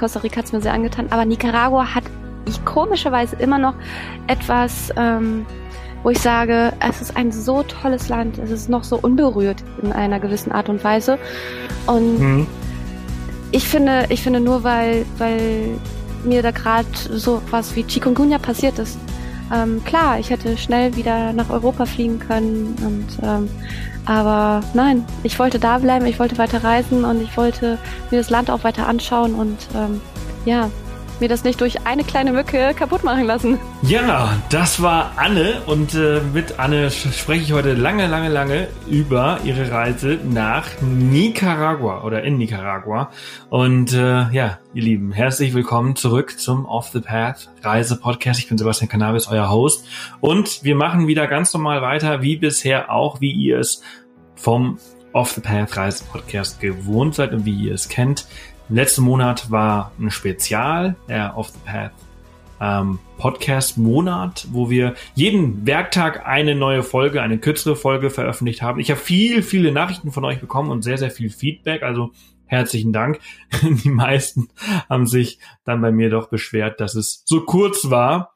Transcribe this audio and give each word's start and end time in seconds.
Costa 0.00 0.20
Rica 0.20 0.38
hat's 0.38 0.52
mir 0.52 0.62
sehr 0.62 0.72
angetan, 0.72 1.08
aber 1.10 1.26
Nicaragua 1.26 1.94
hat 1.94 2.04
ich 2.46 2.64
komischerweise 2.64 3.36
immer 3.36 3.58
noch 3.58 3.74
etwas, 4.26 4.90
ähm, 4.96 5.44
wo 6.02 6.08
ich 6.08 6.18
sage, 6.18 6.72
es 6.80 7.02
ist 7.02 7.16
ein 7.16 7.30
so 7.30 7.62
tolles 7.62 8.08
Land, 8.08 8.38
es 8.38 8.50
ist 8.50 8.70
noch 8.70 8.82
so 8.82 8.96
unberührt 8.96 9.62
in 9.82 9.92
einer 9.92 10.18
gewissen 10.18 10.52
Art 10.52 10.70
und 10.70 10.82
Weise. 10.82 11.18
Und 11.86 12.18
mhm. 12.18 12.46
ich 13.52 13.68
finde, 13.68 14.06
ich 14.08 14.22
finde 14.22 14.40
nur, 14.40 14.64
weil, 14.64 15.04
weil 15.18 15.78
mir 16.24 16.42
da 16.42 16.50
gerade 16.50 16.88
so 16.94 17.42
was 17.50 17.76
wie 17.76 17.84
Chikungunya 17.84 18.38
passiert 18.38 18.78
ist. 18.78 18.98
Ähm, 19.52 19.82
klar, 19.84 20.18
ich 20.18 20.30
hätte 20.30 20.56
schnell 20.56 20.96
wieder 20.96 21.32
nach 21.32 21.50
Europa 21.50 21.86
fliegen 21.86 22.18
können 22.18 22.76
und 22.84 23.06
ähm, 23.22 23.48
aber 24.06 24.60
nein, 24.74 25.04
ich 25.22 25.38
wollte 25.38 25.58
da 25.58 25.78
bleiben, 25.78 26.06
ich 26.06 26.18
wollte 26.18 26.38
weiter 26.38 26.64
reisen 26.64 27.04
und 27.04 27.20
ich 27.20 27.36
wollte 27.36 27.78
mir 28.10 28.18
das 28.18 28.30
Land 28.30 28.50
auch 28.50 28.64
weiter 28.64 28.86
anschauen 28.86 29.34
und 29.34 29.58
ähm, 29.74 30.00
ja, 30.44 30.70
mir 31.20 31.28
das 31.28 31.44
nicht 31.44 31.60
durch 31.60 31.86
eine 31.86 32.04
kleine 32.04 32.32
Mücke 32.32 32.74
kaputt 32.74 33.04
machen 33.04 33.24
lassen. 33.24 33.58
Ja, 33.82 34.40
das 34.48 34.82
war 34.82 35.12
Anne 35.16 35.62
und 35.66 35.94
äh, 35.94 36.20
mit 36.32 36.58
Anne 36.58 36.90
spreche 36.90 37.42
ich 37.42 37.52
heute 37.52 37.74
lange, 37.74 38.06
lange, 38.06 38.28
lange 38.28 38.68
über 38.88 39.40
ihre 39.44 39.70
Reise 39.70 40.18
nach 40.24 40.66
Nicaragua 40.80 42.04
oder 42.04 42.22
in 42.24 42.38
Nicaragua. 42.38 43.10
Und 43.48 43.92
äh, 43.92 44.30
ja, 44.30 44.58
ihr 44.74 44.82
Lieben, 44.82 45.12
herzlich 45.12 45.54
willkommen 45.54 45.96
zurück 45.96 46.38
zum 46.38 46.64
Off 46.64 46.88
the 46.88 47.00
Path 47.00 47.50
Reise 47.62 47.96
Podcast. 47.96 48.40
Ich 48.40 48.48
bin 48.48 48.58
Sebastian 48.58 48.88
Cannabis, 48.88 49.28
euer 49.28 49.50
Host. 49.50 49.86
Und 50.20 50.64
wir 50.64 50.74
machen 50.74 51.06
wieder 51.06 51.26
ganz 51.26 51.52
normal 51.52 51.82
weiter, 51.82 52.22
wie 52.22 52.36
bisher 52.36 52.90
auch, 52.90 53.20
wie 53.20 53.32
ihr 53.32 53.58
es 53.58 53.82
vom 54.34 54.78
Off 55.12 55.32
the 55.32 55.40
Path 55.40 55.76
Reise 55.76 56.04
Podcast 56.04 56.60
gewohnt 56.60 57.16
seid 57.16 57.32
und 57.32 57.44
wie 57.44 57.54
ihr 57.54 57.74
es 57.74 57.88
kennt. 57.88 58.26
Letzten 58.70 59.02
Monat 59.02 59.50
war 59.50 59.90
ein 59.98 60.12
Spezial, 60.12 60.94
der 61.08 61.36
Off 61.36 61.48
the 61.48 61.58
Path 61.64 61.92
ähm, 62.60 63.00
Podcast-Monat, 63.18 64.46
wo 64.52 64.70
wir 64.70 64.94
jeden 65.14 65.66
Werktag 65.66 66.24
eine 66.26 66.54
neue 66.54 66.84
Folge, 66.84 67.20
eine 67.20 67.38
kürzere 67.38 67.74
Folge 67.74 68.10
veröffentlicht 68.10 68.62
haben. 68.62 68.78
Ich 68.78 68.92
habe 68.92 69.00
viel, 69.00 69.42
viele 69.42 69.72
Nachrichten 69.72 70.12
von 70.12 70.24
euch 70.24 70.40
bekommen 70.40 70.70
und 70.70 70.82
sehr, 70.82 70.98
sehr 70.98 71.10
viel 71.10 71.30
Feedback. 71.30 71.82
Also 71.82 72.12
herzlichen 72.46 72.92
Dank. 72.92 73.18
Die 73.62 73.90
meisten 73.90 74.48
haben 74.88 75.08
sich 75.08 75.40
dann 75.64 75.80
bei 75.80 75.90
mir 75.90 76.08
doch 76.08 76.28
beschwert, 76.28 76.80
dass 76.80 76.94
es 76.94 77.24
so 77.26 77.44
kurz 77.44 77.90
war 77.90 78.34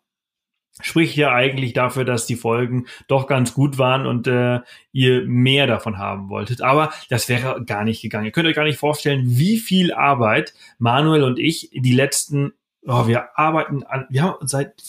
spricht 0.81 1.17
ja 1.17 1.33
eigentlich 1.33 1.73
dafür, 1.73 2.05
dass 2.05 2.27
die 2.27 2.37
Folgen 2.37 2.87
doch 3.07 3.27
ganz 3.27 3.55
gut 3.55 3.79
waren 3.79 4.07
und 4.07 4.27
äh, 4.27 4.61
ihr 4.93 5.23
mehr 5.27 5.67
davon 5.67 5.99
haben 5.99 6.29
wolltet. 6.29 6.63
Aber 6.63 6.93
das 7.09 7.29
wäre 7.29 7.65
gar 7.65 7.85
nicht 7.85 8.03
gegangen. 8.03 8.27
Ihr 8.27 8.33
könnt 8.33 8.49
euch 8.49 8.57
gar 8.57 8.65
nicht 8.65 8.79
vorstellen, 8.79 9.23
wie 9.27 9.59
viel 9.59 9.93
Arbeit 9.93 10.55
Manuel 10.79 11.23
und 11.23 11.39
ich 11.39 11.71
die 11.73 11.93
letzten, 11.93 12.55
oh, 12.87 13.07
wir 13.07 13.39
arbeiten 13.39 13.85
an, 13.85 14.07
wir 14.11 14.23
haben 14.23 14.47
seit, 14.47 14.83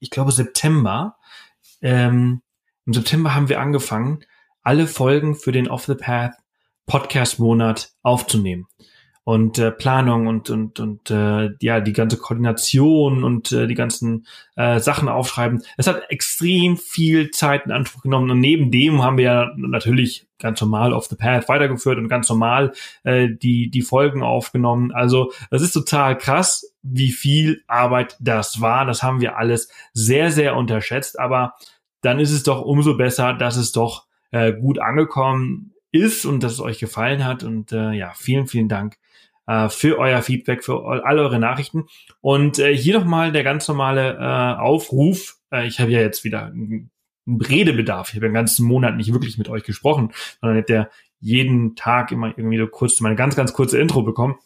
ich 0.00 0.10
glaube, 0.10 0.32
September, 0.32 1.16
ähm, 1.82 2.42
im 2.84 2.92
September 2.92 3.34
haben 3.34 3.48
wir 3.48 3.60
angefangen, 3.60 4.24
alle 4.62 4.86
Folgen 4.86 5.36
für 5.36 5.52
den 5.52 5.68
Off 5.68 5.84
the 5.84 5.94
Path 5.94 6.34
Podcast 6.86 7.38
Monat 7.38 7.92
aufzunehmen 8.02 8.66
und 9.26 9.58
äh, 9.58 9.72
Planung 9.72 10.28
und 10.28 10.50
und 10.50 10.78
und 10.78 11.10
äh, 11.10 11.50
ja 11.60 11.80
die 11.80 11.92
ganze 11.92 12.16
Koordination 12.16 13.24
und 13.24 13.50
äh, 13.50 13.66
die 13.66 13.74
ganzen 13.74 14.24
äh, 14.54 14.78
Sachen 14.78 15.08
aufschreiben. 15.08 15.64
Es 15.76 15.88
hat 15.88 16.00
extrem 16.10 16.76
viel 16.76 17.32
Zeit 17.32 17.66
in 17.66 17.72
Anspruch 17.72 18.02
genommen 18.02 18.30
und 18.30 18.38
neben 18.38 18.70
dem 18.70 19.02
haben 19.02 19.16
wir 19.16 19.24
ja 19.24 19.50
natürlich 19.56 20.28
ganz 20.38 20.60
normal 20.60 20.94
auf 20.94 21.06
the 21.06 21.16
path 21.16 21.48
weitergeführt 21.48 21.98
und 21.98 22.06
ganz 22.06 22.28
normal 22.28 22.72
äh, 23.02 23.28
die 23.28 23.68
die 23.68 23.82
Folgen 23.82 24.22
aufgenommen. 24.22 24.92
Also 24.92 25.32
das 25.50 25.60
ist 25.60 25.72
total 25.72 26.16
krass, 26.16 26.72
wie 26.84 27.10
viel 27.10 27.64
Arbeit 27.66 28.16
das 28.20 28.60
war. 28.60 28.86
Das 28.86 29.02
haben 29.02 29.20
wir 29.20 29.36
alles 29.36 29.72
sehr 29.92 30.30
sehr 30.30 30.54
unterschätzt, 30.54 31.18
aber 31.18 31.54
dann 32.00 32.20
ist 32.20 32.30
es 32.30 32.44
doch 32.44 32.62
umso 32.62 32.96
besser, 32.96 33.32
dass 33.32 33.56
es 33.56 33.72
doch 33.72 34.06
äh, 34.30 34.52
gut 34.52 34.78
angekommen 34.78 35.72
ist 35.96 36.24
und 36.24 36.42
dass 36.42 36.52
es 36.52 36.60
euch 36.60 36.78
gefallen 36.78 37.24
hat. 37.24 37.42
Und 37.42 37.72
äh, 37.72 37.92
ja, 37.92 38.12
vielen, 38.14 38.46
vielen 38.46 38.68
Dank 38.68 38.96
äh, 39.46 39.68
für 39.68 39.98
euer 39.98 40.22
Feedback, 40.22 40.64
für 40.64 40.84
all 41.04 41.18
eure 41.18 41.38
Nachrichten. 41.38 41.86
Und 42.20 42.58
äh, 42.58 42.76
hier 42.76 42.98
nochmal 42.98 43.32
der 43.32 43.44
ganz 43.44 43.66
normale 43.68 44.16
äh, 44.16 44.60
Aufruf. 44.60 45.36
Äh, 45.50 45.66
ich 45.66 45.80
habe 45.80 45.90
ja 45.90 46.00
jetzt 46.00 46.24
wieder 46.24 46.46
einen 46.46 46.90
Redebedarf. 47.26 48.10
Ich 48.10 48.16
habe 48.16 48.26
den 48.26 48.34
ganzen 48.34 48.66
Monat 48.66 48.96
nicht 48.96 49.12
wirklich 49.12 49.38
mit 49.38 49.48
euch 49.48 49.64
gesprochen, 49.64 50.12
sondern 50.40 50.58
hätte 50.58 50.72
der 50.72 50.90
jeden 51.20 51.74
Tag 51.76 52.12
immer 52.12 52.28
irgendwie 52.36 52.58
so 52.58 52.66
kurz 52.66 53.00
meine 53.00 53.16
ganz, 53.16 53.36
ganz 53.36 53.52
kurze 53.52 53.78
Intro 53.78 54.02
bekommen. 54.02 54.36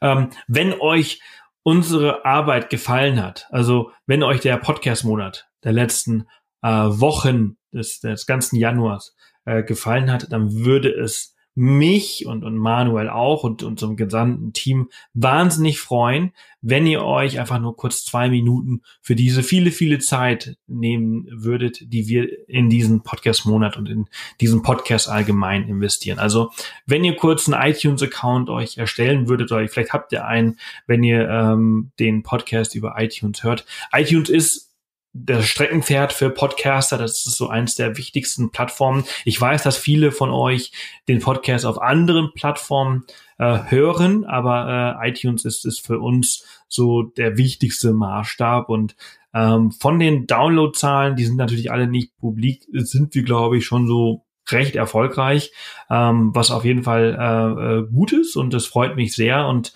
Ähm, 0.00 0.28
wenn 0.48 0.74
euch 0.80 1.20
unsere 1.62 2.24
Arbeit 2.24 2.68
gefallen 2.68 3.22
hat, 3.22 3.48
also 3.50 3.90
wenn 4.06 4.22
euch 4.22 4.40
der 4.40 4.58
Podcast-Monat 4.58 5.48
der 5.62 5.72
letzten 5.72 6.26
äh, 6.62 6.68
Wochen 6.68 7.56
des, 7.72 8.00
des 8.00 8.26
ganzen 8.26 8.56
Januars 8.56 9.16
äh, 9.44 9.62
gefallen 9.62 10.10
hat, 10.10 10.32
dann 10.32 10.64
würde 10.64 10.90
es 10.90 11.34
mich 11.56 12.26
und, 12.26 12.44
und 12.44 12.58
Manuel 12.58 13.08
auch 13.08 13.44
und 13.44 13.62
unserem 13.62 13.96
gesamten 13.96 14.52
Team 14.52 14.88
wahnsinnig 15.12 15.78
freuen, 15.78 16.32
wenn 16.60 16.86
ihr 16.86 17.04
euch 17.04 17.38
einfach 17.38 17.60
nur 17.60 17.76
kurz 17.76 18.04
zwei 18.04 18.28
Minuten 18.28 18.82
für 19.00 19.14
diese 19.14 19.44
viele, 19.44 19.70
viele 19.70 20.00
Zeit 20.00 20.56
nehmen 20.66 21.28
würdet, 21.30 21.92
die 21.92 22.08
wir 22.08 22.48
in 22.48 22.70
diesen 22.70 23.02
Podcast-Monat 23.02 23.76
und 23.76 23.88
in 23.88 24.06
diesen 24.40 24.62
Podcast 24.62 25.08
allgemein 25.08 25.68
investieren. 25.68 26.18
Also 26.18 26.50
wenn 26.86 27.04
ihr 27.04 27.14
kurz 27.14 27.48
einen 27.48 27.70
iTunes-Account 27.70 28.50
euch 28.50 28.76
erstellen 28.76 29.28
würdet, 29.28 29.52
oder 29.52 29.66
vielleicht 29.68 29.92
habt 29.92 30.10
ihr 30.12 30.26
einen, 30.26 30.58
wenn 30.88 31.04
ihr 31.04 31.28
ähm, 31.28 31.92
den 32.00 32.24
Podcast 32.24 32.74
über 32.74 32.96
iTunes 32.98 33.44
hört. 33.44 33.64
iTunes 33.92 34.28
ist 34.28 34.73
das 35.14 35.46
Streckenpferd 35.46 36.12
für 36.12 36.28
Podcaster, 36.28 36.98
das 36.98 37.24
ist 37.24 37.36
so 37.36 37.48
eins 37.48 37.76
der 37.76 37.96
wichtigsten 37.96 38.50
Plattformen. 38.50 39.04
Ich 39.24 39.40
weiß, 39.40 39.62
dass 39.62 39.76
viele 39.76 40.10
von 40.10 40.30
euch 40.30 40.72
den 41.06 41.20
Podcast 41.20 41.64
auf 41.64 41.80
anderen 41.80 42.32
Plattformen 42.34 43.04
äh, 43.38 43.60
hören, 43.68 44.24
aber 44.24 44.98
äh, 45.00 45.08
iTunes 45.08 45.44
ist, 45.44 45.64
ist 45.64 45.86
für 45.86 46.00
uns 46.00 46.44
so 46.68 47.04
der 47.04 47.36
wichtigste 47.36 47.92
Maßstab 47.92 48.68
und 48.68 48.96
ähm, 49.32 49.70
von 49.70 50.00
den 50.00 50.26
Downloadzahlen, 50.26 51.14
die 51.14 51.24
sind 51.24 51.36
natürlich 51.36 51.70
alle 51.70 51.86
nicht 51.86 52.16
publik, 52.18 52.66
sind 52.72 53.14
wir, 53.14 53.22
glaube 53.22 53.58
ich, 53.58 53.66
schon 53.66 53.86
so 53.86 54.24
recht 54.50 54.74
erfolgreich, 54.74 55.52
ähm, 55.90 56.32
was 56.34 56.50
auf 56.50 56.64
jeden 56.64 56.82
Fall 56.82 57.16
äh, 57.18 57.78
äh, 57.78 57.86
gut 57.88 58.12
ist 58.12 58.36
und 58.36 58.52
das 58.52 58.66
freut 58.66 58.96
mich 58.96 59.14
sehr 59.14 59.46
und 59.46 59.72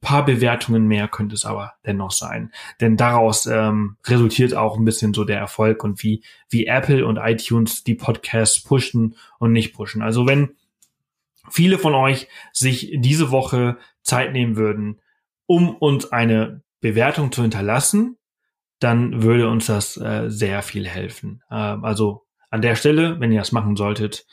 paar 0.00 0.24
Bewertungen 0.24 0.86
mehr 0.86 1.08
könnte 1.08 1.34
es 1.34 1.44
aber 1.44 1.72
dennoch 1.84 2.12
sein. 2.12 2.52
Denn 2.80 2.96
daraus 2.96 3.46
ähm, 3.46 3.96
resultiert 4.06 4.54
auch 4.54 4.76
ein 4.76 4.84
bisschen 4.84 5.12
so 5.12 5.24
der 5.24 5.38
Erfolg 5.38 5.82
und 5.82 6.02
wie, 6.02 6.22
wie 6.48 6.66
Apple 6.66 7.04
und 7.04 7.16
iTunes 7.16 7.84
die 7.84 7.94
Podcasts 7.94 8.62
pushen 8.62 9.16
und 9.38 9.52
nicht 9.52 9.74
pushen. 9.74 10.02
Also 10.02 10.26
wenn 10.26 10.56
viele 11.50 11.78
von 11.78 11.94
euch 11.94 12.28
sich 12.52 12.92
diese 12.94 13.30
Woche 13.30 13.78
Zeit 14.02 14.32
nehmen 14.32 14.56
würden, 14.56 15.00
um 15.46 15.74
uns 15.74 16.12
eine 16.12 16.62
Bewertung 16.80 17.32
zu 17.32 17.42
hinterlassen, 17.42 18.16
dann 18.78 19.22
würde 19.22 19.48
uns 19.48 19.66
das 19.66 19.96
äh, 19.96 20.28
sehr 20.28 20.62
viel 20.62 20.86
helfen. 20.86 21.42
Äh, 21.50 21.54
also 21.54 22.24
an 22.50 22.62
der 22.62 22.76
Stelle, 22.76 23.18
wenn 23.20 23.32
ihr 23.32 23.40
das 23.40 23.52
machen 23.52 23.76
solltet, 23.76 24.26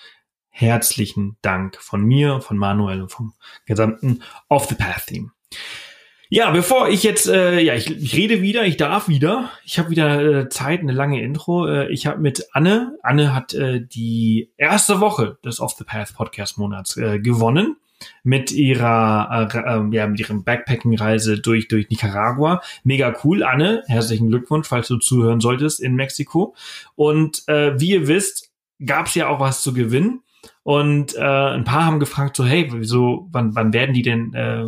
herzlichen 0.50 1.38
Dank 1.42 1.78
von 1.78 2.02
mir, 2.02 2.40
von 2.42 2.58
Manuel 2.58 3.02
und 3.02 3.12
vom 3.12 3.34
gesamten 3.66 4.22
Off 4.47 4.68
the 4.68 4.76
Path 4.76 5.08
Team. 5.08 5.32
Ja, 6.29 6.49
bevor 6.49 6.89
ich 6.89 7.03
jetzt, 7.03 7.27
äh, 7.27 7.61
ja, 7.61 7.75
ich, 7.75 7.89
ich 7.89 8.16
rede 8.16 8.41
wieder, 8.41 8.66
ich 8.66 8.77
darf 8.77 9.07
wieder. 9.07 9.51
Ich 9.63 9.77
habe 9.77 9.91
wieder 9.91 10.21
äh, 10.21 10.49
Zeit, 10.49 10.79
eine 10.79 10.91
lange 10.91 11.21
Intro. 11.21 11.67
Äh, 11.67 11.91
ich 11.91 12.07
habe 12.07 12.19
mit 12.19 12.47
Anne, 12.51 12.97
Anne 13.03 13.35
hat 13.35 13.53
äh, 13.53 13.85
die 13.85 14.51
erste 14.57 14.99
Woche 14.99 15.38
des 15.45 15.59
Off 15.59 15.75
the 15.77 15.83
Path 15.83 16.16
Podcast 16.16 16.57
Monats 16.57 16.97
äh, 16.97 17.19
gewonnen 17.19 17.77
mit 18.23 18.52
ihrer, 18.52 19.49
äh, 19.53 19.57
äh, 19.57 19.96
ja, 19.96 20.07
mit 20.07 20.19
ihrem 20.19 20.43
Backpacking-Reise 20.43 21.40
durch, 21.40 21.67
durch 21.67 21.90
Nicaragua. 21.90 22.61
Mega 22.84 23.13
cool, 23.23 23.43
Anne. 23.43 23.84
Herzlichen 23.87 24.29
Glückwunsch, 24.29 24.67
falls 24.67 24.87
du 24.87 24.97
zuhören 24.97 25.41
solltest 25.41 25.79
in 25.79 25.96
Mexiko. 25.96 26.55
Und 26.96 27.47
äh, 27.47 27.79
wie 27.79 27.91
ihr 27.91 28.08
wisst, 28.08 28.51
gab 28.84 29.08
es 29.08 29.16
ja 29.16 29.28
auch 29.28 29.40
was 29.40 29.61
zu 29.61 29.73
gewinnen. 29.73 30.23
Und 30.63 31.16
äh, 31.16 31.22
ein 31.22 31.63
paar 31.63 31.85
haben 31.85 31.99
gefragt, 31.99 32.35
so, 32.35 32.46
hey, 32.46 32.67
wieso, 32.72 33.28
wann, 33.31 33.55
wann 33.55 33.73
werden 33.73 33.93
die 33.93 34.01
denn 34.01 34.34
äh, 34.34 34.66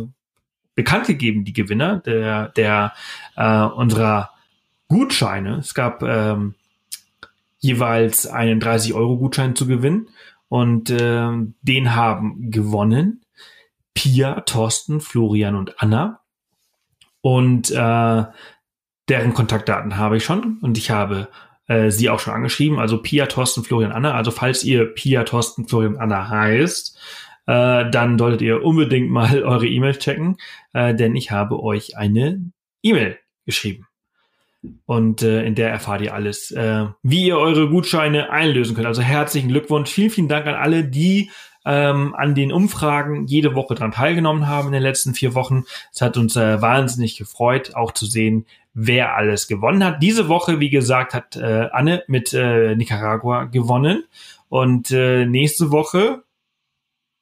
bekannt 0.78 1.08
gegeben, 1.08 1.44
die 1.44 1.52
Gewinner 1.52 1.96
der, 1.96 2.50
der 2.50 2.92
äh, 3.34 3.62
unserer 3.62 4.30
Gutscheine. 4.86 5.56
Es 5.56 5.74
gab 5.74 6.04
ähm, 6.04 6.54
jeweils 7.58 8.28
einen 8.28 8.60
30-Euro-Gutschein 8.60 9.56
zu 9.56 9.66
gewinnen 9.66 10.08
und 10.48 10.88
äh, 10.88 11.30
den 11.62 11.96
haben 11.96 12.52
gewonnen 12.52 13.24
Pia, 13.92 14.42
Thorsten, 14.42 15.00
Florian 15.00 15.56
und 15.56 15.82
Anna. 15.82 16.20
Und 17.20 17.72
äh, 17.72 18.24
deren 19.08 19.34
Kontaktdaten 19.34 19.96
habe 19.96 20.18
ich 20.18 20.24
schon 20.24 20.58
und 20.62 20.78
ich 20.78 20.92
habe 20.92 21.26
äh, 21.66 21.90
sie 21.90 22.08
auch 22.08 22.20
schon 22.20 22.34
angeschrieben. 22.34 22.78
Also 22.78 23.02
Pia, 23.02 23.26
Thorsten, 23.26 23.64
Florian, 23.64 23.90
Anna. 23.90 24.14
Also 24.14 24.30
falls 24.30 24.62
ihr 24.62 24.86
Pia, 24.94 25.24
Thorsten, 25.24 25.66
Florian, 25.66 25.96
Anna 25.96 26.28
heißt, 26.28 26.96
äh, 27.48 27.90
dann 27.90 28.18
solltet 28.18 28.42
ihr 28.42 28.62
unbedingt 28.62 29.10
mal 29.10 29.42
eure 29.42 29.66
E-Mails 29.66 29.98
checken, 29.98 30.36
äh, 30.74 30.94
denn 30.94 31.16
ich 31.16 31.30
habe 31.30 31.60
euch 31.62 31.96
eine 31.96 32.52
E-Mail 32.82 33.18
geschrieben. 33.46 33.86
Und 34.84 35.22
äh, 35.22 35.44
in 35.44 35.54
der 35.54 35.70
erfahrt 35.70 36.02
ihr 36.02 36.12
alles, 36.12 36.50
äh, 36.50 36.86
wie 37.02 37.26
ihr 37.26 37.38
eure 37.38 37.70
Gutscheine 37.70 38.30
einlösen 38.30 38.74
könnt. 38.74 38.86
Also 38.86 39.02
herzlichen 39.02 39.48
Glückwunsch. 39.48 39.90
Vielen, 39.90 40.10
vielen 40.10 40.28
Dank 40.28 40.46
an 40.46 40.56
alle, 40.56 40.84
die 40.84 41.30
ähm, 41.64 42.14
an 42.14 42.34
den 42.34 42.52
Umfragen 42.52 43.26
jede 43.26 43.54
Woche 43.54 43.74
dran 43.74 43.92
teilgenommen 43.92 44.46
haben 44.46 44.68
in 44.68 44.72
den 44.72 44.82
letzten 44.82 45.14
vier 45.14 45.34
Wochen. 45.34 45.64
Es 45.92 46.02
hat 46.02 46.16
uns 46.16 46.36
äh, 46.36 46.60
wahnsinnig 46.60 47.16
gefreut, 47.16 47.74
auch 47.76 47.92
zu 47.92 48.04
sehen, 48.04 48.46
wer 48.74 49.14
alles 49.14 49.48
gewonnen 49.48 49.84
hat. 49.84 50.02
Diese 50.02 50.28
Woche, 50.28 50.60
wie 50.60 50.70
gesagt, 50.70 51.14
hat 51.14 51.36
äh, 51.36 51.68
Anne 51.72 52.02
mit 52.08 52.34
äh, 52.34 52.74
Nicaragua 52.74 53.44
gewonnen. 53.44 54.04
Und 54.48 54.90
äh, 54.90 55.24
nächste 55.24 55.70
Woche 55.70 56.24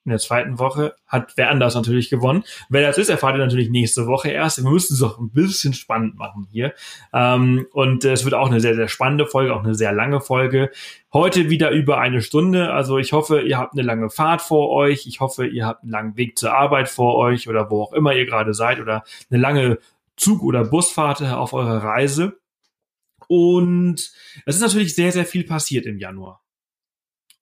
in 0.06 0.11
der 0.11 0.20
zweiten 0.20 0.61
Woche 0.61 0.94
hat 1.06 1.32
wer 1.37 1.50
anders 1.50 1.75
natürlich 1.75 2.08
gewonnen. 2.11 2.44
Wer 2.69 2.87
das 2.87 2.97
ist, 2.97 3.08
erfahrt 3.08 3.35
ihr 3.35 3.44
natürlich 3.44 3.70
nächste 3.70 4.06
Woche 4.06 4.31
erst. 4.31 4.62
Wir 4.62 4.70
müssen 4.70 4.94
es 4.94 5.03
auch 5.03 5.19
ein 5.19 5.31
bisschen 5.31 5.75
spannend 5.75 6.17
machen 6.17 6.47
hier. 6.50 6.73
Ähm, 7.12 7.67
und 7.73 8.05
äh, 8.05 8.12
es 8.12 8.25
wird 8.25 8.35
auch 8.35 8.49
eine 8.49 8.61
sehr, 8.61 8.76
sehr 8.76 8.87
spannende 8.87 9.26
Folge, 9.26 9.53
auch 9.53 9.64
eine 9.64 9.75
sehr 9.75 9.93
lange 9.93 10.20
Folge. 10.20 10.70
Heute 11.12 11.50
wieder 11.50 11.70
über 11.70 11.99
eine 11.99 12.23
Stunde. 12.23 12.73
Also 12.73 12.99
ich 12.99 13.12
hoffe, 13.12 13.41
ihr 13.41 13.58
habt 13.58 13.73
eine 13.73 13.82
lange 13.82 14.08
Fahrt 14.08 14.43
vor 14.43 14.70
euch. 14.70 15.06
Ich 15.06 15.19
hoffe, 15.19 15.44
ihr 15.44 15.67
habt 15.67 15.82
einen 15.82 15.91
langen 15.91 16.17
Weg 16.17 16.38
zur 16.38 16.55
Arbeit 16.55 16.88
vor 16.88 17.17
euch 17.17 17.49
oder 17.49 17.69
wo 17.69 17.82
auch 17.82 17.93
immer 17.93 18.14
ihr 18.14 18.26
gerade 18.26 18.55
seid 18.55 18.79
oder 18.79 19.03
eine 19.29 19.41
lange 19.41 19.79
Zug- 20.17 20.43
oder 20.43 20.64
Busfahrt 20.64 21.20
auf 21.23 21.53
eurer 21.53 21.82
Reise. 21.82 22.38
Und 23.26 24.12
es 24.44 24.55
ist 24.55 24.62
natürlich 24.62 24.94
sehr, 24.94 25.11
sehr 25.11 25.25
viel 25.25 25.43
passiert 25.43 25.85
im 25.85 25.99
Januar. 25.99 26.45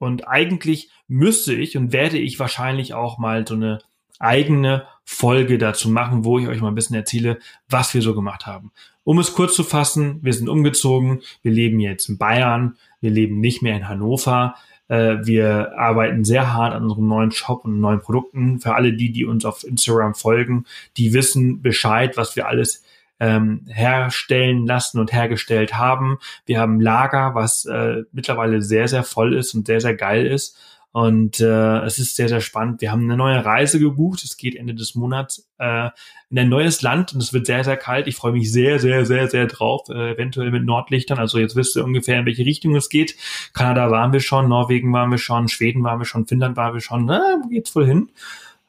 Und 0.04 0.28
eigentlich 0.28 0.90
müsste 1.08 1.54
ich 1.54 1.76
und 1.76 1.92
werde 1.92 2.18
ich 2.18 2.38
wahrscheinlich 2.38 2.94
auch 2.94 3.18
mal 3.18 3.46
so 3.46 3.54
eine 3.54 3.80
eigene 4.18 4.86
Folge 5.04 5.58
dazu 5.58 5.88
machen, 5.90 6.24
wo 6.24 6.38
ich 6.38 6.46
euch 6.46 6.60
mal 6.60 6.68
ein 6.68 6.74
bisschen 6.74 6.96
erzähle, 6.96 7.38
was 7.68 7.94
wir 7.94 8.02
so 8.02 8.14
gemacht 8.14 8.46
haben. 8.46 8.70
Um 9.02 9.18
es 9.18 9.34
kurz 9.34 9.54
zu 9.54 9.64
fassen, 9.64 10.20
wir 10.22 10.32
sind 10.32 10.48
umgezogen, 10.48 11.22
wir 11.42 11.52
leben 11.52 11.80
jetzt 11.80 12.08
in 12.08 12.16
Bayern, 12.16 12.76
wir 13.00 13.10
leben 13.10 13.40
nicht 13.40 13.62
mehr 13.62 13.76
in 13.76 13.88
Hannover, 13.88 14.54
äh, 14.88 15.16
wir 15.22 15.78
arbeiten 15.78 16.24
sehr 16.24 16.52
hart 16.52 16.74
an 16.74 16.84
unserem 16.84 17.08
neuen 17.08 17.30
Shop 17.32 17.64
und 17.64 17.80
neuen 17.80 18.00
Produkten. 18.00 18.60
Für 18.60 18.74
alle 18.74 18.92
die, 18.92 19.10
die 19.10 19.24
uns 19.24 19.44
auf 19.44 19.64
Instagram 19.64 20.14
folgen, 20.14 20.64
die 20.96 21.12
wissen 21.12 21.62
Bescheid, 21.62 22.16
was 22.16 22.36
wir 22.36 22.46
alles 22.46 22.83
ähm, 23.20 23.66
herstellen 23.68 24.66
lassen 24.66 24.98
und 24.98 25.12
hergestellt 25.12 25.76
haben. 25.76 26.18
Wir 26.46 26.60
haben 26.60 26.80
Lager, 26.80 27.34
was 27.34 27.64
äh, 27.64 28.02
mittlerweile 28.12 28.62
sehr, 28.62 28.88
sehr 28.88 29.04
voll 29.04 29.34
ist 29.34 29.54
und 29.54 29.66
sehr, 29.66 29.80
sehr 29.80 29.94
geil 29.94 30.26
ist. 30.26 30.58
Und 30.94 31.40
äh, 31.40 31.80
es 31.80 31.98
ist 31.98 32.14
sehr, 32.14 32.28
sehr 32.28 32.40
spannend. 32.40 32.80
Wir 32.80 32.92
haben 32.92 33.02
eine 33.02 33.16
neue 33.16 33.44
Reise 33.44 33.80
gebucht. 33.80 34.22
Es 34.22 34.36
geht 34.36 34.54
Ende 34.54 34.76
des 34.76 34.94
Monats 34.94 35.50
äh, 35.58 35.90
in 36.30 36.38
ein 36.38 36.48
neues 36.48 36.82
Land 36.82 37.12
und 37.12 37.20
es 37.20 37.32
wird 37.32 37.46
sehr, 37.46 37.64
sehr 37.64 37.76
kalt. 37.76 38.06
Ich 38.06 38.14
freue 38.14 38.30
mich 38.30 38.52
sehr, 38.52 38.78
sehr, 38.78 39.04
sehr, 39.04 39.28
sehr 39.28 39.48
drauf. 39.48 39.88
Äh, 39.88 40.12
eventuell 40.12 40.52
mit 40.52 40.64
Nordlichtern. 40.64 41.18
Also 41.18 41.40
jetzt 41.40 41.56
wisst 41.56 41.74
ihr 41.74 41.84
ungefähr, 41.84 42.20
in 42.20 42.26
welche 42.26 42.44
Richtung 42.44 42.76
es 42.76 42.88
geht. 42.88 43.16
Kanada 43.54 43.90
waren 43.90 44.12
wir 44.12 44.20
schon, 44.20 44.48
Norwegen 44.48 44.92
waren 44.92 45.10
wir 45.10 45.18
schon, 45.18 45.48
Schweden 45.48 45.82
waren 45.82 45.98
wir 45.98 46.06
schon, 46.06 46.28
Finnland 46.28 46.56
waren 46.56 46.74
wir 46.74 46.80
schon. 46.80 47.06
Na, 47.06 47.40
wo 47.42 47.48
geht's 47.48 47.74
wohl 47.74 47.86
hin? 47.86 48.10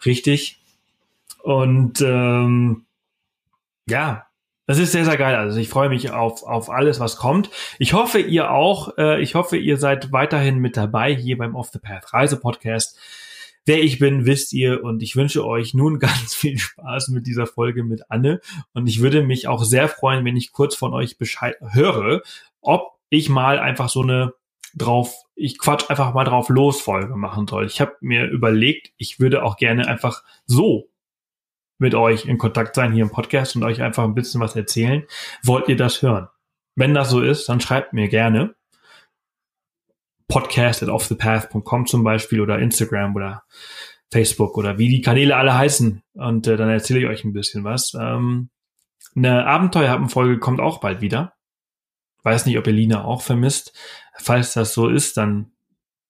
Richtig. 0.03 0.57
Und 1.43 2.01
ähm, 2.01 2.85
ja, 3.87 4.24
das 4.67 4.79
ist 4.79 4.91
sehr, 4.91 5.05
sehr 5.05 5.17
geil. 5.17 5.35
Also 5.35 5.59
ich 5.59 5.69
freue 5.69 5.89
mich 5.89 6.11
auf, 6.11 6.43
auf 6.43 6.69
alles, 6.69 6.99
was 6.99 7.17
kommt. 7.17 7.49
Ich 7.77 7.93
hoffe, 7.93 8.19
ihr 8.19 8.51
auch. 8.51 8.97
Äh, 8.97 9.21
ich 9.21 9.35
hoffe, 9.35 9.57
ihr 9.57 9.77
seid 9.77 10.11
weiterhin 10.11 10.57
mit 10.57 10.75
dabei 10.75 11.13
hier 11.15 11.37
beim 11.37 11.55
Off 11.55 11.69
the 11.71 11.79
Path 11.79 12.13
Reise 12.13 12.39
Podcast. 12.39 12.97
Wer 13.65 13.83
ich 13.83 13.99
bin, 13.99 14.25
wisst 14.25 14.53
ihr. 14.53 14.83
Und 14.83 15.03
ich 15.03 15.15
wünsche 15.15 15.45
euch 15.45 15.73
nun 15.73 15.99
ganz 15.99 16.33
viel 16.33 16.57
Spaß 16.57 17.09
mit 17.09 17.27
dieser 17.27 17.45
Folge 17.45 17.83
mit 17.83 18.09
Anne. 18.09 18.41
Und 18.73 18.87
ich 18.87 19.01
würde 19.01 19.21
mich 19.23 19.47
auch 19.47 19.63
sehr 19.63 19.87
freuen, 19.87 20.25
wenn 20.25 20.37
ich 20.37 20.51
kurz 20.51 20.75
von 20.75 20.93
euch 20.93 21.17
Bescheid 21.17 21.55
höre, 21.61 22.21
ob 22.61 22.93
ich 23.09 23.29
mal 23.29 23.59
einfach 23.59 23.89
so 23.89 24.01
eine 24.01 24.33
drauf, 24.75 25.15
ich 25.35 25.59
quatsch 25.59 25.89
einfach 25.89 26.13
mal 26.13 26.25
drauf 26.25 26.49
los 26.49 26.81
Folge 26.81 27.15
machen 27.15 27.47
soll. 27.47 27.65
Ich 27.65 27.81
habe 27.81 27.95
mir 28.01 28.25
überlegt, 28.25 28.91
ich 28.97 29.19
würde 29.19 29.43
auch 29.43 29.57
gerne 29.57 29.87
einfach 29.87 30.23
so 30.45 30.89
mit 31.77 31.95
euch 31.95 32.25
in 32.25 32.37
Kontakt 32.37 32.75
sein 32.75 32.93
hier 32.93 33.03
im 33.03 33.11
Podcast 33.11 33.55
und 33.55 33.63
euch 33.63 33.81
einfach 33.81 34.03
ein 34.03 34.15
bisschen 34.15 34.41
was 34.41 34.55
erzählen. 34.55 35.03
Wollt 35.43 35.67
ihr 35.67 35.75
das 35.75 36.01
hören? 36.01 36.27
Wenn 36.75 36.93
das 36.93 37.09
so 37.09 37.21
ist, 37.21 37.47
dann 37.49 37.61
schreibt 37.61 37.93
mir 37.93 38.07
gerne. 38.07 38.55
Podcast 40.27 40.83
at 40.83 40.89
offthepath.com 40.89 41.85
zum 41.85 42.03
Beispiel 42.03 42.41
oder 42.41 42.59
Instagram 42.59 43.15
oder 43.15 43.43
Facebook 44.11 44.57
oder 44.57 44.77
wie 44.77 44.89
die 44.89 45.01
Kanäle 45.01 45.35
alle 45.35 45.57
heißen. 45.57 46.01
Und 46.13 46.47
äh, 46.47 46.57
dann 46.57 46.69
erzähle 46.69 47.01
ich 47.01 47.05
euch 47.07 47.23
ein 47.23 47.33
bisschen 47.33 47.63
was. 47.63 47.93
Ähm, 47.99 48.49
eine 49.15 49.45
Abenteuerhappen-Folge 49.45 50.39
kommt 50.39 50.59
auch 50.59 50.79
bald 50.79 51.01
wieder. 51.01 51.33
Weiß 52.23 52.45
nicht, 52.45 52.57
ob 52.57 52.67
ihr 52.67 52.73
Lina 52.73 53.05
auch 53.05 53.21
vermisst. 53.21 53.73
Falls 54.17 54.53
das 54.53 54.73
so 54.73 54.89
ist, 54.89 55.17
dann 55.17 55.51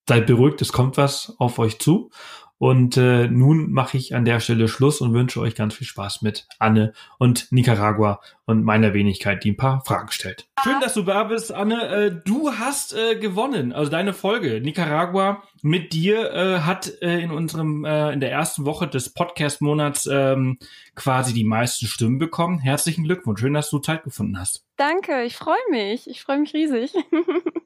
seid 0.08 0.26
beruhigt, 0.26 0.62
es 0.62 0.72
kommt 0.72 0.96
was 0.96 1.34
auf 1.38 1.58
euch 1.58 1.78
zu. 1.78 2.10
Und 2.58 2.96
äh, 2.96 3.28
nun 3.28 3.70
mache 3.70 3.98
ich 3.98 4.14
an 4.14 4.24
der 4.24 4.40
Stelle 4.40 4.68
Schluss 4.68 5.02
und 5.02 5.12
wünsche 5.12 5.40
euch 5.40 5.54
ganz 5.54 5.74
viel 5.74 5.86
Spaß 5.86 6.22
mit 6.22 6.46
Anne 6.58 6.94
und 7.18 7.52
Nicaragua 7.52 8.20
und 8.46 8.64
meiner 8.64 8.94
Wenigkeit, 8.94 9.44
die 9.44 9.50
ein 9.52 9.56
paar 9.58 9.84
Fragen 9.84 10.10
stellt. 10.10 10.48
Schön, 10.64 10.80
dass 10.80 10.94
du 10.94 11.02
da 11.02 11.24
bist, 11.24 11.52
Anne. 11.52 11.86
Äh, 11.88 12.20
du 12.24 12.52
hast 12.52 12.94
äh, 12.94 13.16
gewonnen, 13.16 13.74
also 13.74 13.90
deine 13.90 14.14
Folge. 14.14 14.62
Nicaragua 14.62 15.42
mit 15.60 15.92
dir 15.92 16.32
äh, 16.32 16.60
hat 16.60 16.90
äh, 17.02 17.20
in 17.20 17.30
unserem 17.30 17.84
äh, 17.84 18.12
in 18.12 18.20
der 18.20 18.32
ersten 18.32 18.64
Woche 18.64 18.88
des 18.88 19.12
Podcast-Monats 19.12 20.08
ähm, 20.10 20.58
quasi 20.94 21.34
die 21.34 21.44
meisten 21.44 21.86
Stimmen 21.86 22.18
bekommen. 22.18 22.58
Herzlichen 22.58 23.04
Glückwunsch. 23.04 23.40
Schön, 23.40 23.52
dass 23.52 23.68
du 23.68 23.80
Zeit 23.80 24.02
gefunden 24.02 24.38
hast. 24.38 24.64
Danke, 24.76 25.24
ich 25.24 25.36
freue 25.36 25.56
mich. 25.70 26.08
Ich 26.08 26.22
freue 26.22 26.38
mich 26.38 26.54
riesig. 26.54 26.94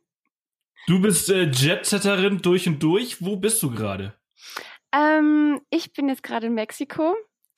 du 0.88 1.00
bist 1.00 1.30
äh, 1.30 1.44
Jetsetterin 1.44 2.42
durch 2.42 2.66
und 2.66 2.82
durch. 2.82 3.24
Wo 3.24 3.36
bist 3.36 3.62
du 3.62 3.70
gerade? 3.70 4.14
Ähm, 4.92 5.60
ich 5.70 5.92
bin 5.92 6.08
jetzt 6.08 6.22
gerade 6.22 6.46
in 6.46 6.54
Mexiko. 6.54 7.16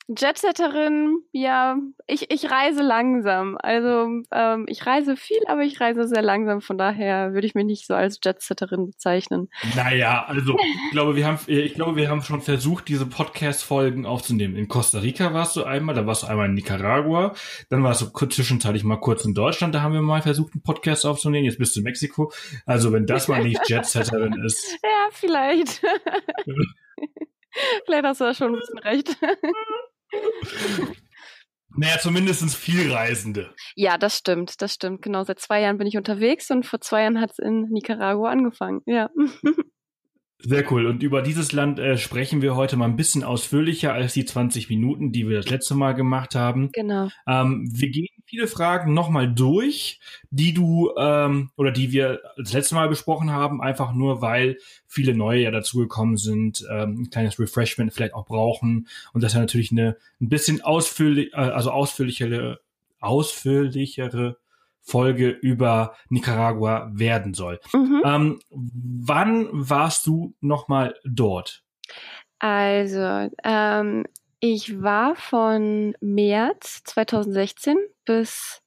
Jetsetterin, 0.09 1.19
ja, 1.31 1.77
ich, 2.07 2.29
ich 2.29 2.51
reise 2.51 2.81
langsam. 2.83 3.57
Also 3.61 4.21
ähm, 4.31 4.65
ich 4.67 4.85
reise 4.85 5.15
viel, 5.15 5.39
aber 5.47 5.61
ich 5.61 5.79
reise 5.79 6.07
sehr 6.07 6.21
langsam. 6.21 6.59
Von 6.59 6.77
daher 6.77 7.33
würde 7.33 7.47
ich 7.47 7.55
mich 7.55 7.65
nicht 7.65 7.87
so 7.87 7.93
als 7.93 8.19
Jetsetterin 8.21 8.87
bezeichnen. 8.87 9.49
Naja, 9.75 10.25
also 10.27 10.57
ich 10.59 10.91
glaube, 10.91 11.15
wir 11.15 11.25
haben, 11.25 11.39
ich 11.47 11.73
glaube, 11.73 11.95
wir 11.95 12.09
haben 12.09 12.21
schon 12.21 12.41
versucht, 12.41 12.89
diese 12.89 13.05
Podcast-Folgen 13.05 14.05
aufzunehmen. 14.05 14.57
In 14.57 14.67
Costa 14.67 14.99
Rica 14.99 15.33
warst 15.33 15.55
du 15.55 15.63
einmal, 15.63 15.95
da 15.95 16.05
warst 16.05 16.23
du 16.23 16.27
einmal 16.27 16.47
in 16.47 16.53
Nicaragua, 16.53 17.33
dann 17.69 17.83
warst 17.83 18.01
du 18.01 18.25
zwischenzeitlich 18.27 18.83
mal 18.83 18.97
kurz 18.97 19.23
in 19.23 19.33
Deutschland, 19.33 19.73
da 19.73 19.81
haben 19.81 19.93
wir 19.93 20.01
mal 20.01 20.21
versucht, 20.21 20.53
einen 20.53 20.63
Podcast 20.63 21.05
aufzunehmen. 21.05 21.45
Jetzt 21.45 21.59
bist 21.59 21.77
du 21.77 21.79
in 21.79 21.85
Mexiko. 21.85 22.33
Also 22.65 22.91
wenn 22.91 23.05
das 23.05 23.29
mal 23.29 23.41
nicht 23.41 23.61
Jetsetterin 23.69 24.33
ist. 24.45 24.79
Ja, 24.83 25.07
vielleicht. 25.11 25.81
Vielleicht 27.85 28.05
hast 28.05 28.21
du 28.21 28.25
da 28.25 28.33
schon 28.33 28.53
ein 28.55 28.59
bisschen 28.59 28.79
recht. 28.79 29.17
Naja, 31.75 31.97
zumindest 31.99 32.55
viel 32.55 32.93
Reisende. 32.93 33.51
Ja, 33.75 33.97
das 33.97 34.17
stimmt, 34.17 34.61
das 34.61 34.75
stimmt. 34.75 35.01
Genau, 35.01 35.23
seit 35.23 35.39
zwei 35.39 35.61
Jahren 35.61 35.79
bin 35.79 35.87
ich 35.87 35.97
unterwegs 35.97 36.51
und 36.51 36.67
vor 36.67 36.81
zwei 36.81 37.01
Jahren 37.01 37.19
hat 37.19 37.31
es 37.31 37.39
in 37.39 37.63
Nicaragua 37.69 38.29
angefangen. 38.29 38.81
Ja. 38.85 39.09
Sehr 40.45 40.69
cool. 40.71 40.87
Und 40.87 41.03
über 41.03 41.21
dieses 41.21 41.53
Land 41.53 41.79
äh, 41.79 41.97
sprechen 41.97 42.41
wir 42.41 42.55
heute 42.55 42.75
mal 42.75 42.85
ein 42.85 42.97
bisschen 42.97 43.23
ausführlicher 43.23 43.93
als 43.93 44.13
die 44.13 44.25
20 44.25 44.69
Minuten, 44.69 45.13
die 45.13 45.29
wir 45.29 45.37
das 45.37 45.49
letzte 45.49 45.73
Mal 45.73 45.93
gemacht 45.93 46.35
haben. 46.35 46.69
Genau. 46.73 47.07
Ähm, 47.25 47.69
wir 47.71 47.89
gehen 47.89 48.09
viele 48.25 48.47
Fragen 48.47 48.93
nochmal 48.93 49.31
durch, 49.33 50.01
die 50.31 50.53
du 50.53 50.91
ähm, 50.97 51.51
oder 51.55 51.71
die 51.71 51.93
wir 51.93 52.19
das 52.35 52.51
letzte 52.51 52.75
Mal 52.75 52.89
besprochen 52.89 53.31
haben, 53.31 53.61
einfach 53.61 53.93
nur 53.93 54.21
weil 54.21 54.57
viele 54.85 55.15
neue 55.15 55.43
ja 55.43 55.51
dazugekommen 55.51 56.17
sind, 56.17 56.65
ähm, 56.69 57.03
ein 57.03 57.09
kleines 57.09 57.39
Refreshment 57.39 57.93
vielleicht 57.93 58.13
auch 58.13 58.25
brauchen 58.25 58.87
und 59.13 59.23
das 59.23 59.33
ja 59.33 59.39
natürlich 59.39 59.71
eine 59.71 59.97
ein 60.19 60.29
bisschen 60.29 60.61
ausführlich, 60.61 61.31
äh, 61.33 61.37
also 61.37 61.71
ausführlichere, 61.71 62.59
ausführlichere 62.99 64.37
Folge 64.83 65.29
über 65.29 65.95
Nicaragua 66.09 66.91
werden 66.93 67.33
soll. 67.33 67.59
Mhm. 67.73 68.01
Ähm, 68.05 68.39
wann 68.49 69.47
warst 69.51 70.05
du 70.05 70.35
nochmal 70.41 70.95
dort? 71.03 71.63
Also, 72.39 73.29
ähm, 73.43 74.05
ich 74.39 74.81
war 74.81 75.15
von 75.15 75.95
März 76.01 76.83
2016 76.83 77.77
bis 78.05 78.61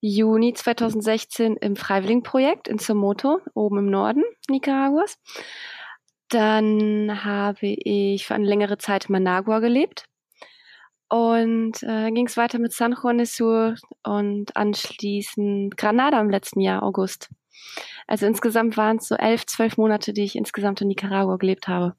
Juni 0.00 0.52
2016 0.52 1.56
im 1.56 1.76
Freiwilligenprojekt 1.76 2.68
in 2.68 2.78
Somoto, 2.78 3.40
oben 3.54 3.78
im 3.78 3.90
Norden 3.90 4.24
Nicaraguas. 4.48 5.18
Dann 6.28 7.24
habe 7.24 7.66
ich 7.66 8.26
für 8.26 8.34
eine 8.34 8.46
längere 8.46 8.78
Zeit 8.78 9.06
in 9.08 9.12
Managua 9.12 9.60
gelebt. 9.60 10.06
Und 11.08 11.82
äh, 11.82 12.10
ging 12.10 12.26
es 12.26 12.36
weiter 12.36 12.58
mit 12.58 12.72
San 12.72 12.96
Juan 13.00 13.18
de 13.18 13.26
Sur 13.26 13.76
und 14.02 14.56
anschließend 14.56 15.76
Granada 15.76 16.20
im 16.20 16.30
letzten 16.30 16.60
Jahr, 16.60 16.82
August. 16.82 17.30
Also 18.06 18.26
insgesamt 18.26 18.76
waren 18.76 18.96
es 18.96 19.08
so 19.08 19.14
elf, 19.14 19.46
zwölf 19.46 19.76
Monate, 19.76 20.12
die 20.12 20.24
ich 20.24 20.36
insgesamt 20.36 20.80
in 20.80 20.88
Nicaragua 20.88 21.36
gelebt 21.36 21.68
habe. 21.68 21.94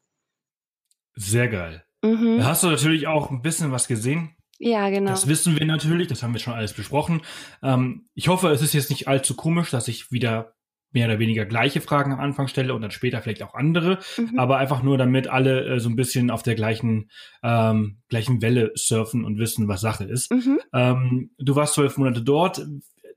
Sehr 1.15 1.47
geil. 1.47 1.83
Mhm. 2.03 2.37
Da 2.39 2.45
hast 2.45 2.63
du 2.63 2.67
natürlich 2.67 3.07
auch 3.07 3.31
ein 3.31 3.41
bisschen 3.41 3.71
was 3.71 3.87
gesehen. 3.87 4.35
Ja, 4.59 4.89
genau. 4.89 5.11
Das 5.11 5.27
wissen 5.27 5.57
wir 5.57 5.65
natürlich, 5.65 6.07
das 6.07 6.23
haben 6.23 6.33
wir 6.33 6.39
schon 6.39 6.53
alles 6.53 6.73
besprochen. 6.73 7.21
Ähm, 7.61 8.09
ich 8.13 8.27
hoffe, 8.27 8.49
es 8.49 8.61
ist 8.61 8.73
jetzt 8.73 8.89
nicht 8.89 9.07
allzu 9.07 9.35
komisch, 9.35 9.69
dass 9.69 9.87
ich 9.87 10.11
wieder 10.11 10.56
mehr 10.91 11.08
oder 11.08 11.20
weniger 11.20 11.46
gleiche 11.46 11.82
Fragen 11.82 12.13
am 12.13 12.20
Anfang 12.20 12.48
stelle 12.48 12.74
und 12.74 12.82
dann 12.82 12.91
später 12.91 13.22
vielleicht 13.22 13.44
auch 13.44 13.53
andere, 13.53 14.00
mhm. 14.17 14.39
aber 14.39 14.58
einfach 14.58 14.84
nur 14.84 14.98
damit 14.98 15.27
alle 15.27 15.65
äh, 15.65 15.79
so 15.79 15.89
ein 15.89 15.96
bisschen 15.96 16.32
auf 16.32 16.44
der 16.44 16.56
gleichen 16.56 17.10
ähm, 17.44 18.00
gleichen 18.10 18.41
Welle 18.41 18.72
surfen 18.75 19.25
und 19.25 19.38
wissen, 19.38 19.67
was 19.67 19.82
Sache 19.82 20.06
ist. 20.06 20.32
Mhm. 20.32 20.60
Ähm, 20.74 21.32
du 21.38 21.56
warst 21.56 21.74
zwölf 21.74 21.98
Monate 21.98 22.22
dort. 22.22 22.65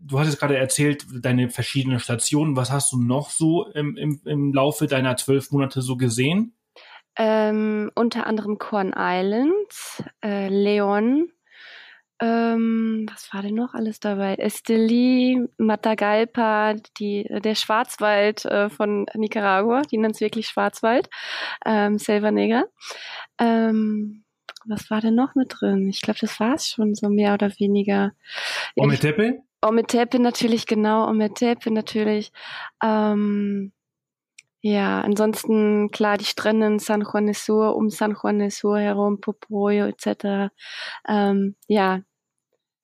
Du 0.03 0.19
hast 0.19 0.29
jetzt 0.29 0.39
gerade 0.39 0.57
erzählt, 0.57 1.05
deine 1.21 1.51
verschiedenen 1.51 2.01
Stationen. 2.01 2.57
Was 2.57 2.71
hast 2.71 2.93
du 2.93 3.03
noch 3.03 3.31
so 3.31 3.67
im, 3.75 3.97
im, 3.97 4.21
im 4.25 4.53
Laufe 4.53 4.87
deiner 4.87 5.17
zwölf 5.17 5.51
Monate 5.51 5.83
so 5.83 5.97
gesehen? 5.97 6.55
Ähm, 7.17 7.91
unter 7.95 8.27
anderem 8.27 8.59
Corn 8.59 8.95
Island, 8.97 9.69
äh, 10.25 10.49
Leon, 10.49 11.29
ähm, 12.21 13.07
was 13.11 13.33
war 13.33 13.43
denn 13.43 13.55
noch 13.55 13.73
alles 13.75 13.99
dabei? 13.99 14.35
Esteli, 14.35 15.43
Matagalpa, 15.57 16.75
die, 16.99 17.25
der 17.29 17.55
Schwarzwald 17.55 18.45
äh, 18.45 18.69
von 18.69 19.07
Nicaragua, 19.15 19.83
die 19.83 19.97
nennt 19.97 20.17
es 20.17 20.21
wirklich 20.21 20.49
Schwarzwald, 20.49 21.09
ähm, 21.65 21.99
Selva 21.99 22.31
Negra. 22.31 22.65
Ähm, 23.39 24.25
was 24.67 24.91
war 24.91 25.01
denn 25.01 25.15
noch 25.15 25.35
mit 25.35 25.55
drin? 25.61 25.89
Ich 25.89 26.03
glaube, 26.03 26.21
das 26.21 26.39
war 26.41 26.55
es 26.55 26.69
schon 26.69 26.95
so 26.95 27.09
mehr 27.09 27.33
oder 27.33 27.51
weniger. 27.59 28.13
Ometepe? 28.77 29.43
Ometepe 29.63 30.19
natürlich, 30.19 30.67
genau, 30.67 31.09
Ometepe 31.09 31.71
natürlich. 31.71 32.33
Ähm, 32.83 33.73
ja, 34.63 35.01
ansonsten 35.01 35.91
klar 35.91 36.19
die 36.19 36.25
Strände 36.27 36.67
in 36.67 36.79
San 36.79 37.03
Juan 37.03 37.27
de 37.27 37.35
Sur, 37.35 37.77
um 37.77 37.89
San 37.89 38.15
Juan 38.15 38.39
de 38.39 38.51
Sur 38.51 38.79
herum, 38.79 39.21
Popoyo 39.21 39.87
etc. 39.87 40.53
Ähm, 41.09 41.57
ja, 41.67 42.03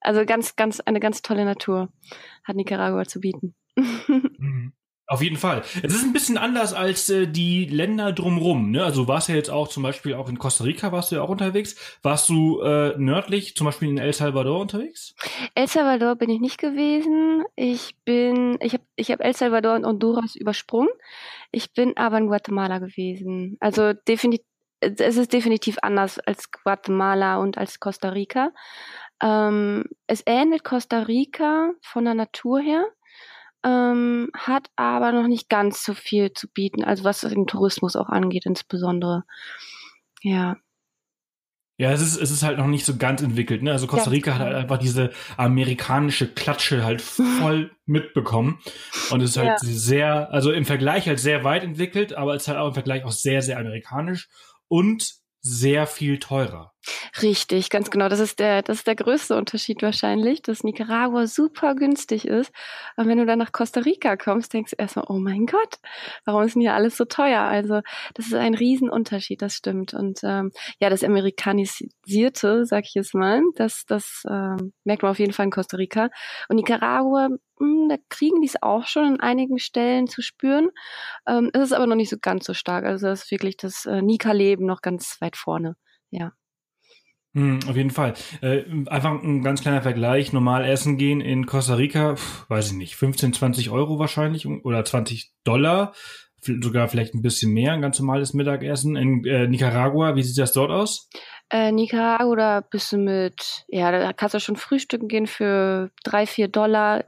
also 0.07 0.25
ganz, 0.25 0.55
ganz, 0.55 0.79
eine 0.79 0.99
ganz 0.99 1.21
tolle 1.21 1.45
Natur 1.45 1.89
hat 2.43 2.55
Nicaragua 2.55 3.05
zu 3.05 3.19
bieten. 3.19 3.55
Mhm. 4.39 4.73
Auf 5.09 5.21
jeden 5.21 5.37
Fall. 5.37 5.63
Es 5.83 5.93
ist 5.93 6.03
ein 6.03 6.11
bisschen 6.11 6.37
anders 6.37 6.73
als 6.73 7.09
äh, 7.09 7.27
die 7.27 7.63
Länder 7.65 8.11
drumrum. 8.11 8.71
Ne? 8.71 8.83
Also 8.83 9.07
warst 9.07 9.29
ja 9.29 9.35
jetzt 9.35 9.49
auch 9.49 9.69
zum 9.69 9.81
Beispiel 9.81 10.13
auch 10.13 10.27
in 10.27 10.37
Costa 10.37 10.65
Rica 10.65 10.91
warst 10.91 11.11
du 11.11 11.15
ja 11.15 11.21
auch 11.21 11.29
unterwegs. 11.29 11.77
Warst 12.01 12.27
du 12.27 12.59
äh, 12.59 12.93
nördlich, 12.97 13.55
zum 13.55 13.65
Beispiel 13.65 13.87
in 13.87 13.99
El 13.99 14.11
Salvador 14.11 14.59
unterwegs? 14.59 15.15
El 15.55 15.69
Salvador 15.69 16.17
bin 16.17 16.29
ich 16.29 16.41
nicht 16.41 16.57
gewesen. 16.57 17.45
Ich 17.55 17.95
bin, 18.03 18.57
ich 18.59 18.73
habe, 18.73 18.83
ich 18.97 19.09
habe 19.09 19.23
El 19.23 19.33
Salvador 19.33 19.75
und 19.75 19.85
Honduras 19.85 20.35
übersprungen. 20.35 20.89
Ich 21.51 21.71
bin 21.71 21.95
aber 21.95 22.17
in 22.17 22.27
Guatemala 22.27 22.79
gewesen. 22.79 23.55
Also 23.61 23.93
definitiv, 23.93 24.45
es 24.81 25.15
ist 25.15 25.31
definitiv 25.31 25.77
anders 25.83 26.19
als 26.19 26.51
Guatemala 26.51 27.37
und 27.37 27.57
als 27.57 27.79
Costa 27.79 28.09
Rica. 28.09 28.51
Ähm, 29.21 29.85
es 30.05 30.23
ähnelt 30.25 30.63
Costa 30.63 31.01
Rica 31.03 31.71
von 31.81 32.05
der 32.05 32.13
Natur 32.13 32.59
her, 32.59 32.85
ähm, 33.63 34.29
hat 34.35 34.69
aber 34.75 35.11
noch 35.11 35.27
nicht 35.27 35.49
ganz 35.49 35.83
so 35.83 35.93
viel 35.93 36.31
zu 36.33 36.47
bieten, 36.47 36.83
also 36.83 37.03
was 37.03 37.21
den 37.21 37.47
Tourismus 37.47 37.95
auch 37.95 38.09
angeht, 38.09 38.45
insbesondere. 38.45 39.23
Ja. 40.21 40.57
Ja, 41.79 41.91
es 41.91 42.01
ist, 42.01 42.17
es 42.17 42.31
ist 42.31 42.41
halt 42.41 42.57
noch 42.57 42.65
nicht 42.65 42.85
so 42.85 42.97
ganz 42.97 43.21
entwickelt. 43.21 43.61
Ne? 43.61 43.71
Also 43.71 43.85
Costa 43.85 44.09
Rica 44.09 44.33
hat 44.33 44.41
halt 44.41 44.55
einfach 44.55 44.79
diese 44.79 45.11
amerikanische 45.37 46.27
Klatsche 46.27 46.83
halt 46.83 47.01
voll 47.39 47.71
mitbekommen. 47.85 48.59
Und 49.11 49.21
es 49.21 49.31
ist 49.31 49.37
halt 49.37 49.47
ja. 49.47 49.57
sehr, 49.59 50.31
also 50.31 50.51
im 50.51 50.65
Vergleich 50.65 51.07
halt 51.07 51.19
sehr 51.19 51.43
weit 51.43 51.63
entwickelt, 51.63 52.13
aber 52.13 52.33
es 52.33 52.43
ist 52.43 52.47
halt 52.47 52.57
auch 52.57 52.69
im 52.69 52.73
Vergleich 52.73 53.03
auch 53.03 53.11
sehr, 53.11 53.43
sehr 53.43 53.59
amerikanisch 53.59 54.27
und 54.67 55.17
sehr 55.41 55.85
viel 55.85 56.17
teurer. 56.17 56.73
Richtig, 57.21 57.69
ganz 57.69 57.89
genau. 57.89 58.09
Das 58.09 58.19
ist 58.19 58.39
der, 58.39 58.61
das 58.61 58.77
ist 58.79 58.87
der 58.87 58.95
größte 58.95 59.35
Unterschied 59.35 59.81
wahrscheinlich, 59.81 60.41
dass 60.41 60.63
Nicaragua 60.63 61.27
super 61.27 61.75
günstig 61.75 62.25
ist. 62.27 62.51
Und 62.95 63.07
wenn 63.07 63.17
du 63.17 63.25
dann 63.25 63.39
nach 63.39 63.51
Costa 63.51 63.81
Rica 63.81 64.15
kommst, 64.17 64.53
denkst 64.53 64.71
du 64.71 64.75
erstmal, 64.77 65.05
oh 65.09 65.19
mein 65.19 65.45
Gott, 65.45 65.75
warum 66.25 66.43
ist 66.43 66.55
denn 66.55 66.61
hier 66.61 66.73
alles 66.73 66.97
so 66.97 67.05
teuer? 67.05 67.41
Also, 67.41 67.81
das 68.13 68.27
ist 68.27 68.33
ein 68.33 68.53
Riesenunterschied, 68.53 69.41
das 69.41 69.55
stimmt. 69.55 69.93
Und 69.93 70.19
ähm, 70.23 70.51
ja, 70.79 70.89
das 70.89 71.03
Amerikanisierte, 71.03 72.65
sag 72.65 72.85
ich 72.85 72.93
jetzt 72.93 73.13
mal, 73.13 73.41
das, 73.55 73.83
das 73.87 74.23
ähm, 74.29 74.73
merkt 74.83 75.03
man 75.03 75.11
auf 75.11 75.19
jeden 75.19 75.33
Fall 75.33 75.45
in 75.45 75.51
Costa 75.51 75.77
Rica. 75.77 76.09
Und 76.49 76.57
Nicaragua, 76.57 77.29
hm, 77.59 77.89
da 77.89 77.97
kriegen 78.09 78.41
die 78.41 78.47
es 78.47 78.61
auch 78.61 78.85
schon 78.87 79.03
an 79.05 79.19
einigen 79.19 79.59
Stellen 79.59 80.07
zu 80.07 80.21
spüren. 80.21 80.69
Ähm, 81.27 81.49
es 81.53 81.63
ist 81.63 81.73
aber 81.73 81.87
noch 81.87 81.95
nicht 81.95 82.09
so 82.09 82.17
ganz 82.21 82.45
so 82.45 82.53
stark. 82.53 82.85
Also, 82.85 83.07
das 83.07 83.23
ist 83.23 83.31
wirklich 83.31 83.57
das 83.57 83.85
äh, 83.85 84.01
Nika-Leben 84.01 84.65
noch 84.65 84.81
ganz 84.81 85.17
weit 85.21 85.35
vorne. 85.35 85.75
Ja. 86.11 86.31
Hm, 87.33 87.59
auf 87.67 87.75
jeden 87.75 87.91
Fall. 87.91 88.13
Äh, 88.41 88.63
einfach 88.87 89.11
ein 89.11 89.43
ganz 89.43 89.61
kleiner 89.61 89.81
Vergleich. 89.81 90.33
Normal 90.33 90.65
essen 90.65 90.97
gehen 90.97 91.21
in 91.21 91.45
Costa 91.45 91.75
Rica, 91.75 92.15
pf, 92.15 92.49
weiß 92.49 92.71
ich 92.71 92.77
nicht, 92.77 92.95
15, 92.95 93.33
20 93.33 93.69
Euro 93.69 93.99
wahrscheinlich 93.99 94.47
oder 94.47 94.83
20 94.83 95.31
Dollar, 95.43 95.93
sogar 96.41 96.87
vielleicht 96.87 97.13
ein 97.13 97.21
bisschen 97.21 97.53
mehr, 97.53 97.73
ein 97.73 97.81
ganz 97.81 97.99
normales 97.99 98.33
Mittagessen. 98.33 98.95
In 98.95 99.25
äh, 99.25 99.47
Nicaragua, 99.47 100.15
wie 100.15 100.23
sieht 100.23 100.37
das 100.37 100.53
dort 100.53 100.71
aus? 100.71 101.09
Äh, 101.49 101.71
Nicaragua, 101.71 102.35
da 102.35 102.61
bist 102.61 102.91
du 102.91 102.97
mit, 102.97 103.65
ja, 103.67 103.91
da 103.91 104.13
kannst 104.13 104.35
du 104.35 104.39
schon 104.39 104.55
frühstücken 104.55 105.07
gehen 105.07 105.27
für 105.27 105.91
drei, 106.03 106.25
vier 106.25 106.47
Dollar 106.47 107.03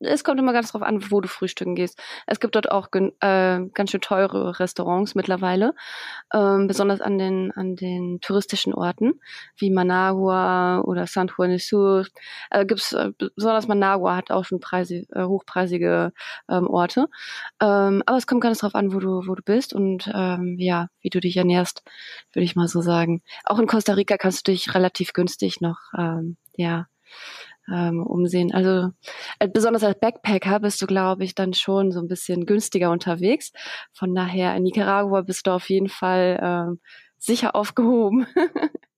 es 0.00 0.24
kommt 0.24 0.38
immer 0.40 0.52
ganz 0.52 0.72
drauf 0.72 0.82
an, 0.82 1.10
wo 1.10 1.20
du 1.20 1.28
frühstücken 1.28 1.74
gehst. 1.74 2.00
Es 2.26 2.40
gibt 2.40 2.54
dort 2.54 2.70
auch 2.70 2.88
äh, 2.92 3.60
ganz 3.72 3.90
schön 3.90 4.00
teure 4.00 4.58
Restaurants 4.58 5.14
mittlerweile, 5.14 5.74
ähm, 6.32 6.66
besonders 6.66 7.00
an 7.00 7.18
den 7.18 7.52
an 7.52 7.76
den 7.76 8.20
touristischen 8.20 8.74
Orten 8.74 9.14
wie 9.56 9.70
Managua 9.70 10.80
oder 10.80 11.06
San 11.06 11.28
Juan 11.28 11.50
de 11.50 11.58
Sur. 11.58 12.06
Äh, 12.50 12.66
gibt's 12.66 12.92
äh, 12.92 13.12
besonders 13.36 13.68
Managua 13.68 14.16
hat 14.16 14.30
auch 14.30 14.44
schon 14.44 14.60
preisig, 14.60 15.06
äh, 15.12 15.24
hochpreisige 15.24 16.12
ähm, 16.48 16.66
Orte. 16.66 17.06
Ähm, 17.60 18.02
aber 18.06 18.16
es 18.16 18.26
kommt 18.26 18.42
ganz 18.42 18.58
drauf 18.58 18.74
an, 18.74 18.92
wo 18.92 18.98
du 18.98 19.26
wo 19.26 19.34
du 19.34 19.42
bist 19.42 19.72
und 19.72 20.10
ähm, 20.14 20.56
ja, 20.58 20.88
wie 21.00 21.10
du 21.10 21.20
dich 21.20 21.36
ernährst, 21.36 21.82
würde 22.32 22.44
ich 22.44 22.56
mal 22.56 22.68
so 22.68 22.80
sagen. 22.80 23.22
Auch 23.44 23.58
in 23.58 23.66
Costa 23.66 23.94
Rica 23.94 24.16
kannst 24.16 24.46
du 24.46 24.52
dich 24.52 24.74
relativ 24.74 25.12
günstig 25.12 25.60
noch 25.60 25.78
ähm, 25.96 26.36
ja 26.56 26.86
ähm, 27.72 28.06
umsehen. 28.06 28.52
Also 28.52 28.90
äh, 29.38 29.48
besonders 29.48 29.84
als 29.84 29.98
Backpacker 30.00 30.60
bist 30.60 30.80
du, 30.82 30.86
glaube 30.86 31.24
ich, 31.24 31.34
dann 31.34 31.54
schon 31.54 31.92
so 31.92 32.00
ein 32.00 32.08
bisschen 32.08 32.46
günstiger 32.46 32.90
unterwegs. 32.90 33.52
Von 33.92 34.14
daher 34.14 34.56
in 34.56 34.62
Nicaragua 34.64 35.22
bist 35.22 35.46
du 35.46 35.52
auf 35.52 35.68
jeden 35.68 35.88
Fall 35.88 36.38
ähm, 36.42 36.80
sicher 37.18 37.54
aufgehoben. 37.54 38.26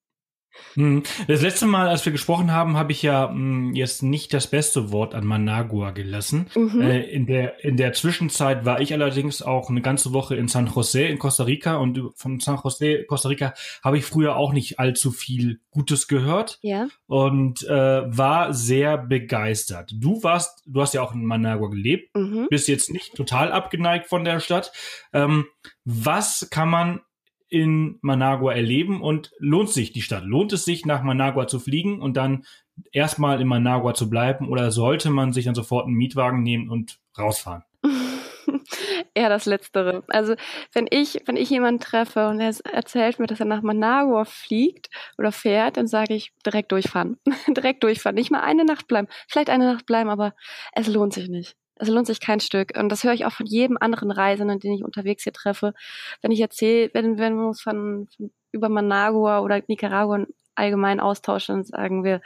Hm. 0.74 1.02
Das 1.26 1.42
letzte 1.42 1.66
Mal, 1.66 1.88
als 1.88 2.04
wir 2.04 2.12
gesprochen 2.12 2.52
haben, 2.52 2.76
habe 2.76 2.92
ich 2.92 3.02
ja 3.02 3.28
mh, 3.28 3.32
hm, 3.32 3.74
jetzt 3.74 4.02
nicht 4.02 4.32
das 4.34 4.46
beste 4.46 4.92
Wort 4.92 5.14
an 5.14 5.26
Managua 5.26 5.90
gelassen. 5.90 6.46
Mhm. 6.54 6.80
Äh, 6.80 7.02
in 7.02 7.26
der 7.26 7.64
in 7.64 7.76
der 7.76 7.92
Zwischenzeit 7.92 8.64
war 8.64 8.80
ich 8.80 8.92
allerdings 8.92 9.42
auch 9.42 9.70
eine 9.70 9.82
ganze 9.82 10.12
Woche 10.12 10.36
in 10.36 10.48
San 10.48 10.66
Jose 10.66 11.04
in 11.04 11.18
Costa 11.18 11.44
Rica 11.44 11.76
und 11.76 12.00
von 12.14 12.40
San 12.40 12.60
Jose 12.62 13.04
Costa 13.04 13.28
Rica 13.28 13.54
habe 13.82 13.98
ich 13.98 14.04
früher 14.04 14.36
auch 14.36 14.52
nicht 14.52 14.78
allzu 14.78 15.10
viel 15.10 15.60
Gutes 15.70 16.08
gehört 16.08 16.58
ja. 16.62 16.88
und 17.06 17.62
äh, 17.64 17.70
war 17.70 18.52
sehr 18.54 18.98
begeistert. 18.98 19.92
Du 19.94 20.22
warst, 20.22 20.62
du 20.66 20.80
hast 20.80 20.94
ja 20.94 21.02
auch 21.02 21.14
in 21.14 21.24
Managua 21.24 21.68
gelebt, 21.68 22.14
mhm. 22.16 22.46
bist 22.48 22.68
jetzt 22.68 22.90
nicht 22.90 23.14
total 23.14 23.52
abgeneigt 23.52 24.06
von 24.06 24.24
der 24.24 24.40
Stadt. 24.40 24.72
Ähm, 25.12 25.46
was 25.84 26.48
kann 26.50 26.68
man 26.68 27.00
in 27.48 27.98
Managua 28.02 28.52
erleben 28.52 29.00
und 29.00 29.32
lohnt 29.38 29.70
sich 29.70 29.92
die 29.92 30.02
Stadt? 30.02 30.24
Lohnt 30.24 30.52
es 30.52 30.64
sich, 30.64 30.84
nach 30.86 31.02
Managua 31.02 31.46
zu 31.46 31.58
fliegen 31.58 32.00
und 32.00 32.16
dann 32.16 32.44
erstmal 32.92 33.40
in 33.40 33.48
Managua 33.48 33.94
zu 33.94 34.10
bleiben 34.10 34.48
oder 34.48 34.70
sollte 34.70 35.10
man 35.10 35.32
sich 35.32 35.44
dann 35.44 35.54
sofort 35.54 35.86
einen 35.86 35.96
Mietwagen 35.96 36.42
nehmen 36.42 36.68
und 36.68 36.98
rausfahren? 37.18 37.62
Eher 39.14 39.28
das 39.28 39.46
Letztere. 39.46 40.04
Also 40.08 40.34
wenn 40.72 40.86
ich, 40.90 41.22
wenn 41.26 41.36
ich 41.36 41.48
jemanden 41.50 41.80
treffe 41.80 42.28
und 42.28 42.40
er 42.40 42.54
erzählt 42.70 43.18
mir, 43.18 43.26
dass 43.26 43.40
er 43.40 43.46
nach 43.46 43.62
Managua 43.62 44.24
fliegt 44.24 44.90
oder 45.16 45.32
fährt, 45.32 45.76
dann 45.76 45.86
sage 45.86 46.14
ich 46.14 46.32
direkt 46.44 46.72
durchfahren. 46.72 47.18
direkt 47.48 47.82
durchfahren. 47.82 48.16
Nicht 48.16 48.30
mal 48.30 48.40
eine 48.40 48.64
Nacht 48.64 48.88
bleiben. 48.88 49.08
Vielleicht 49.28 49.50
eine 49.50 49.72
Nacht 49.72 49.86
bleiben, 49.86 50.10
aber 50.10 50.34
es 50.72 50.86
lohnt 50.86 51.14
sich 51.14 51.28
nicht. 51.28 51.56
Es 51.78 51.88
lohnt 51.88 52.06
sich 52.06 52.20
kein 52.20 52.40
Stück. 52.40 52.76
Und 52.78 52.88
das 52.90 53.04
höre 53.04 53.12
ich 53.12 53.26
auch 53.26 53.32
von 53.32 53.46
jedem 53.46 53.76
anderen 53.78 54.10
Reisenden, 54.10 54.60
den 54.60 54.72
ich 54.72 54.84
unterwegs 54.84 55.24
hier 55.24 55.32
treffe. 55.32 55.74
Wenn 56.22 56.32
ich 56.32 56.40
erzähle, 56.40 56.90
wenn, 56.94 57.18
wenn 57.18 57.36
wir 57.36 57.46
uns 57.46 57.60
von, 57.60 58.08
von 58.16 58.30
über 58.52 58.68
Managua 58.68 59.40
oder 59.40 59.62
Nicaragua 59.68 60.26
allgemein 60.54 61.00
austauschen, 61.00 61.64
sagen 61.64 62.04
wir, 62.04 62.20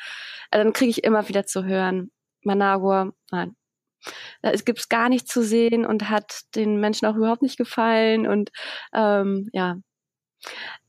also 0.50 0.64
dann 0.64 0.72
kriege 0.72 0.90
ich 0.90 1.04
immer 1.04 1.28
wieder 1.28 1.46
zu 1.46 1.64
hören, 1.64 2.10
Managua, 2.42 3.12
nein. 3.30 3.56
Es 4.42 4.64
gibt 4.64 4.88
gar 4.88 5.08
nichts 5.08 5.32
zu 5.32 5.42
sehen 5.42 5.84
und 5.84 6.08
hat 6.08 6.42
den 6.54 6.80
Menschen 6.80 7.06
auch 7.06 7.16
überhaupt 7.16 7.42
nicht 7.42 7.58
gefallen. 7.58 8.26
Und 8.26 8.50
ähm, 8.94 9.50
ja, 9.52 9.76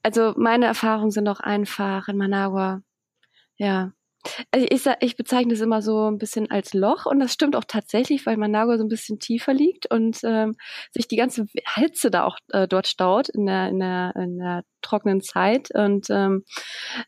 also 0.03 0.33
meine 0.37 0.65
Erfahrungen 0.65 1.11
sind 1.11 1.27
auch 1.27 1.39
einfach 1.39 2.07
in 2.07 2.17
Managua. 2.17 2.81
Ja, 3.57 3.91
also 4.51 4.67
ich, 4.69 4.85
ich 4.99 5.15
bezeichne 5.15 5.53
es 5.53 5.61
immer 5.61 5.81
so 5.81 6.09
ein 6.09 6.17
bisschen 6.17 6.49
als 6.51 6.73
Loch 6.73 7.05
und 7.05 7.19
das 7.19 7.33
stimmt 7.33 7.55
auch 7.55 7.63
tatsächlich, 7.67 8.25
weil 8.25 8.37
Managua 8.37 8.77
so 8.77 8.83
ein 8.83 8.89
bisschen 8.89 9.19
tiefer 9.19 9.53
liegt 9.53 9.91
und 9.91 10.19
ähm, 10.23 10.55
sich 10.91 11.07
die 11.07 11.15
ganze 11.15 11.45
Hitze 11.75 12.11
da 12.11 12.25
auch 12.25 12.37
äh, 12.51 12.67
dort 12.67 12.87
staut 12.87 13.29
in 13.29 13.45
der, 13.45 13.69
in 13.69 13.79
der, 13.79 14.13
in 14.15 14.37
der 14.37 14.63
trockenen 14.81 15.21
Zeit. 15.21 15.69
Und 15.73 16.09
ähm, 16.09 16.43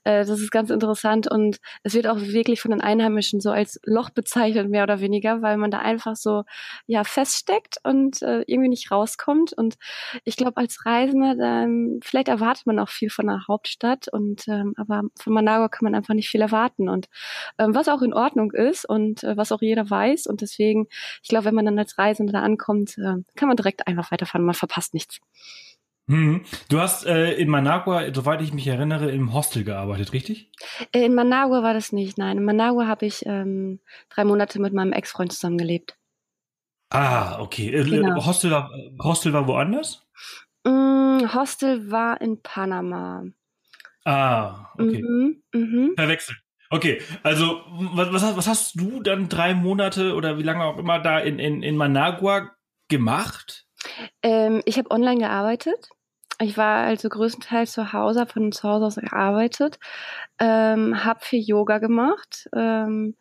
äh, 0.03 0.25
das 0.25 0.39
ist 0.39 0.51
ganz 0.51 0.69
interessant. 0.69 1.29
Und 1.29 1.57
es 1.83 1.93
wird 1.93 2.07
auch 2.07 2.19
wirklich 2.19 2.61
von 2.61 2.71
den 2.71 2.81
Einheimischen 2.81 3.39
so 3.39 3.51
als 3.51 3.79
Loch 3.85 4.09
bezeichnet, 4.09 4.69
mehr 4.69 4.83
oder 4.83 4.99
weniger, 4.99 5.41
weil 5.41 5.57
man 5.57 5.71
da 5.71 5.79
einfach 5.79 6.15
so 6.15 6.43
ja 6.87 7.03
feststeckt 7.03 7.77
und 7.83 8.21
äh, 8.21 8.43
irgendwie 8.47 8.69
nicht 8.69 8.91
rauskommt. 8.91 9.53
Und 9.53 9.75
ich 10.23 10.35
glaube 10.35 10.57
als 10.57 10.85
Reisender 10.85 11.35
dann 11.35 11.99
vielleicht 12.03 12.27
erwartet 12.27 12.65
man 12.65 12.79
auch 12.79 12.89
viel 12.89 13.09
von 13.09 13.27
der 13.27 13.47
Hauptstadt. 13.47 14.07
Und 14.11 14.47
ähm, 14.47 14.73
aber 14.77 15.03
von 15.19 15.33
Managua 15.33 15.69
kann 15.69 15.85
man 15.85 15.95
einfach 15.95 16.13
nicht 16.13 16.29
viel 16.29 16.41
erwarten. 16.41 16.89
Und 16.89 17.07
ähm, 17.57 17.75
was 17.75 17.89
auch 17.89 18.01
in 18.01 18.13
Ordnung 18.13 18.51
ist 18.51 18.87
und 18.87 19.23
äh, 19.23 19.37
was 19.37 19.51
auch 19.51 19.61
jeder 19.61 19.89
weiß. 19.89 20.27
Und 20.27 20.41
deswegen 20.41 20.87
ich 21.21 21.29
glaube, 21.29 21.45
wenn 21.45 21.55
man 21.55 21.65
dann 21.65 21.79
als 21.79 21.97
Reisender 21.97 22.33
da 22.33 22.41
ankommt, 22.41 22.97
äh, 22.97 23.23
kann 23.35 23.47
man 23.47 23.57
direkt 23.57 23.87
einfach 23.87 24.11
weiterfahren, 24.11 24.45
man 24.45 24.55
verpasst 24.55 24.93
nichts. 24.93 25.19
Hm. 26.07 26.43
Du 26.69 26.81
hast 26.81 27.05
äh, 27.05 27.33
in 27.33 27.49
Managua, 27.49 28.13
soweit 28.13 28.41
ich 28.41 28.53
mich 28.53 28.67
erinnere, 28.67 29.09
im 29.11 29.33
Hostel 29.33 29.63
gearbeitet, 29.63 30.11
richtig? 30.11 30.51
Äh, 30.91 31.05
in 31.05 31.15
Managua 31.15 31.63
war 31.63 31.73
das 31.73 31.93
nicht, 31.93 32.17
nein. 32.17 32.37
In 32.37 32.43
Managua 32.43 32.87
habe 32.87 33.05
ich 33.05 33.25
ähm, 33.25 33.79
drei 34.09 34.25
Monate 34.25 34.59
mit 34.59 34.73
meinem 34.73 34.91
Ex-Freund 34.91 35.31
zusammengelebt. 35.31 35.97
Ah, 36.89 37.39
okay. 37.39 37.73
Äh, 37.73 37.83
genau. 37.85 38.25
Hostel, 38.25 38.51
war, 38.51 38.69
Hostel 39.01 39.31
war 39.31 39.47
woanders? 39.47 40.05
Mm, 40.65 41.33
Hostel 41.33 41.89
war 41.89 42.19
in 42.19 42.41
Panama. 42.41 43.23
Ah, 44.05 44.71
okay. 44.77 45.01
Mhm, 45.01 45.41
mh. 45.53 45.89
Verwechselt. 45.95 46.37
Okay, 46.69 47.01
also 47.21 47.61
was, 47.93 48.35
was 48.35 48.47
hast 48.47 48.79
du 48.79 49.01
dann 49.01 49.29
drei 49.29 49.53
Monate 49.53 50.15
oder 50.15 50.39
wie 50.39 50.43
lange 50.43 50.63
auch 50.63 50.77
immer 50.77 50.99
da 50.99 51.19
in, 51.19 51.39
in, 51.39 51.61
in 51.61 51.77
Managua 51.77 52.51
gemacht? 52.89 53.67
Ähm, 54.21 54.61
ich 54.65 54.77
habe 54.77 54.91
online 54.91 55.19
gearbeitet. 55.19 55.89
Ich 56.41 56.57
war 56.57 56.83
also 56.85 57.09
größtenteils 57.09 57.73
zu 57.73 57.93
Hause, 57.93 58.21
habe 58.21 58.31
von 58.31 58.51
zu 58.51 58.67
Hause 58.67 58.85
aus 58.85 58.95
gearbeitet, 58.95 59.79
ähm, 60.39 61.03
habe 61.03 61.19
viel 61.23 61.41
Yoga 61.41 61.77
gemacht 61.77 62.49
ähm, 62.55 63.15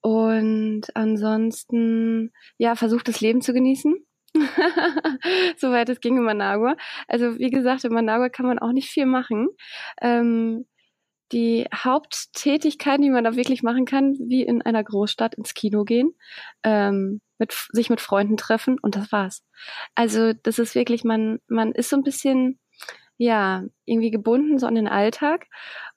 und 0.00 0.82
ansonsten 0.94 2.32
ja 2.58 2.74
versucht 2.74 3.08
das 3.08 3.20
Leben 3.20 3.42
zu 3.42 3.52
genießen. 3.52 3.94
Soweit 5.56 5.88
es 5.88 6.00
ging 6.00 6.16
in 6.16 6.24
Managua. 6.24 6.76
Also 7.06 7.38
wie 7.38 7.50
gesagt, 7.50 7.84
in 7.84 7.92
Managua 7.92 8.28
kann 8.28 8.46
man 8.46 8.58
auch 8.58 8.72
nicht 8.72 8.88
viel 8.88 9.06
machen. 9.06 9.48
Ähm, 10.00 10.66
die 11.32 11.66
Haupttätigkeiten, 11.74 13.02
die 13.02 13.10
man 13.10 13.24
da 13.24 13.36
wirklich 13.36 13.62
machen 13.62 13.86
kann, 13.86 14.16
wie 14.18 14.42
in 14.42 14.62
einer 14.62 14.84
Großstadt 14.84 15.34
ins 15.34 15.54
Kino 15.54 15.84
gehen, 15.84 16.14
ähm, 16.62 17.20
mit, 17.42 17.52
sich 17.72 17.90
mit 17.90 18.00
Freunden 18.00 18.36
treffen 18.36 18.78
und 18.80 18.94
das 18.94 19.10
war's. 19.10 19.44
Also 19.96 20.32
das 20.32 20.60
ist 20.60 20.76
wirklich, 20.76 21.02
man, 21.02 21.40
man 21.48 21.72
ist 21.72 21.90
so 21.90 21.96
ein 21.96 22.04
bisschen, 22.04 22.60
ja, 23.18 23.64
irgendwie 23.84 24.12
gebunden 24.12 24.58
so 24.58 24.66
an 24.66 24.76
den 24.76 24.88
Alltag 24.88 25.46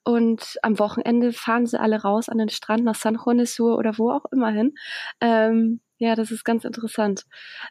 und 0.04 0.58
am 0.62 0.78
Wochenende 0.80 1.32
fahren 1.32 1.66
sie 1.66 1.80
alle 1.80 2.02
raus 2.02 2.28
an 2.28 2.38
den 2.38 2.48
Strand 2.48 2.84
nach 2.84 2.96
San 2.96 3.18
Juan 3.24 3.44
Sur 3.46 3.78
oder 3.78 3.96
wo 3.98 4.10
auch 4.10 4.24
immer 4.32 4.50
hin. 4.50 4.74
Ähm, 5.20 5.80
ja, 5.98 6.14
das 6.14 6.30
ist 6.30 6.44
ganz 6.44 6.64
interessant. 6.64 7.24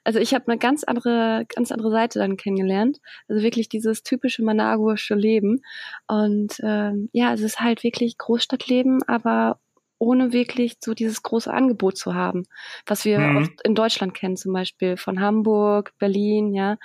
Also 0.03 0.19
ich 0.19 0.33
habe 0.33 0.47
eine 0.47 0.57
ganz 0.57 0.83
andere, 0.83 1.45
ganz 1.53 1.71
andere 1.71 1.91
Seite 1.91 2.17
dann 2.19 2.37
kennengelernt. 2.37 2.97
Also 3.27 3.43
wirklich 3.43 3.69
dieses 3.69 4.01
typische 4.01 4.43
managuische 4.43 5.13
Leben. 5.13 5.61
Und 6.07 6.59
ähm, 6.63 7.09
ja, 7.13 7.33
es 7.33 7.41
ist 7.41 7.59
halt 7.59 7.83
wirklich 7.83 8.17
Großstadtleben, 8.17 9.03
aber 9.03 9.59
ohne 9.97 10.33
wirklich 10.33 10.75
so 10.83 10.93
dieses 10.93 11.23
große 11.23 11.51
Angebot 11.51 11.97
zu 11.97 12.13
haben, 12.13 12.43
was 12.85 13.05
wir 13.05 13.19
mhm. 13.19 13.37
oft 13.37 13.51
in 13.63 13.75
Deutschland 13.75 14.13
kennen, 14.13 14.35
zum 14.37 14.53
Beispiel 14.53 14.97
von 14.97 15.19
Hamburg, 15.19 15.93
Berlin, 15.99 16.53
ja. 16.53 16.77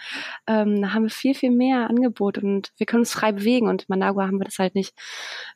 Ähm, 0.46 0.80
da 0.82 0.92
haben 0.92 1.04
wir 1.04 1.10
viel, 1.10 1.34
viel 1.34 1.50
mehr 1.50 1.88
Angebot 1.88 2.38
und 2.38 2.72
wir 2.76 2.86
können 2.86 3.00
uns 3.00 3.12
frei 3.12 3.32
bewegen 3.32 3.68
und 3.68 3.82
in 3.82 3.86
Managua 3.88 4.26
haben 4.26 4.38
wir 4.38 4.44
das 4.44 4.58
halt 4.58 4.74
nicht 4.74 4.94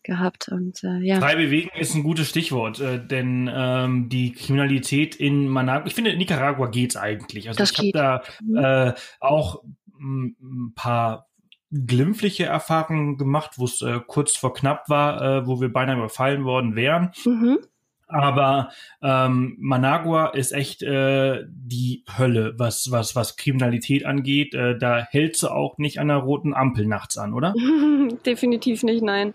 gehabt. 0.03 0.49
Und 0.49 0.83
äh, 0.83 0.99
ja. 1.01 1.21
Frei 1.21 1.37
bewegen 1.37 1.71
ist 1.79 1.95
ein 1.95 2.03
gutes 2.03 2.29
Stichwort, 2.29 2.81
äh, 2.81 3.05
denn 3.05 3.51
ähm, 3.53 4.09
die 4.09 4.33
Kriminalität 4.33 5.15
in 5.15 5.49
Managua, 5.49 5.87
ich 5.87 5.95
finde, 5.95 6.11
in 6.11 6.19
Nicaragua 6.19 6.67
geht's 6.67 6.97
eigentlich. 6.97 7.49
Also 7.49 7.59
das 7.59 7.71
ich 7.73 7.79
habe 7.79 7.91
da 7.93 8.23
mhm. 8.43 8.57
äh, 8.57 8.95
auch 9.21 9.63
ein 10.01 10.73
paar 10.75 11.29
glimpfliche 11.75 12.45
Erfahrungen 12.45 13.19
gemacht, 13.19 13.53
wo 13.57 13.65
es 13.65 13.83
äh, 13.83 14.01
kurz 14.07 14.37
vor 14.37 14.55
knapp 14.55 14.89
war, 14.89 15.21
äh, 15.21 15.47
wo 15.47 15.61
wir 15.61 15.73
beinahe 15.73 15.97
überfallen 15.97 16.45
worden 16.45 16.77
wären. 16.77 17.11
Mhm. 17.25 17.59
Aber 18.07 18.71
ähm, 19.03 19.57
Managua 19.59 20.29
ist 20.29 20.53
echt 20.53 20.83
äh, 20.83 21.45
die 21.49 22.05
Hölle, 22.19 22.55
was 22.59 22.91
was 22.91 23.17
was 23.17 23.37
Kriminalität 23.37 24.05
angeht. 24.05 24.55
Äh, 24.55 24.79
da 24.79 25.05
hältst 25.11 25.43
du 25.43 25.49
auch 25.49 25.79
nicht 25.79 25.99
an 25.99 26.09
der 26.09 26.19
roten 26.19 26.55
Ampel 26.55 26.87
nachts 26.87 27.17
an, 27.17 27.33
oder? 27.33 27.55
Definitiv 28.27 28.83
nicht, 28.83 29.03
nein. 29.03 29.35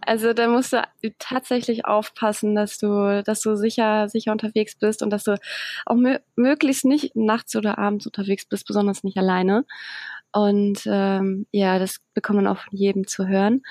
Also 0.00 0.32
da 0.32 0.48
musst 0.48 0.72
du 0.72 0.82
tatsächlich 1.18 1.86
aufpassen, 1.86 2.54
dass 2.54 2.78
du 2.78 3.22
dass 3.24 3.40
du 3.40 3.56
sicher 3.56 4.08
sicher 4.08 4.32
unterwegs 4.32 4.76
bist 4.76 5.02
und 5.02 5.10
dass 5.10 5.24
du 5.24 5.36
auch 5.84 5.98
möglichst 6.36 6.84
nicht 6.84 7.16
nachts 7.16 7.56
oder 7.56 7.78
abends 7.78 8.06
unterwegs 8.06 8.46
bist, 8.46 8.66
besonders 8.66 9.02
nicht 9.02 9.18
alleine. 9.18 9.64
Und 10.32 10.82
ähm, 10.86 11.46
ja, 11.52 11.78
das 11.78 12.00
bekommt 12.14 12.36
man 12.36 12.46
auch 12.46 12.58
von 12.58 12.76
jedem 12.76 13.06
zu 13.06 13.26
hören. 13.26 13.62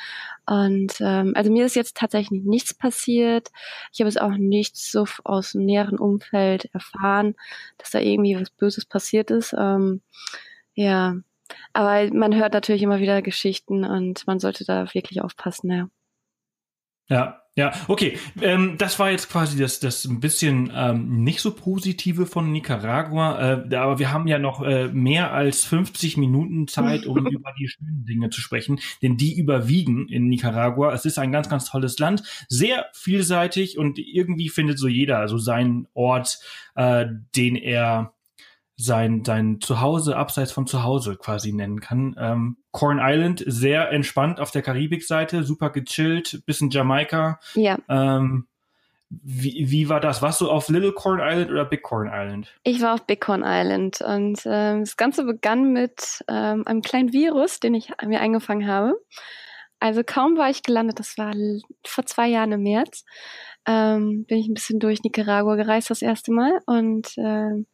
Und 0.45 0.93
ähm, 1.01 1.33
also 1.35 1.51
mir 1.51 1.65
ist 1.65 1.75
jetzt 1.75 1.97
tatsächlich 1.97 2.43
nichts 2.43 2.73
passiert. 2.73 3.49
Ich 3.93 3.99
habe 3.99 4.09
es 4.09 4.17
auch 4.17 4.31
nichts 4.37 4.91
so 4.91 5.05
aus 5.23 5.51
dem 5.51 5.65
näheren 5.65 5.99
Umfeld 5.99 6.65
erfahren, 6.73 7.35
dass 7.77 7.91
da 7.91 7.99
irgendwie 7.99 8.39
was 8.39 8.49
Böses 8.49 8.85
passiert 8.85 9.31
ist. 9.31 9.53
Ähm, 9.57 10.01
ja, 10.73 11.15
aber 11.73 12.13
man 12.13 12.35
hört 12.35 12.53
natürlich 12.53 12.83
immer 12.83 12.99
wieder 12.99 13.21
Geschichten 13.21 13.85
und 13.85 14.25
man 14.27 14.39
sollte 14.39 14.65
da 14.65 14.93
wirklich 14.93 15.21
aufpassen, 15.21 15.71
ja. 15.71 15.89
Ja, 17.09 17.46
ja, 17.57 17.73
okay. 17.87 18.19
Ähm, 18.39 18.75
das 18.77 18.99
war 18.99 19.09
jetzt 19.09 19.31
quasi 19.31 19.57
das, 19.57 19.79
das 19.79 20.05
ein 20.05 20.19
bisschen 20.19 20.71
ähm, 20.75 21.23
nicht 21.23 21.41
so 21.41 21.55
positive 21.55 22.27
von 22.27 22.51
Nicaragua. 22.51 23.63
Äh, 23.65 23.75
aber 23.75 23.97
wir 23.97 24.13
haben 24.13 24.27
ja 24.27 24.37
noch 24.37 24.61
äh, 24.61 24.89
mehr 24.89 25.33
als 25.33 25.65
50 25.65 26.17
Minuten 26.17 26.67
Zeit, 26.67 27.07
um 27.07 27.17
über 27.25 27.51
die 27.59 27.67
schönen 27.67 28.05
Dinge 28.05 28.29
zu 28.29 28.41
sprechen, 28.41 28.79
denn 29.01 29.17
die 29.17 29.35
überwiegen 29.39 30.07
in 30.07 30.29
Nicaragua. 30.29 30.93
Es 30.93 31.05
ist 31.05 31.17
ein 31.17 31.31
ganz, 31.31 31.49
ganz 31.49 31.65
tolles 31.65 31.97
Land, 31.97 32.21
sehr 32.47 32.85
vielseitig 32.93 33.79
und 33.79 33.97
irgendwie 33.97 34.49
findet 34.49 34.77
so 34.77 34.87
jeder 34.87 35.27
so 35.27 35.39
seinen 35.39 35.87
Ort, 35.95 36.37
äh, 36.75 37.07
den 37.35 37.55
er 37.55 38.13
sein, 38.77 39.25
sein 39.25 39.59
Zuhause 39.59 40.15
abseits 40.15 40.51
von 40.51 40.67
Zuhause 40.67 41.17
quasi 41.17 41.51
nennen 41.51 41.81
kann. 41.81 42.15
Ähm, 42.19 42.57
Corn 42.71 42.99
Island, 43.01 43.43
sehr 43.45 43.91
entspannt 43.91 44.39
auf 44.39 44.51
der 44.51 44.61
Karibikseite, 44.61 45.43
super 45.43 45.71
gechillt, 45.71 46.43
bisschen 46.45 46.69
Jamaika. 46.69 47.39
Ja. 47.55 47.79
Ähm, 47.89 48.47
wie, 49.09 49.71
wie 49.71 49.89
war 49.89 49.99
das? 49.99 50.21
Warst 50.21 50.41
du 50.41 50.51
auf 50.51 50.69
Little 50.69 50.91
Corn 50.91 51.19
Island 51.21 51.49
oder 51.49 51.65
Big 51.65 51.81
Corn 51.81 52.09
Island? 52.11 52.53
Ich 52.63 52.81
war 52.81 52.93
auf 52.93 53.07
Big 53.07 53.21
Corn 53.21 53.43
Island 53.43 54.01
und 54.01 54.41
ähm, 54.45 54.81
das 54.81 54.97
Ganze 54.97 55.23
begann 55.23 55.73
mit 55.73 56.23
ähm, 56.27 56.67
einem 56.67 56.81
kleinen 56.81 57.13
Virus, 57.13 57.59
den 57.59 57.73
ich 57.73 57.91
mir 58.05 58.19
eingefangen 58.19 58.67
habe. 58.67 58.93
Also 59.79 60.03
kaum 60.03 60.37
war 60.37 60.49
ich 60.49 60.63
gelandet, 60.63 60.99
das 60.99 61.17
war 61.17 61.33
vor 61.85 62.05
zwei 62.05 62.27
Jahren 62.27 62.51
im 62.51 62.63
März, 62.63 63.05
ähm, 63.67 64.25
bin 64.25 64.39
ich 64.39 64.47
ein 64.47 64.55
bisschen 64.55 64.79
durch 64.79 65.03
Nicaragua 65.03 65.55
gereist 65.55 65.89
das 65.89 66.01
erste 66.01 66.31
Mal 66.31 66.59
und 66.65 67.13
ähm, 67.17 67.67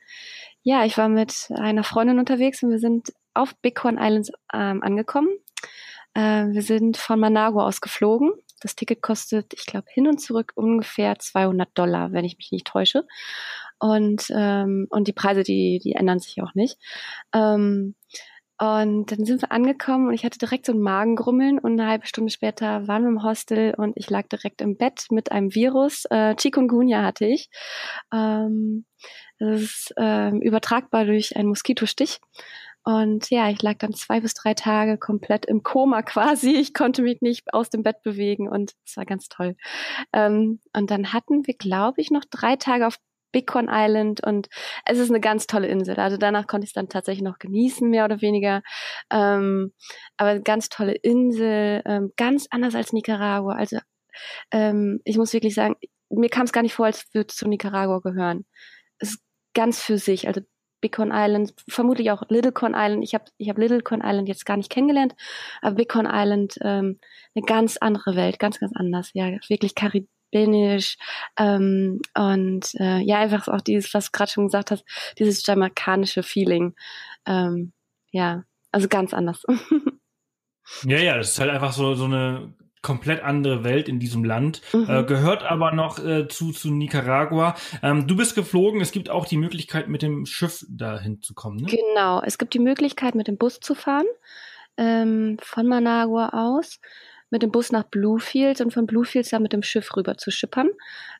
ja, 0.64 0.86
ich 0.86 0.98
war 0.98 1.10
mit 1.10 1.50
einer 1.56 1.84
Freundin 1.84 2.20
unterwegs 2.20 2.64
und 2.64 2.72
wir 2.72 2.80
sind 2.80 3.14
auf 3.34 3.56
Bighorn 3.62 3.98
Islands 4.00 4.32
ähm, 4.54 4.82
angekommen. 4.82 5.30
Äh, 6.14 6.48
wir 6.48 6.62
sind 6.62 6.98
von 6.98 7.20
Managua 7.20 7.68
aus 7.68 7.82
geflogen. 7.82 8.32
Das 8.62 8.76
Ticket 8.76 9.02
kostet, 9.02 9.54
ich 9.54 9.66
glaube, 9.66 9.88
hin 9.92 10.08
und 10.08 10.20
zurück 10.20 10.54
ungefähr 10.56 11.20
200 11.20 11.70
Dollar, 11.78 12.14
wenn 12.14 12.24
ich 12.24 12.38
mich 12.38 12.52
nicht 12.52 12.66
täusche. 12.66 13.06
Und, 13.78 14.28
ähm, 14.34 14.88
und 14.90 15.10
die 15.10 15.14
Preise, 15.14 15.44
die, 15.44 15.80
die 15.84 15.94
ändern 15.94 16.20
sich 16.20 16.42
auch 16.42 16.54
nicht. 16.54 16.78
Ähm, 17.34 17.96
und 18.60 19.12
dann 19.12 19.26
sind 19.26 19.42
wir 19.42 19.52
angekommen 19.52 20.08
und 20.08 20.14
ich 20.14 20.24
hatte 20.24 20.38
direkt 20.38 20.66
so 20.68 20.72
ein 20.72 20.80
Magengrummeln 20.80 21.60
und 21.60 21.74
eine 21.74 21.90
halbe 21.90 22.06
Stunde 22.06 22.32
später 22.32 22.88
waren 22.88 23.04
wir 23.04 23.10
im 23.10 23.24
Hostel 23.24 23.74
und 23.76 23.98
ich 23.98 24.10
lag 24.10 24.28
direkt 24.30 24.62
im 24.62 24.78
Bett 24.78 25.08
mit 25.10 25.32
einem 25.34 25.54
Virus. 25.54 26.06
Äh, 26.10 26.36
Chikungunya 26.36 27.04
hatte 27.04 27.26
ich. 27.26 27.50
Ähm, 28.14 28.86
das 29.52 29.62
ist 29.62 29.94
ähm, 29.98 30.42
übertragbar 30.42 31.06
durch 31.06 31.36
einen 31.36 31.50
Moskitostich. 31.50 32.20
Und 32.86 33.30
ja, 33.30 33.50
ich 33.50 33.62
lag 33.62 33.78
dann 33.78 33.94
zwei 33.94 34.20
bis 34.20 34.34
drei 34.34 34.54
Tage 34.54 34.98
komplett 34.98 35.46
im 35.46 35.64
Koma 35.64 36.02
quasi. 36.04 36.56
Ich 36.56 36.74
konnte 36.74 37.02
mich 37.02 37.22
nicht 37.22 37.54
aus 37.54 37.70
dem 37.70 37.84
Bett 37.84 38.02
bewegen 38.04 38.50
und 38.50 38.74
es 38.86 38.98
war 38.98 39.06
ganz 39.06 39.30
toll. 39.30 39.56
Ähm, 40.12 40.60
und 40.76 40.92
dann 40.92 41.14
hatten 41.14 41.48
wir, 41.48 41.56
glaube 41.56 42.02
ich, 42.02 42.12
noch 42.12 42.26
drei 42.30 42.56
Tage 42.56 42.88
auf 42.88 42.98
Bighorn 43.32 43.68
Island 43.72 44.24
und 44.24 44.48
es 44.86 45.00
ist 45.00 45.10
eine 45.10 45.20
ganz 45.20 45.48
tolle 45.48 45.68
Insel. 45.68 45.96
Also 45.96 46.18
danach 46.18 46.46
konnte 46.46 46.66
ich 46.66 46.70
es 46.70 46.74
dann 46.74 46.88
tatsächlich 46.88 47.24
noch 47.24 47.40
genießen, 47.40 47.90
mehr 47.90 48.06
oder 48.06 48.22
weniger. 48.22 48.62
Ähm, 49.10 49.74
aber 50.18 50.30
eine 50.32 50.44
ganz 50.44 50.70
tolle 50.70 50.94
Insel, 50.94 51.82
ähm, 51.86 52.12
ganz 52.16 52.48
anders 52.52 52.76
als 52.76 52.94
Nicaragua. 52.94 53.56
Also 53.56 53.80
ähm, 54.52 55.02
ich 55.04 55.18
muss 55.18 55.34
wirklich 55.34 55.56
sagen, 55.56 55.76
mir 56.10 56.30
kam 56.30 56.46
es 56.46 56.54
gar 56.54 56.62
nicht 56.62 56.74
vor, 56.76 56.86
als 56.86 57.08
würde 57.14 57.28
es 57.30 57.36
zu 57.36 57.48
Nicaragua 57.48 58.00
gehören. 58.00 58.46
Ganz 59.54 59.82
für 59.82 59.98
sich. 59.98 60.28
Also 60.28 60.42
Big 60.84 61.00
Island, 61.00 61.54
vermutlich 61.70 62.12
auch 62.12 62.24
Little 62.28 62.52
Con 62.52 62.74
Island. 62.76 63.06
Ich 63.06 63.14
habe 63.14 63.24
ich 63.38 63.48
hab 63.48 63.58
Little 63.58 63.80
Con 63.80 64.02
Island 64.04 64.28
jetzt 64.28 64.46
gar 64.46 64.58
nicht 64.58 64.70
kennengelernt, 64.70 65.16
aber 65.62 65.76
Big 65.76 65.96
Island 65.96 66.58
ähm, 66.62 67.00
eine 67.34 67.46
ganz 67.46 67.78
andere 67.78 68.18
Welt, 68.18 68.38
ganz, 68.38 68.60
ganz 68.60 68.74
anders. 68.76 69.12
Ja, 69.14 69.30
wirklich 69.48 69.76
karibinisch 69.76 70.98
ähm, 71.40 72.02
und 72.18 72.76
äh, 72.82 73.00
ja, 73.00 73.20
einfach 73.20 73.48
auch 73.48 73.62
dieses, 73.62 73.94
was 73.94 74.08
du 74.08 74.12
gerade 74.12 74.32
schon 74.32 74.48
gesagt 74.48 74.72
hast, 74.72 74.84
dieses 75.18 75.46
jamaikanische 75.48 76.22
Feeling. 76.22 76.76
Ähm, 77.26 77.72
ja, 78.12 78.44
also 78.74 78.90
ganz 78.90 79.14
anders. 79.14 79.44
ja, 80.84 80.98
ja, 80.98 81.16
das 81.16 81.30
ist 81.30 81.40
halt 81.40 81.52
einfach 81.52 81.72
so, 81.72 81.96
so 81.96 82.06
eine 82.06 82.54
komplett 82.84 83.24
andere 83.24 83.64
Welt 83.64 83.90
in 83.90 84.00
diesem 84.00 84.24
Land, 84.24 84.62
mhm. 84.74 84.88
äh, 84.88 85.04
gehört 85.04 85.42
aber 85.42 85.72
noch 85.72 85.98
äh, 85.98 86.28
zu, 86.28 86.52
zu 86.52 86.70
Nicaragua. 86.70 87.56
Ähm, 87.82 88.06
du 88.06 88.16
bist 88.16 88.36
geflogen, 88.36 88.82
es 88.82 88.92
gibt 88.92 89.10
auch 89.10 89.26
die 89.26 89.38
Möglichkeit, 89.38 89.88
mit 89.88 90.04
dem 90.04 90.28
Schiff 90.28 90.64
dahin 90.70 91.22
zu 91.24 91.34
kommen. 91.34 91.58
Ne? 91.58 91.68
Genau, 91.68 92.22
es 92.22 92.38
gibt 92.38 92.54
die 92.54 92.60
Möglichkeit, 92.60 93.16
mit 93.16 93.28
dem 93.28 93.38
Bus 93.38 93.60
zu 93.60 93.74
fahren, 93.74 94.06
ähm, 94.78 95.38
von 95.42 95.66
Managua 95.66 96.30
aus, 96.34 96.80
mit 97.32 97.42
dem 97.42 97.52
Bus 97.52 97.72
nach 97.72 97.86
Bluefields 97.86 98.62
und 98.62 98.72
von 98.72 98.86
Bluefields 98.86 99.30
dann 99.30 99.42
mit 99.42 99.54
dem 99.54 99.64
Schiff 99.64 99.96
rüber 99.96 100.18
zu 100.18 100.30
schippern, 100.30 100.70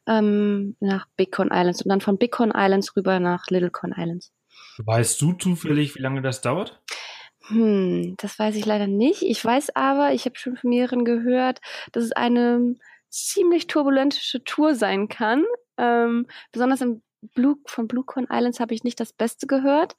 ähm, 0.06 0.76
nach 0.82 1.08
Bighorn 1.16 1.50
Islands 1.52 1.82
und 1.82 1.90
dann 1.90 2.02
von 2.02 2.18
Bighorn 2.18 2.52
Islands 2.56 2.96
rüber 2.96 3.20
nach 3.20 3.48
Littlecorn 3.50 3.96
Islands. 3.98 4.32
Weißt 4.78 5.22
du 5.22 5.34
zufällig, 5.34 5.96
wie 5.96 6.02
lange 6.02 6.22
das 6.22 6.42
dauert? 6.42 6.82
Hm, 7.48 8.16
das 8.18 8.40
weiß 8.40 8.56
ich 8.56 8.66
leider 8.66 8.88
nicht. 8.88 9.22
Ich 9.24 9.44
weiß 9.44 9.76
aber, 9.76 10.14
ich 10.14 10.26
habe 10.26 10.38
schon 10.38 10.56
von 10.56 10.70
mehreren 10.70 11.04
gehört, 11.04 11.60
dass 11.92 12.04
es 12.06 12.12
eine 12.14 12.76
ziemlich 13.10 13.68
turbulentische 13.68 14.44
Tour 14.44 14.76
sein 14.76 15.10
kann. 15.10 15.44
Ähm, 15.78 16.28
besonders 16.52 16.82
im 16.82 17.02
Blue, 17.36 17.58
von 17.66 17.88
Bluecorn 17.88 18.28
Islands 18.30 18.60
habe 18.60 18.74
ich 18.74 18.84
nicht 18.84 19.00
das 19.00 19.12
Beste 19.14 19.48
gehört. 19.48 19.96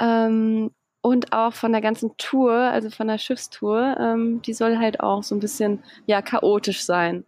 Ähm, 0.00 0.72
und 1.02 1.32
auch 1.32 1.54
von 1.54 1.72
der 1.72 1.80
ganzen 1.80 2.16
Tour, 2.18 2.52
also 2.52 2.90
von 2.90 3.08
der 3.08 3.18
Schiffstour, 3.18 3.96
ähm, 3.98 4.42
die 4.42 4.52
soll 4.52 4.78
halt 4.78 5.00
auch 5.00 5.22
so 5.22 5.34
ein 5.34 5.40
bisschen 5.40 5.82
ja 6.06 6.22
chaotisch 6.22 6.84
sein. 6.84 7.24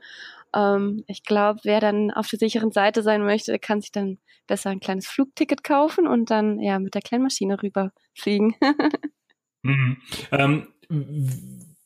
Ähm, 0.54 1.04
ich 1.08 1.24
glaube, 1.24 1.60
wer 1.64 1.80
dann 1.80 2.10
auf 2.12 2.28
der 2.28 2.38
sicheren 2.40 2.72
Seite 2.72 3.02
sein 3.02 3.24
möchte, 3.24 3.52
der 3.52 3.60
kann 3.60 3.80
sich 3.80 3.92
dann 3.92 4.18
besser 4.46 4.70
ein 4.70 4.80
kleines 4.80 5.06
Flugticket 5.08 5.64
kaufen 5.64 6.06
und 6.08 6.30
dann 6.30 6.60
ja 6.60 6.78
mit 6.80 6.94
der 6.94 7.02
kleinen 7.02 7.24
Maschine 7.24 7.62
rüberfliegen. 7.62 8.56
Mhm. 9.62 9.96
Ähm, 10.30 10.68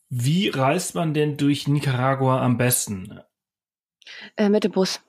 wie 0.09 0.49
reist 0.49 0.95
man 0.95 1.15
denn 1.15 1.37
durch 1.37 1.69
Nicaragua 1.69 2.43
am 2.43 2.57
besten? 2.57 3.21
Äh, 4.37 4.49
mit 4.49 4.65
dem 4.65 4.73
Bus. 4.73 5.01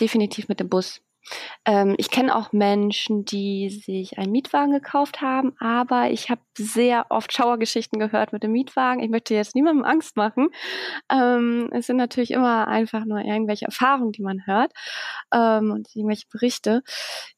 Definitiv 0.00 0.48
mit 0.48 0.60
dem 0.60 0.68
Bus. 0.68 1.02
Ähm, 1.64 1.94
ich 1.98 2.10
kenne 2.10 2.34
auch 2.36 2.52
Menschen, 2.52 3.24
die 3.24 3.70
sich 3.70 4.18
einen 4.18 4.32
Mietwagen 4.32 4.72
gekauft 4.72 5.20
haben, 5.20 5.56
aber 5.58 6.10
ich 6.10 6.30
habe 6.30 6.40
sehr 6.56 7.06
oft 7.10 7.32
Schauergeschichten 7.32 7.98
gehört 7.98 8.32
mit 8.32 8.42
dem 8.42 8.52
Mietwagen. 8.52 9.02
Ich 9.02 9.10
möchte 9.10 9.34
jetzt 9.34 9.54
niemandem 9.54 9.84
Angst 9.84 10.16
machen. 10.16 10.48
Ähm, 11.10 11.68
es 11.72 11.86
sind 11.86 11.96
natürlich 11.96 12.30
immer 12.30 12.68
einfach 12.68 13.04
nur 13.04 13.20
irgendwelche 13.20 13.66
Erfahrungen, 13.66 14.12
die 14.12 14.22
man 14.22 14.46
hört 14.46 14.72
ähm, 15.32 15.72
und 15.72 15.94
irgendwelche 15.94 16.26
Berichte. 16.30 16.82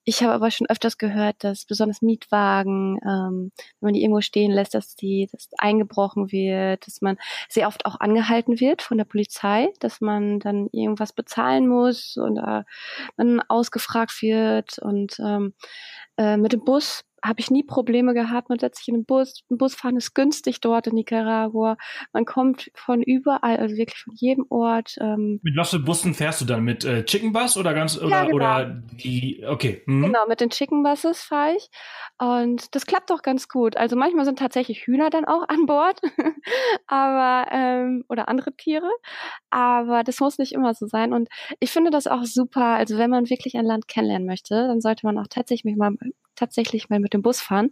Ich 0.05 0.23
habe 0.23 0.33
aber 0.33 0.51
schon 0.51 0.69
öfters 0.69 0.99
gehört, 0.99 1.45
dass 1.45 1.65
besonders 1.65 2.03
Mietwagen, 2.03 2.99
ähm, 3.05 3.53
wenn 3.81 3.89
man 3.89 3.95
die 3.95 4.03
irgendwo 4.03 4.21
stehen 4.21 4.53
lässt, 4.53 4.75
dass 4.75 4.95
die 4.95 5.29
dass 5.33 5.49
eingebrochen 5.59 6.31
wird, 6.33 6.87
dass 6.87 7.01
man 7.01 7.17
sehr 7.49 7.69
oft 7.69 7.87
auch 7.87 8.01
angehalten 8.01 8.61
wird 8.61 8.83
von 8.83 8.99
der 8.99 9.05
Polizei, 9.05 9.69
dass 9.81 10.01
man 10.01 10.41
dann 10.41 10.69
irgendwas 10.73 11.13
bezahlen 11.13 11.69
muss 11.69 12.17
und 12.17 12.39
äh, 12.39 12.65
man 13.17 13.41
ausge 13.49 13.79
gefragt 13.79 14.23
wird 14.23 14.79
und 14.79 15.19
ähm, 15.21 15.55
äh, 16.17 16.37
mit 16.37 16.53
dem 16.53 16.65
Bus 16.65 17.05
habe 17.25 17.41
ich 17.41 17.51
nie 17.51 17.63
Probleme 17.63 18.15
gehabt. 18.15 18.49
Man 18.49 18.59
setzt 18.59 18.79
sich 18.79 18.89
in 18.89 18.95
den 18.95 19.05
Bus. 19.05 19.43
Ein 19.51 19.59
Busfahren 19.59 19.97
ist 19.97 20.15
günstig 20.15 20.61
dort 20.61 20.87
in 20.87 20.95
Nicaragua. 20.95 21.77
Man 22.13 22.25
kommt 22.25 22.71
von 22.75 23.03
überall, 23.03 23.57
also 23.57 23.77
wirklich 23.77 23.99
von 23.99 24.15
jedem 24.15 24.47
Ort. 24.49 24.97
Ähm. 25.01 25.41
Mit 25.43 25.57
was 25.57 25.71
für 25.71 25.79
Bussen 25.79 26.15
fährst 26.15 26.41
du 26.41 26.45
dann? 26.45 26.65
Mit 26.65 26.85
äh, 26.85 27.05
Chicken 27.05 27.33
Bus 27.33 27.57
oder 27.57 27.75
ganz 27.75 27.99
oder, 27.99 28.09
ja, 28.09 28.25
genau. 28.25 28.37
oder 28.37 28.83
die? 29.03 29.45
Okay. 29.47 29.83
Mhm. 29.87 30.05
Genau, 30.05 30.27
mit 30.29 30.41
den 30.41 30.51
Chicken 30.51 30.83
Buses 30.83 31.23
fahre 31.23 31.57
ich 31.57 31.71
und 32.19 32.75
das 32.75 32.87
klappt 32.87 33.11
doch 33.11 33.23
ganz 33.23 33.49
gut. 33.49 33.77
Also 33.77 33.97
manchmal 33.97 34.25
sind 34.25 34.39
tatsächlich 34.39 34.87
Hühner 34.87 35.11
dann 35.11 35.25
auch 35.25 35.49
an 35.49 35.67
Bord, 35.67 36.01
aber 36.87 37.51
ähm, 37.53 38.05
oder 38.09 38.29
andere 38.29 38.55
Tiere. 38.55 38.91
Aber 39.51 40.05
das 40.05 40.21
muss 40.21 40.39
nicht 40.39 40.53
immer 40.53 40.75
so 40.75 40.87
sein. 40.87 41.13
Und 41.13 41.29
ich 41.61 41.71
finde 41.71 41.91
das 41.91 42.07
auch 42.07 42.25
super. 42.25 42.77
Also 42.77 42.99
wenn 42.99 43.11
man 43.11 43.31
wirklich 43.31 43.57
ein 43.57 43.65
Land 43.65 43.89
kennenlernen 43.89 44.27
möchte, 44.27 44.55
dann 44.55 44.81
sollte 44.81 45.07
man 45.07 45.19
auch 45.19 45.29
tatsächlich 45.29 45.77
mal 45.77 45.93
tatsächlich 46.39 46.89
mal 46.89 47.01
mit 47.01 47.15
dem 47.15 47.23
Bus 47.23 47.41
fahren, 47.41 47.71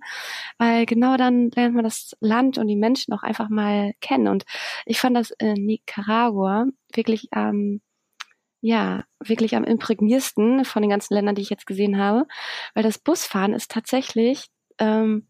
weil 0.58 0.86
genau 0.86 1.16
dann 1.16 1.50
lernt 1.50 1.74
man 1.74 1.84
das 1.84 2.16
Land 2.20 2.58
und 2.58 2.68
die 2.68 2.76
Menschen 2.76 3.14
auch 3.14 3.22
einfach 3.22 3.48
mal 3.48 3.92
kennen. 4.00 4.28
Und 4.28 4.44
ich 4.84 5.00
fand 5.00 5.16
das 5.16 5.30
in 5.30 5.54
Nicaragua 5.66 6.66
wirklich 6.94 7.28
ähm, 7.34 7.80
ja, 8.60 9.04
wirklich 9.22 9.54
am 9.54 9.64
imprägniersten 9.64 10.64
von 10.64 10.82
den 10.82 10.90
ganzen 10.90 11.14
Ländern, 11.14 11.34
die 11.36 11.42
ich 11.42 11.50
jetzt 11.50 11.66
gesehen 11.66 11.98
habe, 11.98 12.26
weil 12.74 12.82
das 12.82 12.98
Busfahren 12.98 13.54
ist 13.54 13.70
tatsächlich 13.70 14.48
ähm, 14.78 15.28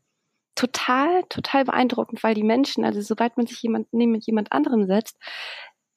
total, 0.55 1.22
total 1.29 1.64
beeindruckend, 1.64 2.22
weil 2.22 2.35
die 2.35 2.42
Menschen, 2.42 2.85
also 2.85 3.01
sobald 3.03 3.37
man 3.37 3.46
sich 3.46 3.61
jemand 3.62 3.92
neben 3.92 4.14
jemand 4.14 4.53
anderem 4.53 4.87
setzt, 4.87 5.18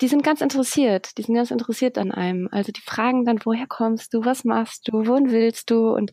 die 0.01 0.07
sind 0.07 0.23
ganz 0.23 0.41
interessiert, 0.41 1.17
die 1.17 1.23
sind 1.23 1.35
ganz 1.35 1.51
interessiert 1.51 1.97
an 1.97 2.11
einem. 2.11 2.47
Also 2.51 2.71
die 2.71 2.81
fragen 2.81 3.25
dann, 3.25 3.39
woher 3.43 3.67
kommst 3.67 4.13
du, 4.13 4.23
was 4.25 4.43
machst 4.45 4.87
du, 4.87 5.05
wohin 5.07 5.31
willst 5.31 5.69
du? 5.69 5.89
Und 5.89 6.11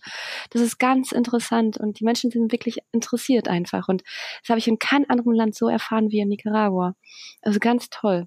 das 0.51 0.63
ist 0.63 0.79
ganz 0.79 1.13
interessant 1.13 1.77
und 1.79 2.01
die 2.01 2.05
Menschen 2.05 2.31
sind 2.31 2.53
wirklich 2.53 2.79
interessiert 2.93 3.49
einfach. 3.49 3.89
Und 3.89 4.03
das 4.43 4.51
habe 4.51 4.59
ich 4.59 4.69
in 4.69 4.79
keinem 4.79 5.07
anderen 5.09 5.35
Land 5.35 5.55
so 5.55 5.69
erfahren 5.69 6.11
wie 6.11 6.21
in 6.21 6.29
Nicaragua. 6.29 6.95
Also 7.43 7.61
ganz 7.61 7.89
toll. 7.91 8.27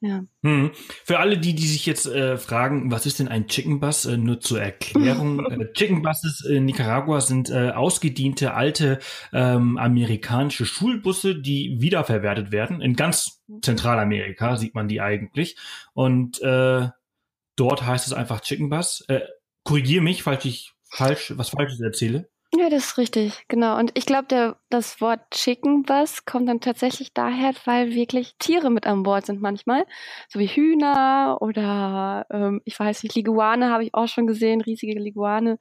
Ja. 0.00 0.24
Hm. 0.44 0.70
Für 1.04 1.18
alle 1.18 1.38
die, 1.38 1.54
die 1.54 1.66
sich 1.66 1.84
jetzt 1.84 2.06
äh, 2.06 2.38
fragen, 2.38 2.92
was 2.92 3.04
ist 3.04 3.18
denn 3.18 3.26
ein 3.26 3.48
Chicken 3.48 3.80
Bus? 3.80 4.04
Äh, 4.06 4.16
nur 4.16 4.40
zur 4.40 4.60
Erklärung: 4.60 5.44
äh, 5.50 5.72
Chicken 5.72 6.02
Buses 6.02 6.44
in 6.44 6.66
Nicaragua 6.66 7.20
sind 7.20 7.50
äh, 7.50 7.70
ausgediente 7.70 8.54
alte 8.54 9.00
ähm, 9.32 9.76
amerikanische 9.76 10.66
Schulbusse, 10.66 11.34
die 11.40 11.80
wiederverwertet 11.80 12.52
werden. 12.52 12.80
In 12.80 12.94
ganz 12.94 13.42
Zentralamerika 13.60 14.56
sieht 14.56 14.74
man 14.74 14.86
die 14.86 15.00
eigentlich. 15.00 15.56
Und 15.94 16.40
äh, 16.42 16.88
dort 17.56 17.84
heißt 17.84 18.06
es 18.06 18.12
einfach 18.12 18.40
Chicken 18.40 18.70
Bus. 18.70 19.04
Äh, 19.08 19.20
Korrigiere 19.64 20.02
mich, 20.02 20.22
falls 20.22 20.44
ich 20.44 20.72
falsch 20.90 21.34
was 21.36 21.50
Falsches 21.50 21.80
erzähle. 21.80 22.28
Ja, 22.60 22.68
das 22.70 22.86
ist 22.86 22.98
richtig, 22.98 23.44
genau. 23.46 23.78
Und 23.78 23.92
ich 23.94 24.04
glaube, 24.04 24.56
das 24.68 25.00
Wort 25.00 25.20
Chicken 25.30 25.84
Bus 25.84 26.24
kommt 26.24 26.48
dann 26.48 26.60
tatsächlich 26.60 27.12
daher, 27.14 27.52
weil 27.66 27.94
wirklich 27.94 28.34
Tiere 28.38 28.68
mit 28.70 28.84
an 28.84 29.04
Bord 29.04 29.26
sind 29.26 29.40
manchmal. 29.40 29.86
So 30.28 30.40
wie 30.40 30.48
Hühner 30.48 31.38
oder 31.40 32.26
ähm, 32.30 32.60
ich 32.64 32.78
weiß 32.78 33.04
nicht, 33.04 33.14
Liguane 33.14 33.70
habe 33.70 33.84
ich 33.84 33.94
auch 33.94 34.08
schon 34.08 34.26
gesehen, 34.26 34.60
riesige 34.60 34.98
Liguane. 34.98 35.58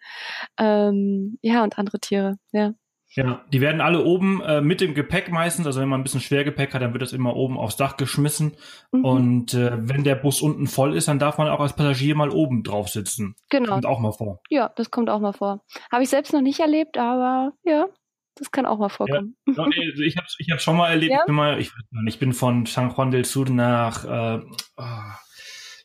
Ähm, 0.57 1.37
ja, 1.43 1.63
und 1.63 1.77
andere 1.77 1.99
Tiere, 1.99 2.37
ja. 2.51 2.73
Ja, 3.09 3.45
die 3.51 3.61
werden 3.61 3.81
alle 3.81 4.03
oben 4.03 4.41
äh, 4.41 4.61
mit 4.61 4.81
dem 4.81 4.93
Gepäck 4.93 5.31
meistens, 5.31 5.65
also 5.65 5.79
wenn 5.79 5.89
man 5.89 6.01
ein 6.01 6.03
bisschen 6.03 6.21
Schwergepäck 6.21 6.73
hat, 6.73 6.81
dann 6.81 6.93
wird 6.93 7.01
das 7.01 7.13
immer 7.13 7.35
oben 7.35 7.57
aufs 7.57 7.77
Dach 7.77 7.97
geschmissen. 7.97 8.57
Mhm. 8.91 9.05
Und 9.05 9.53
äh, 9.53 9.71
wenn 9.87 10.03
der 10.03 10.15
Bus 10.15 10.41
unten 10.41 10.67
voll 10.67 10.95
ist, 10.95 11.07
dann 11.07 11.17
darf 11.17 11.37
man 11.37 11.47
auch 11.47 11.59
als 11.59 11.75
Passagier 11.75 12.15
mal 12.15 12.29
oben 12.29 12.63
drauf 12.63 12.89
sitzen. 12.89 13.35
Genau. 13.49 13.71
Kommt 13.71 13.85
auch 13.85 13.99
mal 13.99 14.11
vor. 14.11 14.41
Ja, 14.49 14.71
das 14.75 14.91
kommt 14.91 15.09
auch 15.09 15.19
mal 15.19 15.33
vor. 15.33 15.63
Habe 15.91 16.03
ich 16.03 16.09
selbst 16.09 16.33
noch 16.33 16.41
nicht 16.41 16.59
erlebt, 16.59 16.97
aber 16.97 17.53
ja, 17.63 17.87
das 18.35 18.51
kann 18.51 18.65
auch 18.65 18.77
mal 18.77 18.89
vorkommen. 18.89 19.35
Ja, 19.47 19.67
nee, 19.67 20.05
ich 20.05 20.17
habe 20.17 20.27
ich 20.37 20.51
hab 20.51 20.61
schon 20.61 20.77
mal 20.77 20.89
erlebt. 20.89 21.13
Ja? 21.13 21.19
Ich, 21.21 21.25
bin 21.25 21.35
mal, 21.35 21.59
ich, 21.59 21.71
ich 22.05 22.19
bin 22.19 22.33
von 22.33 22.65
San 22.65 22.93
Juan 22.95 23.11
del 23.11 23.25
Sur 23.25 23.49
nach 23.49 24.03
äh, 24.05 24.41
oh, 24.77 24.83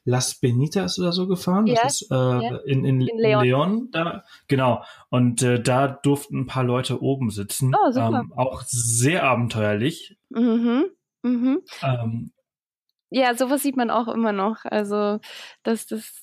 Las 0.05 0.41
Benitas 0.41 0.99
oder 0.99 1.13
so 1.13 1.29
gefahren. 1.29 1.67
Ja, 1.67 1.81
das 1.83 2.03
ist 2.03 2.11
äh, 2.11 2.15
ja. 2.15 2.57
in, 2.65 2.85
in, 2.85 3.01
in 3.03 3.19
Leon. 3.19 3.45
Leon. 3.45 3.89
da, 3.93 4.25
genau. 4.49 4.83
Und 5.11 5.43
äh, 5.43 5.63
da 5.63 5.89
durften 5.89 6.41
ein 6.41 6.47
paar 6.47 6.65
Leute 6.65 7.03
oben 7.03 7.31
sitzen. 7.31 7.73
Oh, 7.75 7.91
super. 7.91 8.23
Ähm, 8.25 8.33
auch 8.37 8.63
sehr 8.67 9.25
abenteuerlich. 9.25 10.19
Mhm. 10.31 10.87
Mhm. 11.23 11.63
Ähm, 11.83 12.33
ja, 13.11 13.35
sowas 13.35 13.63
sieht 13.63 13.77
man 13.77 13.91
auch 13.91 14.09
immer 14.09 14.33
noch. 14.33 14.65
Also, 14.65 15.21
dass 15.63 15.87
das 15.87 16.23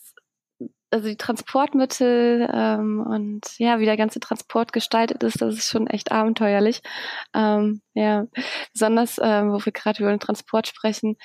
also 0.91 1.07
die 1.07 1.17
Transportmittel 1.17 2.49
ähm, 2.51 3.05
und 3.05 3.41
ja, 3.59 3.79
wie 3.79 3.85
der 3.85 3.97
ganze 3.97 4.19
Transport 4.19 4.73
gestaltet 4.73 5.23
ist, 5.23 5.41
das 5.41 5.55
ist 5.55 5.69
schon 5.69 5.87
echt 5.87 6.11
abenteuerlich. 6.11 6.81
Ähm, 7.33 7.81
ja, 7.93 8.25
besonders, 8.73 9.19
ähm, 9.21 9.51
wo 9.51 9.63
wir 9.63 9.71
gerade 9.71 10.01
über 10.01 10.09
den 10.09 10.19
Transport 10.19 10.67
sprechen, 10.67 11.17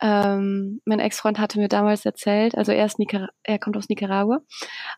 ähm, 0.00 0.80
mein 0.84 1.00
Ex-Freund 1.00 1.38
hatte 1.38 1.58
mir 1.58 1.68
damals 1.68 2.04
erzählt, 2.04 2.54
also 2.56 2.72
er, 2.72 2.84
ist 2.84 2.98
Nicar 2.98 3.28
er 3.42 3.58
kommt 3.58 3.76
aus 3.76 3.88
Nicaragua 3.88 4.40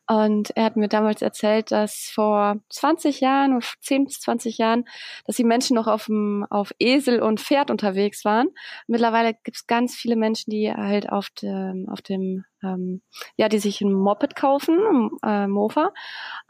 und 0.08 0.50
er 0.56 0.64
hat 0.64 0.76
mir 0.76 0.88
damals 0.88 1.22
erzählt, 1.22 1.70
dass 1.70 2.10
vor 2.12 2.56
20 2.70 3.20
Jahren, 3.20 3.60
10 3.80 4.06
bis 4.06 4.20
20 4.20 4.58
Jahren, 4.58 4.84
dass 5.24 5.36
die 5.36 5.44
Menschen 5.44 5.76
noch 5.76 5.86
auf, 5.86 6.06
dem, 6.06 6.46
auf 6.50 6.72
Esel 6.80 7.22
und 7.22 7.40
Pferd 7.40 7.70
unterwegs 7.70 8.24
waren. 8.24 8.48
Mittlerweile 8.88 9.34
gibt 9.34 9.56
es 9.56 9.66
ganz 9.66 9.94
viele 9.94 10.16
Menschen, 10.16 10.50
die 10.50 10.72
halt 10.72 11.10
auf 11.10 11.30
dem, 11.30 11.88
auf 11.88 12.02
dem 12.02 12.44
ähm, 12.62 13.02
ja, 13.36 13.48
die 13.48 13.58
sich 13.58 13.80
ein 13.80 13.92
Moped 13.92 14.34
kaufen, 14.36 15.10
äh, 15.24 15.46
Mofa, 15.46 15.92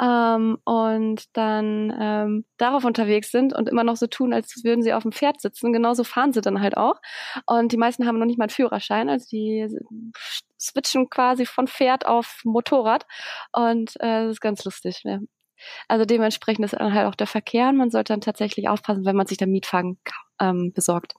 ähm, 0.00 0.58
und 0.64 1.36
dann 1.36 1.94
ähm, 1.98 2.44
darauf 2.56 2.84
unterwegs 2.84 3.30
sind 3.30 3.52
und 3.54 3.68
immer 3.68 3.84
noch 3.84 3.96
so 3.96 4.06
tun, 4.06 4.32
als 4.32 4.62
würden 4.64 4.82
sie 4.82 4.92
auf 4.92 5.02
dem 5.02 5.12
Pferd 5.12 5.40
sitzen. 5.40 5.72
Genauso 5.72 6.04
fahren 6.04 6.32
sie 6.32 6.40
dann 6.40 6.60
halt 6.60 6.76
auch. 6.76 7.00
Und 7.46 7.72
die 7.72 7.76
meisten 7.76 8.06
haben 8.06 8.18
noch 8.18 8.26
nicht 8.26 8.38
mal 8.38 8.44
einen 8.44 8.50
Führerschein, 8.50 9.08
also 9.08 9.26
die 9.30 9.66
switchen 10.60 11.08
quasi 11.10 11.46
von 11.46 11.68
Pferd 11.68 12.06
auf 12.06 12.40
Motorrad. 12.44 13.06
Und 13.52 13.96
äh, 14.00 14.24
das 14.24 14.32
ist 14.32 14.40
ganz 14.40 14.64
lustig. 14.64 15.02
Ne? 15.04 15.20
Also 15.88 16.04
dementsprechend 16.04 16.64
ist 16.64 16.74
dann 16.74 16.94
halt 16.94 17.06
auch 17.06 17.14
der 17.14 17.26
Verkehr 17.26 17.68
und 17.68 17.76
man 17.76 17.90
sollte 17.90 18.12
dann 18.12 18.20
tatsächlich 18.20 18.68
aufpassen, 18.68 19.04
wenn 19.04 19.16
man 19.16 19.26
sich 19.26 19.38
der 19.38 19.48
Mietwagen 19.48 19.98
ähm, 20.40 20.72
besorgt. 20.74 21.14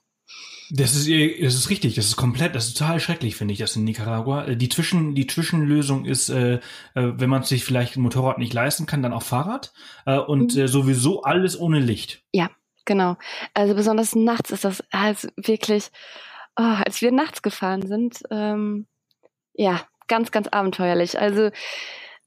Das 0.72 0.94
ist, 0.94 1.08
das 1.08 1.54
ist 1.54 1.68
richtig, 1.68 1.96
das 1.96 2.06
ist 2.06 2.16
komplett, 2.16 2.54
das 2.54 2.68
ist 2.68 2.78
total 2.78 3.00
schrecklich, 3.00 3.34
finde 3.34 3.52
ich, 3.52 3.58
das 3.58 3.74
in 3.74 3.82
Nicaragua. 3.84 4.44
Äh, 4.44 4.56
die 4.56 4.68
Zwischen, 4.68 5.16
die 5.16 5.26
Zwischenlösung 5.26 6.04
ist, 6.04 6.28
äh, 6.28 6.54
äh, 6.54 6.60
wenn 6.94 7.28
man 7.28 7.42
sich 7.42 7.64
vielleicht 7.64 7.96
ein 7.96 8.02
Motorrad 8.02 8.38
nicht 8.38 8.52
leisten 8.52 8.86
kann, 8.86 9.02
dann 9.02 9.12
auch 9.12 9.24
Fahrrad 9.24 9.72
äh, 10.06 10.16
und 10.18 10.54
mhm. 10.54 10.62
äh, 10.62 10.68
sowieso 10.68 11.22
alles 11.22 11.58
ohne 11.58 11.80
Licht. 11.80 12.22
Ja, 12.32 12.50
genau. 12.84 13.16
Also 13.52 13.74
besonders 13.74 14.14
nachts 14.14 14.52
ist 14.52 14.64
das 14.64 14.84
also 14.90 15.28
wirklich, 15.36 15.90
oh, 16.56 16.62
als 16.62 17.02
wir 17.02 17.10
nachts 17.10 17.42
gefahren 17.42 17.86
sind, 17.86 18.22
ähm, 18.30 18.86
ja, 19.54 19.80
ganz, 20.06 20.30
ganz 20.30 20.46
abenteuerlich. 20.48 21.18
Also 21.18 21.50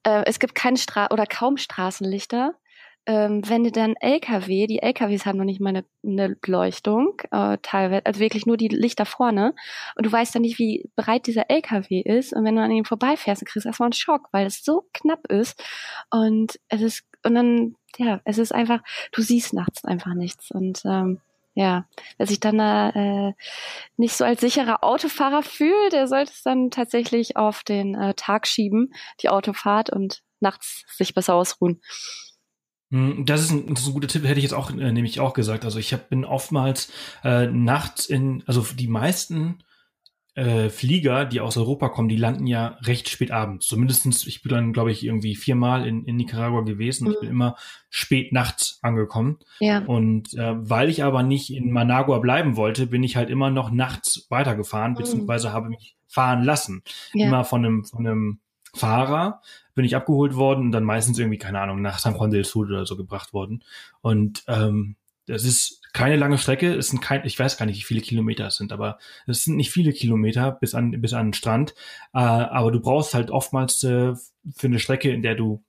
äh, 0.03 0.23
es 0.25 0.39
gibt 0.39 0.53
keine 0.53 0.77
Stra 0.77 1.07
oder 1.11 1.25
kaum 1.25 1.55
Straßenlichter 1.55 2.55
ähm, 3.05 3.41
wenn 3.47 3.63
du 3.63 3.71
dann 3.71 3.95
LKW, 3.99 4.67
die 4.67 4.81
LKWs 4.81 5.25
haben 5.25 5.37
noch 5.37 5.45
nicht 5.45 5.59
mal 5.59 5.69
eine, 5.69 5.85
eine 6.05 6.35
Beleuchtung, 6.35 7.21
äh, 7.31 7.57
teilweise, 7.61 8.05
also 8.05 8.19
wirklich 8.19 8.45
nur 8.45 8.57
die 8.57 8.69
Lichter 8.69 9.05
vorne, 9.05 9.53
und 9.95 10.05
du 10.05 10.11
weißt 10.11 10.35
dann 10.35 10.43
nicht, 10.43 10.59
wie 10.59 10.89
breit 10.95 11.27
dieser 11.27 11.49
LKW 11.49 12.01
ist, 12.01 12.33
und 12.33 12.45
wenn 12.45 12.55
du 12.55 12.61
an 12.61 12.71
ihm 12.71 12.85
vorbeifährst, 12.85 13.41
dann 13.41 13.47
kriegst 13.47 13.65
du 13.65 13.69
erstmal 13.69 13.87
einen 13.87 13.93
Schock, 13.93 14.29
weil 14.31 14.45
es 14.47 14.63
so 14.63 14.83
knapp 14.93 15.27
ist, 15.27 15.61
und 16.11 16.59
es 16.69 16.81
ist, 16.81 17.03
und 17.25 17.35
dann, 17.35 17.75
ja, 17.97 18.21
es 18.23 18.37
ist 18.37 18.53
einfach, 18.53 18.81
du 19.11 19.21
siehst 19.21 19.53
nachts 19.53 19.83
einfach 19.83 20.13
nichts, 20.13 20.51
und 20.51 20.81
ähm, 20.85 21.19
ja, 21.55 21.85
wer 22.17 22.25
sich 22.25 22.39
dann 22.39 22.59
äh, 22.59 23.33
nicht 23.97 24.15
so 24.15 24.25
als 24.25 24.41
sicherer 24.41 24.83
Autofahrer 24.83 25.43
fühlt, 25.43 25.93
der 25.93 26.07
sollte 26.07 26.31
es 26.31 26.41
dann 26.41 26.71
tatsächlich 26.71 27.37
auf 27.37 27.63
den 27.63 27.93
äh, 27.95 28.13
Tag 28.15 28.47
schieben, 28.47 28.93
die 29.21 29.29
Autofahrt, 29.29 29.89
und 29.89 30.23
nachts 30.39 30.83
sich 30.87 31.13
besser 31.13 31.35
ausruhen. 31.35 31.81
Hm, 32.93 33.25
das 33.25 33.41
ist, 33.41 33.49
ein, 33.49 33.73
das 33.73 33.82
ist 33.82 33.88
ein 33.88 33.93
guter 33.93 34.08
Tipp, 34.08 34.23
hätte 34.23 34.38
ich 34.38 34.43
jetzt 34.43 34.53
auch 34.53 34.69
äh, 34.69 34.91
nämlich 34.91 35.19
auch 35.19 35.34
gesagt. 35.34 35.65
Also 35.65 35.79
ich 35.79 35.91
hab, 35.93 36.10
bin 36.10 36.25
oftmals 36.25 36.91
äh, 37.23 37.47
nachts 37.47 38.06
in, 38.06 38.43
also 38.45 38.63
die 38.75 38.88
meisten 38.88 39.63
äh, 40.36 40.69
Flieger, 40.69 41.25
die 41.25 41.39
aus 41.41 41.58
Europa 41.58 41.89
kommen, 41.89 42.08
die 42.08 42.17
landen 42.17 42.45
ja 42.45 42.77
recht 42.84 43.10
spät 43.10 43.32
abends. 43.32 43.65
Zumindestens, 43.65 44.27
ich 44.27 44.43
bin 44.43 44.51
dann, 44.51 44.73
glaube 44.73 44.91
ich, 44.91 45.03
irgendwie 45.03 45.36
viermal 45.36 45.88
in, 45.88 46.06
in 46.06 46.17
Nicaragua 46.17 46.62
gewesen. 46.62 47.08
Mhm. 47.08 47.13
Ich 47.13 47.19
bin 47.21 47.29
immer 47.32 47.56
spät 47.89 48.32
nachts 48.32 48.77
angekommen. 48.84 49.39
Ja. 49.60 49.79
Und 49.79 50.36
äh, 50.36 50.53
weil 50.56 50.88
ich 50.89 51.03
aber 51.03 51.23
nicht 51.23 51.51
in 51.51 51.71
Managua 51.71 52.19
bleiben 52.19 52.58
wollte, 52.58 52.86
bin 52.86 53.01
ich 53.01 53.15
halt 53.15 53.32
immer 53.32 53.49
noch 53.49 53.71
nachts 53.71 54.27
weitergefahren, 54.29 54.91
mhm. 54.91 54.97
beziehungsweise 54.97 55.51
habe 55.51 55.69
mich 55.69 55.95
fahren 56.08 56.43
lassen. 56.43 56.84
Ja. 57.13 57.25
Immer 57.25 57.43
von 57.43 57.65
einem, 57.65 57.86
von 57.86 58.06
einem 58.06 58.39
Fahrer, 58.75 59.41
bin 59.75 59.86
ich 59.86 59.95
abgeholt 59.95 60.36
worden 60.36 60.65
und 60.65 60.71
dann 60.71 60.83
meistens 60.83 61.17
irgendwie, 61.19 61.38
keine 61.38 61.59
Ahnung, 61.59 61.81
nach 61.81 61.99
San 61.99 62.15
Juan 62.15 62.31
del 62.31 62.45
Sur 62.45 62.65
oder 62.65 62.86
so 62.86 62.95
gebracht 62.95 63.33
worden. 63.33 63.63
Und 64.01 64.43
ähm, 64.47 64.95
das 65.25 65.43
ist 65.43 65.81
keine 65.93 66.15
lange 66.15 66.38
Strecke, 66.38 66.73
es 66.73 66.89
sind 66.89 67.01
kein, 67.01 67.25
ich 67.25 67.38
weiß 67.38 67.57
gar 67.57 67.65
nicht, 67.65 67.77
wie 67.77 67.83
viele 67.83 68.01
Kilometer 68.01 68.47
es 68.47 68.57
sind, 68.57 68.71
aber 68.71 68.97
es 69.27 69.43
sind 69.43 69.55
nicht 69.55 69.71
viele 69.71 69.93
Kilometer 69.93 70.51
bis 70.51 70.73
an, 70.73 70.99
bis 71.01 71.13
an 71.13 71.27
den 71.27 71.33
Strand. 71.33 71.75
Äh, 72.13 72.19
aber 72.19 72.71
du 72.71 72.79
brauchst 72.79 73.13
halt 73.13 73.31
oftmals 73.31 73.83
äh, 73.83 74.13
für 74.55 74.67
eine 74.67 74.79
Strecke, 74.79 75.12
in 75.12 75.21
der 75.21 75.36
du, 75.36 75.63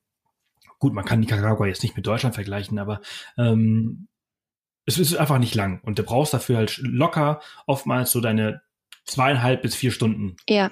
gut, 0.79 0.93
man 0.93 1.05
kann 1.05 1.19
Nicaragua 1.19 1.67
jetzt 1.67 1.83
nicht 1.83 1.95
mit 1.95 2.05
Deutschland 2.05 2.35
vergleichen, 2.35 2.79
aber 2.79 3.01
ähm, 3.37 4.07
es 4.85 4.97
ist 4.97 5.15
einfach 5.15 5.39
nicht 5.39 5.55
lang. 5.55 5.79
Und 5.83 5.99
du 5.99 6.03
brauchst 6.03 6.33
dafür 6.33 6.57
halt 6.57 6.77
locker 6.77 7.41
oftmals 7.65 8.11
so 8.11 8.19
deine 8.19 8.61
zweieinhalb 9.05 9.61
bis 9.61 9.75
vier 9.75 9.91
Stunden. 9.91 10.35
Ja. 10.49 10.71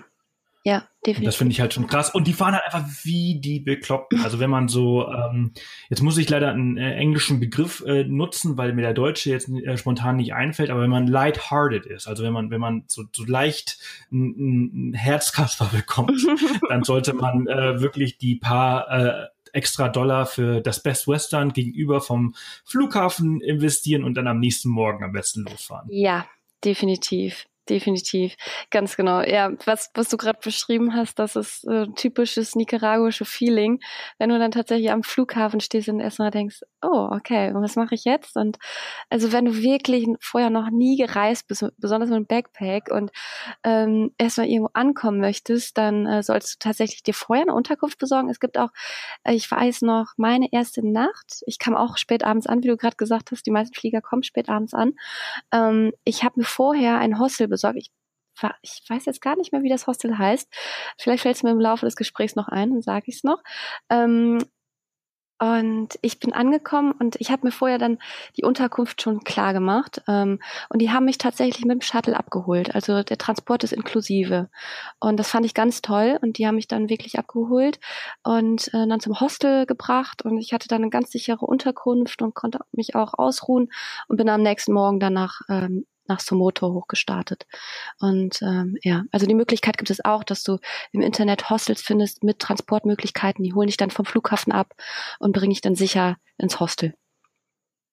Ja, 0.66 0.88
definitiv. 1.06 1.26
Das 1.26 1.36
finde 1.36 1.52
ich 1.52 1.60
halt 1.60 1.74
schon 1.74 1.88
krass. 1.88 2.10
Und 2.10 2.26
die 2.26 2.32
fahren 2.32 2.54
halt 2.54 2.64
einfach 2.66 2.88
wie 3.04 3.42
die 3.42 3.60
Bekloppten. 3.60 4.22
Also 4.24 4.40
wenn 4.40 4.50
man 4.50 4.70
so, 4.70 5.06
ähm, 5.10 5.52
jetzt 5.90 6.02
muss 6.02 6.18
ich 6.18 6.30
leider 6.30 6.52
einen 6.52 6.78
äh, 6.78 6.96
englischen 6.96 7.42
Begriff 7.42 7.84
äh, 7.86 8.06
nutzen, 8.06 8.58
weil 8.58 8.72
mir 8.72 8.84
der 8.84 8.94
Deutsche 8.94 9.30
jetzt 9.30 9.50
äh, 9.50 9.78
spontan 9.78 10.16
nicht 10.16 10.34
einfällt, 10.34 10.70
aber 10.70 10.82
wenn 10.82 10.90
man 10.90 11.08
lighthearted 11.08 11.86
ist, 11.86 12.08
also 12.08 12.24
wenn 12.24 12.32
man, 12.32 12.50
wenn 12.50 12.62
man 12.62 12.86
so, 12.88 13.04
so 13.14 13.26
leicht 13.26 13.78
ein 14.10 14.94
Herzkasper 14.94 15.66
bekommt, 15.74 16.26
dann 16.70 16.84
sollte 16.84 17.14
man 17.14 17.46
äh, 17.48 17.82
wirklich 17.82 18.18
die 18.18 18.36
paar 18.36 18.90
äh, 18.90 19.28
extra 19.52 19.90
Dollar 19.90 20.26
für 20.26 20.62
das 20.62 20.82
Best 20.82 21.10
Western 21.10 21.52
gegenüber 21.52 22.00
vom 22.00 22.36
Flughafen 22.64 23.42
investieren 23.42 24.06
und 24.06 24.16
dann 24.16 24.28
am 24.28 24.40
nächsten 24.40 24.70
Morgen 24.70 25.04
am 25.04 25.12
besten 25.12 25.44
losfahren. 25.44 25.90
Ja, 25.92 26.26
definitiv 26.64 27.46
definitiv. 27.70 28.36
Ganz 28.72 28.96
genau. 28.98 29.22
Ja, 29.22 29.52
was, 29.66 29.90
was 29.94 30.10
du 30.10 30.18
gerade 30.18 30.40
beschrieben 30.44 30.94
hast, 30.96 31.20
das 31.20 31.36
ist 31.36 31.66
äh, 31.66 31.88
typisches 31.96 32.56
nicaraguische 32.56 33.26
Feeling, 33.26 33.80
wenn 34.20 34.30
du 34.30 34.40
dann 34.40 34.52
tatsächlich 34.52 34.92
am 34.92 35.04
Flughafen 35.04 35.60
stehst 35.60 35.90
und 35.90 36.00
erstmal 36.00 36.32
denkst, 36.32 36.62
oh, 36.82 37.08
okay, 37.12 37.52
und 37.54 37.62
was 37.64 37.76
mache 37.76 37.96
ich 37.96 38.04
jetzt? 38.06 38.36
Und 38.36 38.58
also 39.10 39.32
wenn 39.32 39.46
du 39.46 39.58
wirklich 39.58 40.08
vorher 40.20 40.50
noch 40.50 40.70
nie 40.70 40.98
gereist 40.98 41.48
bist, 41.48 41.66
besonders 41.78 42.10
mit 42.10 42.18
einem 42.18 42.26
Backpack 42.28 42.90
und 42.92 43.12
ähm, 43.64 44.12
erstmal 44.18 44.48
irgendwo 44.48 44.72
ankommen 44.74 45.20
möchtest, 45.20 45.78
dann 45.78 46.06
äh, 46.06 46.24
solltest 46.24 46.56
du 46.56 46.68
tatsächlich 46.68 47.04
dir 47.04 47.14
vorher 47.14 47.44
eine 47.44 47.54
Unterkunft 47.54 47.98
besorgen. 48.00 48.30
Es 48.30 48.40
gibt 48.40 48.58
auch, 48.58 48.70
äh, 49.24 49.34
ich 49.34 49.50
weiß 49.50 49.84
noch, 49.84 50.14
meine 50.18 50.52
erste 50.52 50.86
Nacht, 50.86 51.44
ich 51.46 51.60
kam 51.60 51.76
auch 51.76 51.98
spät 51.98 52.24
abends 52.24 52.48
an, 52.48 52.64
wie 52.64 52.68
du 52.68 52.78
gerade 52.78 52.98
gesagt 52.98 53.32
hast, 53.32 53.46
die 53.46 53.52
meisten 53.52 53.74
Flieger 53.76 54.02
kommen 54.02 54.24
spät 54.24 54.50
abends 54.50 54.74
an. 54.74 54.94
Ähm, 55.52 55.94
ich 56.04 56.24
habe 56.24 56.40
mir 56.40 56.46
vorher 56.46 56.98
ein 57.00 57.20
Hostel 57.20 57.48
besorgt. 57.54 57.78
Ich, 57.78 57.92
ich 58.62 58.82
weiß 58.90 59.06
jetzt 59.06 59.22
gar 59.22 59.36
nicht 59.36 59.52
mehr, 59.52 59.64
wie 59.64 59.70
das 59.70 59.88
Hostel 59.88 60.18
heißt. 60.18 60.52
Vielleicht 60.98 61.24
fällt 61.24 61.36
es 61.36 61.44
mir 61.44 61.52
im 61.52 61.60
Laufe 61.60 61.86
des 61.86 61.96
Gesprächs 61.96 62.36
noch 62.36 62.48
ein, 62.48 62.72
dann 62.72 62.82
sage 62.82 63.06
ich 63.08 63.18
es 63.18 63.24
noch. 63.24 63.42
Ähm, 63.90 64.40
und 65.44 66.00
ich 66.02 66.20
bin 66.20 66.32
angekommen 66.32 66.94
und 66.98 67.18
ich 67.20 67.30
habe 67.30 67.46
mir 67.46 67.52
vorher 67.52 67.78
dann 67.78 67.98
die 68.38 68.46
Unterkunft 68.46 69.02
schon 69.02 69.26
klar 69.26 69.52
gemacht. 69.52 70.02
Ähm, 70.08 70.40
und 70.70 70.82
die 70.82 70.92
haben 70.92 71.04
mich 71.04 71.18
tatsächlich 71.18 71.66
mit 71.66 71.74
dem 71.74 71.82
Shuttle 71.82 72.16
abgeholt. 72.16 72.74
Also 72.74 73.04
der 73.04 73.18
Transport 73.18 73.66
ist 73.66 73.74
inklusive. 73.74 74.50
Und 75.02 75.18
das 75.18 75.30
fand 75.30 75.46
ich 75.46 75.54
ganz 75.54 75.82
toll. 75.82 76.18
Und 76.22 76.38
die 76.38 76.48
haben 76.48 76.56
mich 76.56 76.70
dann 76.70 76.88
wirklich 76.88 77.20
abgeholt 77.20 77.80
und 78.24 78.70
äh, 78.70 78.88
dann 78.88 79.02
zum 79.02 79.20
Hostel 79.20 79.66
gebracht. 79.66 80.24
Und 80.24 80.38
ich 80.38 80.54
hatte 80.54 80.70
dann 80.70 80.84
eine 80.84 80.90
ganz 80.90 81.12
sichere 81.12 81.46
Unterkunft 81.46 82.22
und 82.22 82.34
konnte 82.34 82.60
mich 82.72 82.96
auch 82.96 83.14
ausruhen 83.14 83.70
und 84.08 84.16
bin 84.16 84.30
am 84.30 84.44
nächsten 84.44 84.72
Morgen 84.72 85.02
danach 85.02 85.42
ähm, 85.50 85.86
nach 86.08 86.20
Somoto 86.20 86.74
hochgestartet. 86.74 87.46
Und 88.00 88.42
ähm, 88.42 88.78
ja, 88.84 89.04
also 89.12 89.26
die 89.26 89.36
Möglichkeit 89.36 89.78
gibt 89.78 89.90
es 89.90 90.04
auch, 90.04 90.24
dass 90.24 90.44
du 90.44 90.60
im 90.92 91.02
Internet 91.02 91.50
Hostels 91.50 91.82
findest 91.82 92.24
mit 92.24 92.40
Transportmöglichkeiten. 92.40 93.44
Die 93.44 93.54
holen 93.54 93.68
dich 93.68 93.78
dann 93.78 93.92
vom 93.92 94.06
Flughafen 94.06 94.52
ab 94.52 94.74
und 95.20 95.34
bringen 95.34 95.52
dich 95.52 95.62
dann 95.62 95.76
sicher 95.76 96.18
ins 96.38 96.60
Hostel. 96.60 96.94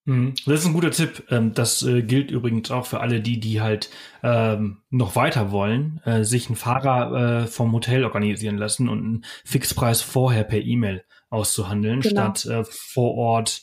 Mhm. 0.04 0.34
Das 0.46 0.60
ist 0.60 0.66
ein 0.66 0.72
guter 0.72 0.90
Tipp. 0.90 1.24
Ähm, 1.30 1.54
das 1.54 1.82
äh, 1.82 2.02
gilt 2.02 2.30
übrigens 2.30 2.70
auch 2.70 2.86
für 2.86 3.00
alle 3.00 3.20
die, 3.20 3.38
die 3.38 3.60
halt 3.60 3.90
ähm, 4.22 4.82
noch 4.90 5.14
weiter 5.14 5.52
wollen, 5.52 6.00
äh, 6.04 6.24
sich 6.24 6.46
einen 6.46 6.56
Fahrer 6.56 7.42
äh, 7.42 7.46
vom 7.46 7.72
Hotel 7.72 8.04
organisieren 8.04 8.58
lassen 8.58 8.88
und 8.88 8.98
einen 8.98 9.24
Fixpreis 9.44 10.02
vorher 10.02 10.44
per 10.44 10.60
E-Mail 10.60 11.04
auszuhandeln, 11.28 12.00
genau. 12.00 12.34
statt 12.34 12.66
vor 12.70 13.14
Ort 13.14 13.62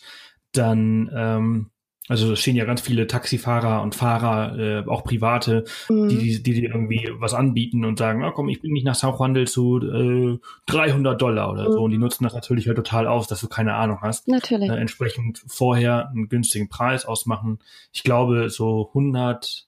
dann 0.54 1.12
ähm, 1.14 1.72
also 2.08 2.34
es 2.34 2.39
stehen 2.39 2.56
ja 2.56 2.65
ganz 2.65 2.82
viele 2.82 3.06
Taxifahrer 3.06 3.82
und 3.82 3.93
Fahrer, 3.93 4.58
äh, 4.58 4.88
auch 4.88 5.04
private, 5.04 5.65
mhm. 5.89 6.08
die, 6.08 6.41
die, 6.41 6.54
die 6.54 6.63
irgendwie 6.63 7.10
was 7.20 7.34
anbieten 7.34 7.84
und 7.84 8.00
sagen, 8.00 8.24
ah, 8.24 8.32
komm, 8.32 8.48
ich 8.50 8.62
bin 8.62 8.72
nicht 8.72 8.86
nach 8.86 8.96
San 8.96 9.13
Juan 9.13 9.34
del 9.34 9.48
Sur, 9.48 9.84
äh, 9.84 10.39
300 10.67 11.22
Dollar 11.22 11.52
oder 11.52 11.67
mhm. 11.67 11.74
so. 11.74 11.84
Und 11.84 11.91
die 11.91 11.98
nutzen 11.98 12.24
das 12.24 12.34
natürlich 12.34 12.67
halt 12.67 12.78
total 12.78 13.08
aus, 13.08 13.28
dass 13.28 13.41
du 13.41 13.48
keine 13.48 13.76
Ahnung 13.76 14.00
hast. 14.02 14.28
Natürlich. 14.28 14.70
Äh, 14.70 14.78
entsprechend 14.78 15.43
vorher 15.48 16.10
einen 16.10 16.30
günstigen 16.30 16.70
Preis 16.70 17.06
ausmachen. 17.06 17.60
Ich 17.91 18.04
glaube, 18.04 18.50
so 18.50 18.88
100, 18.89 19.67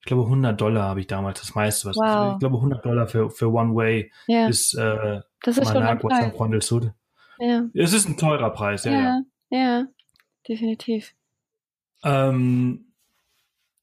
ich 0.00 0.06
glaube 0.06 0.22
100 0.22 0.60
Dollar 0.60 0.84
habe 0.84 1.00
ich 1.00 1.08
damals 1.08 1.40
das 1.40 1.56
meiste. 1.56 1.88
Was 1.88 1.96
wow. 1.96 2.34
Ich 2.34 2.38
glaube 2.38 2.56
100 2.56 2.84
Dollar 2.84 3.08
für, 3.08 3.30
für 3.30 3.52
One 3.52 3.74
Way 3.74 4.12
ja. 4.28 4.46
ist, 4.46 4.74
äh, 4.74 5.20
das 5.42 5.58
ist 5.58 5.74
Managua, 5.74 6.20
San 6.20 6.32
Juan 6.36 6.50
del 6.52 6.62
Sur. 6.62 6.94
Ja. 7.40 7.64
Es 7.74 7.92
ist 7.92 8.08
ein 8.08 8.16
teurer 8.16 8.50
Preis. 8.50 8.84
Ja, 8.84 8.92
ja, 8.92 9.22
ja 9.50 9.84
definitiv. 10.48 11.14
Ähm, 12.04 12.92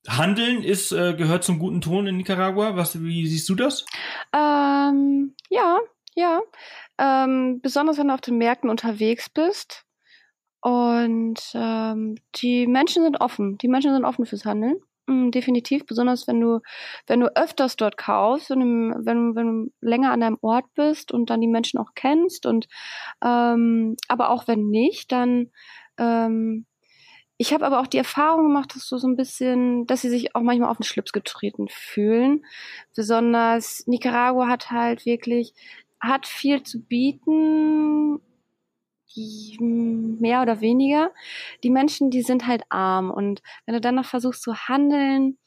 Handeln 0.07 0.63
ist 0.63 0.91
äh, 0.91 1.15
gehört 1.15 1.43
zum 1.43 1.59
guten 1.59 1.81
Ton 1.81 2.07
in 2.07 2.17
Nicaragua. 2.17 2.75
Was, 2.75 3.01
wie 3.01 3.27
siehst 3.27 3.49
du 3.49 3.55
das? 3.55 3.85
Ähm, 4.33 5.35
ja, 5.49 5.79
ja. 6.15 6.41
Ähm, 6.97 7.59
besonders 7.61 7.97
wenn 7.97 8.07
du 8.07 8.13
auf 8.13 8.21
den 8.21 8.37
Märkten 8.37 8.69
unterwegs 8.69 9.29
bist. 9.29 9.83
Und 10.61 11.39
ähm, 11.53 12.15
die 12.35 12.67
Menschen 12.67 13.03
sind 13.03 13.21
offen. 13.21 13.57
Die 13.59 13.67
Menschen 13.67 13.93
sind 13.93 14.05
offen 14.05 14.25
fürs 14.25 14.45
Handeln. 14.45 14.77
mh, 15.07 15.31
definitiv, 15.31 15.85
besonders 15.85 16.27
wenn 16.27 16.41
du, 16.41 16.61
wenn 17.07 17.19
du 17.19 17.35
öfters 17.35 17.75
dort 17.75 17.97
kaufst, 17.97 18.49
wenn 18.49 18.59
du, 18.59 19.05
wenn, 19.05 19.35
wenn 19.35 19.65
du 19.65 19.71
länger 19.81 20.11
an 20.11 20.21
deinem 20.21 20.37
Ort 20.41 20.65
bist 20.75 21.11
und 21.11 21.29
dann 21.29 21.41
die 21.41 21.47
Menschen 21.47 21.79
auch 21.79 21.91
kennst 21.95 22.45
und 22.45 22.67
ähm, 23.23 23.95
aber 24.07 24.29
auch 24.29 24.47
wenn 24.47 24.67
nicht, 24.69 25.11
dann 25.11 25.51
ähm, 25.97 26.65
ich 27.37 27.53
habe 27.53 27.65
aber 27.65 27.81
auch 27.81 27.87
die 27.87 27.97
Erfahrung 27.97 28.47
gemacht, 28.47 28.75
dass 28.75 28.87
so 28.87 28.97
so 28.97 29.07
ein 29.07 29.17
bisschen, 29.17 29.85
dass 29.87 30.01
sie 30.01 30.09
sich 30.09 30.35
auch 30.35 30.41
manchmal 30.41 30.69
auf 30.69 30.77
den 30.77 30.83
Schlips 30.83 31.11
getreten 31.11 31.67
fühlen. 31.69 32.45
Besonders 32.95 33.85
Nicaragua 33.87 34.47
hat 34.47 34.71
halt 34.71 35.05
wirklich, 35.05 35.53
hat 35.99 36.27
viel 36.27 36.63
zu 36.63 36.81
bieten, 36.83 38.21
mehr 39.17 40.41
oder 40.41 40.61
weniger. 40.61 41.11
Die 41.63 41.69
Menschen, 41.69 42.09
die 42.09 42.21
sind 42.21 42.47
halt 42.47 42.63
arm 42.69 43.11
und 43.11 43.41
wenn 43.65 43.73
du 43.75 43.81
dann 43.81 43.95
noch 43.95 44.05
versuchst 44.05 44.41
zu 44.41 44.55
handeln, 44.67 45.37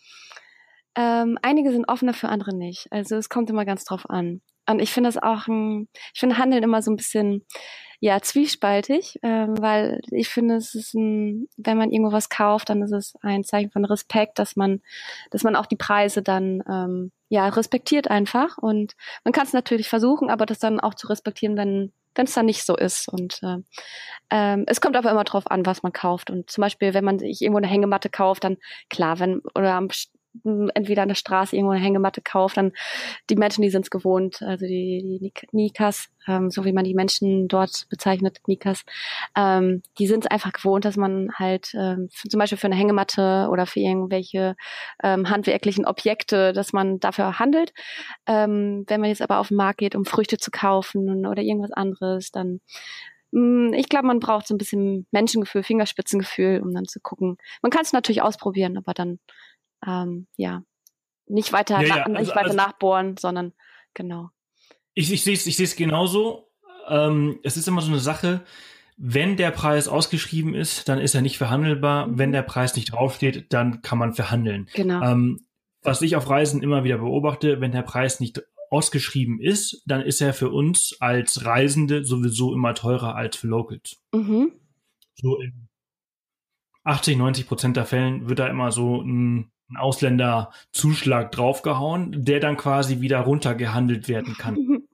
ähm, 0.95 1.39
einige 1.43 1.71
sind 1.73 1.89
offener 1.89 2.15
für 2.15 2.29
andere 2.29 2.55
nicht. 2.55 2.89
Also 2.91 3.17
es 3.17 3.29
kommt 3.29 3.51
immer 3.51 3.65
ganz 3.65 3.85
drauf 3.85 4.09
an. 4.11 4.43
Und 4.69 4.81
ich 4.81 4.93
finde 4.93 5.09
das 5.09 5.23
auch 5.23 5.47
ein, 5.47 5.89
ich 6.15 6.21
finde 6.21 6.39
Handeln 6.39 6.63
immer 6.63 6.83
so 6.83 6.91
ein 6.91 6.97
bisschen, 6.97 7.45
ja, 8.01 8.21
zwiespaltig, 8.21 9.19
ähm, 9.23 9.57
weil 9.61 10.01
ich 10.13 10.29
finde, 10.29 10.57
es 10.57 10.75
ist 10.75 10.95
ein, 10.95 11.49
wenn 11.57 11.79
man 11.79 11.91
irgendwo 11.91 12.13
was 12.13 12.29
kauft, 12.29 12.69
dann 12.71 12.83
ist 12.83 12.93
es 12.93 13.15
ein 13.23 13.43
Zeichen 13.43 13.71
von 13.71 13.85
Respekt, 13.85 14.39
dass 14.39 14.55
man, 14.55 14.81
dass 15.31 15.43
man 15.43 15.57
auch 15.57 15.67
die 15.67 15.77
Preise 15.77 16.23
dann, 16.23 16.63
ähm, 16.71 17.13
ja, 17.29 17.49
respektiert 17.49 18.09
einfach. 18.09 18.57
Und 18.59 18.95
man 19.25 19.33
kann 19.33 19.47
es 19.47 19.53
natürlich 19.53 19.89
versuchen, 19.89 20.31
aber 20.31 20.47
das 20.47 20.61
dann 20.61 20.79
auch 20.79 20.95
zu 20.95 21.09
respektieren, 21.09 21.57
wenn, 21.57 21.93
wenn 22.15 22.27
es 22.27 22.35
dann 22.35 22.47
nicht 22.47 22.65
so 22.65 22.77
ist. 22.77 23.09
Und 23.09 23.41
äh, 23.43 23.57
ähm, 24.31 24.65
es 24.69 24.81
kommt 24.81 24.97
aber 24.97 25.11
immer 25.11 25.25
drauf 25.25 25.51
an, 25.51 25.67
was 25.67 25.83
man 25.83 25.93
kauft. 25.93 26.31
Und 26.31 26.51
zum 26.51 26.63
Beispiel, 26.63 26.95
wenn 26.95 27.05
man 27.05 27.19
sich 27.19 27.43
irgendwo 27.43 27.59
eine 27.59 27.67
Hängematte 27.67 28.11
kauft, 28.11 28.45
dann 28.45 28.59
klar, 28.91 29.19
wenn 29.19 29.41
oder 29.57 29.75
am 29.75 29.89
entweder 30.45 31.03
an 31.03 31.09
der 31.09 31.15
Straße 31.15 31.57
irgendwo 31.57 31.73
eine 31.73 31.85
Hängematte 31.85 32.21
kauft, 32.21 32.57
dann 32.57 32.73
die 33.31 33.37
Menschen, 33.37 33.63
die 33.63 33.71
sind 33.71 33.83
es 33.83 33.91
gewohnt, 33.91 34.43
also 34.43 34.67
die, 34.67 35.19
die 35.21 35.33
Nikas, 35.53 36.09
ähm, 36.27 36.51
so 36.51 36.65
wie 36.65 36.73
man 36.73 36.85
die 36.85 36.95
Menschen 36.95 37.49
dort 37.49 37.87
bezeichnet, 37.89 38.39
Nikas, 38.47 38.85
ähm, 39.37 39.83
die 39.99 40.07
sind 40.07 40.25
es 40.25 40.31
einfach 40.31 40.53
gewohnt, 40.53 40.85
dass 40.85 40.97
man 40.97 41.31
halt 41.35 41.73
ähm, 41.75 42.09
zum 42.11 42.39
Beispiel 42.39 42.59
für 42.59 42.67
eine 42.67 42.77
Hängematte 42.77 43.49
oder 43.51 43.67
für 43.67 43.81
irgendwelche 43.81 44.55
ähm, 45.03 45.29
handwerklichen 45.29 45.85
Objekte, 45.85 46.53
dass 46.53 46.73
man 46.73 47.01
dafür 47.01 47.39
handelt. 47.39 47.73
Ähm, 48.27 48.85
wenn 48.87 49.01
man 49.01 49.11
jetzt 49.11 49.23
aber 49.23 49.39
auf 49.39 49.49
den 49.49 49.57
Markt 49.57 49.79
geht, 49.79 49.95
um 49.95 50.05
Früchte 50.05 50.39
zu 50.39 50.51
kaufen 50.51 51.27
oder 51.27 51.43
irgendwas 51.43 51.73
anderes, 51.73 52.31
dann 52.31 52.61
ich 53.31 53.91
glaube, 53.91 54.07
man 54.07 54.21
braucht 54.21 54.47
so 54.47 54.55
ein 54.55 54.59
bisschen 54.59 55.07
Menschengefühl, 55.11 55.63
Fingerspitzengefühl, 55.63 56.63
um 56.63 56.73
dann 56.73 56.87
zu 56.87 56.99
gucken. 56.99 57.37
Man 57.61 57.71
kann 57.71 57.83
es 57.83 57.93
natürlich 57.93 58.23
ausprobieren, 58.23 58.79
aber 58.79 58.95
dann 58.95 59.19
ähm, 59.87 60.27
ja, 60.37 60.63
nicht 61.27 61.53
weiter, 61.53 61.81
ja, 61.81 61.97
ja. 61.97 62.03
Also, 62.05 62.19
nicht 62.19 62.31
weiter 62.31 62.47
also, 62.47 62.57
nachbohren, 62.57 63.17
sondern 63.17 63.53
genau. 63.95 64.31
Ich, 64.95 65.13
ich 65.13 65.23
sehe 65.23 65.35
es 65.35 65.47
ich 65.47 65.57
seh's 65.57 65.77
genauso. 65.77 66.51
Ähm, 66.89 67.39
es 67.43 67.57
ist 67.57 67.69
immer 67.69 67.83
so 67.83 67.91
eine 67.91 68.01
Sache, 68.01 68.45
wenn 68.97 69.37
der 69.37 69.53
Preis 69.53 69.87
ausgeschrieben 69.87 70.55
ist, 70.55 70.89
dann 70.89 70.99
ist 70.99 71.15
er 71.15 71.23
nicht 71.23 71.39
verhandelbar. 71.39 72.07
Mhm. 72.07 72.19
Wenn 72.19 72.33
der 72.33 72.43
Preis 72.43 72.75
nicht 72.75 72.93
draufsteht, 72.93 73.53
dann 73.53 73.81
kann 73.83 73.99
man 73.99 74.15
verhandeln. 74.15 74.69
Genau. 74.75 75.03
Ähm, 75.03 75.47
was 75.83 76.03
ich 76.03 76.17
auf 76.17 76.29
Reisen 76.29 76.63
immer 76.63 76.83
wieder 76.83 76.99
beobachte, 76.99 77.61
wenn 77.61 77.71
der 77.71 77.83
Preis 77.83 78.19
nicht 78.19 78.43
ausgeschrieben 78.71 79.41
ist, 79.41 79.83
dann 79.87 80.03
ist 80.03 80.21
er 80.21 80.35
für 80.35 80.51
uns 80.51 80.97
als 81.01 81.45
Reisende 81.45 82.05
sowieso 82.05 82.53
immer 82.53 82.75
teurer 82.75 83.15
als 83.15 83.37
für 83.37 83.47
Locals. 83.47 84.03
Mhm. 84.13 84.53
So 85.15 85.41
in 85.41 85.69
80, 86.83 87.17
90 87.17 87.47
Prozent 87.47 87.77
der 87.77 87.87
Fällen 87.87 88.29
wird 88.29 88.41
da 88.41 88.49
immer 88.49 88.73
so 88.73 89.01
ein 89.01 89.53
ein 89.71 89.77
Ausländerzuschlag 89.77 91.33
draufgehauen, 91.33 92.25
der 92.25 92.41
dann 92.41 92.57
quasi 92.57 93.01
wieder 93.01 93.21
runtergehandelt 93.21 94.09
werden 94.09 94.37
kann. 94.37 94.57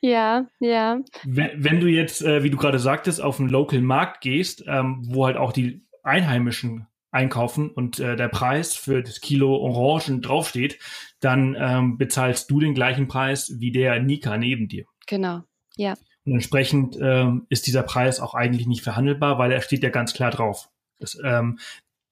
Ja, 0.00 0.46
ja. 0.58 1.00
Wenn, 1.24 1.50
wenn 1.62 1.80
du 1.80 1.86
jetzt, 1.86 2.22
äh, 2.22 2.42
wie 2.42 2.48
du 2.48 2.56
gerade 2.56 2.78
sagtest, 2.78 3.20
auf 3.20 3.38
einen 3.38 3.50
Local 3.50 3.82
Markt 3.82 4.22
gehst, 4.22 4.64
ähm, 4.66 5.02
wo 5.04 5.26
halt 5.26 5.36
auch 5.36 5.52
die 5.52 5.84
Einheimischen 6.02 6.86
einkaufen 7.10 7.70
und 7.70 7.98
äh, 8.00 8.16
der 8.16 8.28
Preis 8.28 8.74
für 8.74 9.02
das 9.02 9.20
Kilo 9.20 9.54
Orangen 9.56 10.22
draufsteht, 10.22 10.78
dann 11.20 11.56
ähm, 11.58 11.98
bezahlst 11.98 12.50
du 12.50 12.60
den 12.60 12.74
gleichen 12.74 13.08
Preis 13.08 13.56
wie 13.58 13.72
der 13.72 14.00
Nika 14.00 14.38
neben 14.38 14.68
dir. 14.68 14.86
Genau, 15.06 15.42
ja. 15.76 15.94
Und 16.24 16.34
entsprechend 16.34 16.96
ähm, 17.00 17.46
ist 17.48 17.66
dieser 17.66 17.82
Preis 17.82 18.20
auch 18.20 18.34
eigentlich 18.34 18.66
nicht 18.66 18.82
verhandelbar, 18.82 19.38
weil 19.38 19.52
er 19.52 19.60
steht 19.60 19.82
ja 19.82 19.90
ganz 19.90 20.14
klar 20.14 20.30
drauf. 20.30 20.70
Das, 20.98 21.18
ähm, 21.24 21.58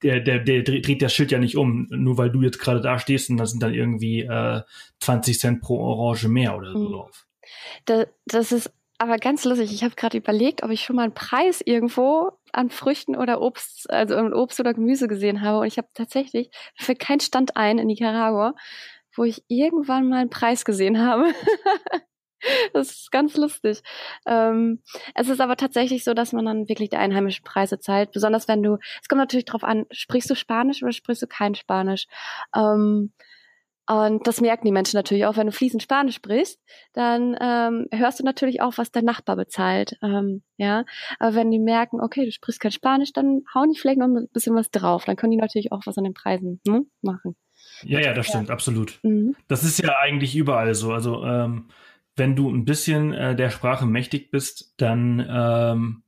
der, 0.02 0.20
der, 0.20 0.40
der 0.40 0.62
dreht 0.62 1.02
das 1.02 1.12
Schild 1.12 1.32
ja 1.32 1.38
nicht 1.38 1.56
um, 1.56 1.86
nur 1.90 2.18
weil 2.18 2.30
du 2.30 2.42
jetzt 2.42 2.58
gerade 2.58 2.80
da 2.80 2.98
stehst 2.98 3.30
und 3.30 3.36
da 3.36 3.46
sind 3.46 3.62
dann 3.62 3.74
irgendwie 3.74 4.20
äh, 4.20 4.62
20 5.00 5.38
Cent 5.38 5.60
pro 5.60 5.78
Orange 5.78 6.28
mehr 6.28 6.56
oder 6.56 6.72
so 6.72 6.78
mhm. 6.78 6.92
drauf. 6.92 7.26
Da, 7.84 8.04
das 8.26 8.52
ist 8.52 8.70
aber 8.98 9.18
ganz 9.18 9.44
lustig. 9.44 9.72
Ich 9.72 9.84
habe 9.84 9.94
gerade 9.94 10.18
überlegt, 10.18 10.62
ob 10.62 10.70
ich 10.70 10.82
schon 10.82 10.96
mal 10.96 11.04
einen 11.04 11.14
Preis 11.14 11.62
irgendwo 11.64 12.32
an 12.52 12.70
Früchten 12.70 13.16
oder 13.16 13.40
Obst, 13.40 13.88
also 13.90 14.16
Obst 14.16 14.58
oder 14.58 14.74
Gemüse 14.74 15.06
gesehen 15.06 15.40
habe. 15.40 15.60
Und 15.60 15.66
ich 15.66 15.78
habe 15.78 15.88
tatsächlich 15.94 16.50
für 16.76 16.94
keinen 16.94 17.20
Stand 17.20 17.56
ein 17.56 17.78
in 17.78 17.86
Nicaragua, 17.86 18.54
wo 19.14 19.24
ich 19.24 19.44
irgendwann 19.48 20.08
mal 20.08 20.20
einen 20.20 20.30
Preis 20.30 20.64
gesehen 20.64 20.98
habe. 20.98 21.32
Das 22.72 22.90
ist 22.90 23.10
ganz 23.10 23.36
lustig. 23.36 23.82
Ähm, 24.26 24.82
es 25.14 25.28
ist 25.28 25.40
aber 25.40 25.56
tatsächlich 25.56 26.04
so, 26.04 26.14
dass 26.14 26.32
man 26.32 26.44
dann 26.44 26.68
wirklich 26.68 26.90
die 26.90 26.96
einheimischen 26.96 27.44
Preise 27.44 27.78
zahlt. 27.78 28.12
Besonders 28.12 28.48
wenn 28.48 28.62
du, 28.62 28.78
es 29.00 29.08
kommt 29.08 29.20
natürlich 29.20 29.46
drauf 29.46 29.64
an, 29.64 29.86
sprichst 29.90 30.30
du 30.30 30.34
Spanisch 30.34 30.82
oder 30.82 30.92
sprichst 30.92 31.22
du 31.22 31.26
kein 31.26 31.54
Spanisch? 31.54 32.06
Ähm, 32.54 33.12
und 33.88 34.26
das 34.26 34.42
merken 34.42 34.66
die 34.66 34.72
Menschen 34.72 34.98
natürlich 34.98 35.24
auch, 35.24 35.38
wenn 35.38 35.46
du 35.46 35.52
fließend 35.52 35.82
Spanisch 35.82 36.16
sprichst, 36.16 36.60
dann 36.92 37.34
ähm, 37.40 37.86
hörst 37.90 38.20
du 38.20 38.24
natürlich 38.24 38.60
auch, 38.60 38.76
was 38.76 38.92
dein 38.92 39.06
Nachbar 39.06 39.34
bezahlt. 39.34 39.96
Ähm, 40.02 40.42
ja, 40.58 40.84
aber 41.18 41.34
wenn 41.34 41.50
die 41.50 41.58
merken, 41.58 41.98
okay, 41.98 42.26
du 42.26 42.30
sprichst 42.30 42.60
kein 42.60 42.70
Spanisch, 42.70 43.14
dann 43.14 43.44
hauen 43.54 43.70
die 43.70 43.78
vielleicht 43.78 43.98
noch 43.98 44.06
ein 44.06 44.28
bisschen 44.30 44.54
was 44.54 44.70
drauf. 44.70 45.06
Dann 45.06 45.16
können 45.16 45.30
die 45.30 45.38
natürlich 45.38 45.72
auch 45.72 45.86
was 45.86 45.96
an 45.96 46.04
den 46.04 46.12
Preisen 46.12 46.60
hm, 46.68 46.90
machen. 47.00 47.34
Ja, 47.82 48.00
ja, 48.00 48.12
das 48.12 48.26
stimmt, 48.26 48.48
ja. 48.48 48.54
absolut. 48.54 48.98
Mhm. 49.02 49.34
Das 49.48 49.64
ist 49.64 49.78
ja 49.78 49.96
eigentlich 49.98 50.36
überall 50.36 50.74
so. 50.74 50.92
Also 50.92 51.24
ähm, 51.24 51.68
wenn 52.18 52.36
du 52.36 52.50
ein 52.50 52.64
bisschen 52.64 53.12
äh, 53.14 53.36
der 53.36 53.50
Sprache 53.50 53.86
mächtig 53.86 54.30
bist, 54.30 54.74
dann 54.76 55.24
ähm, 55.28 56.02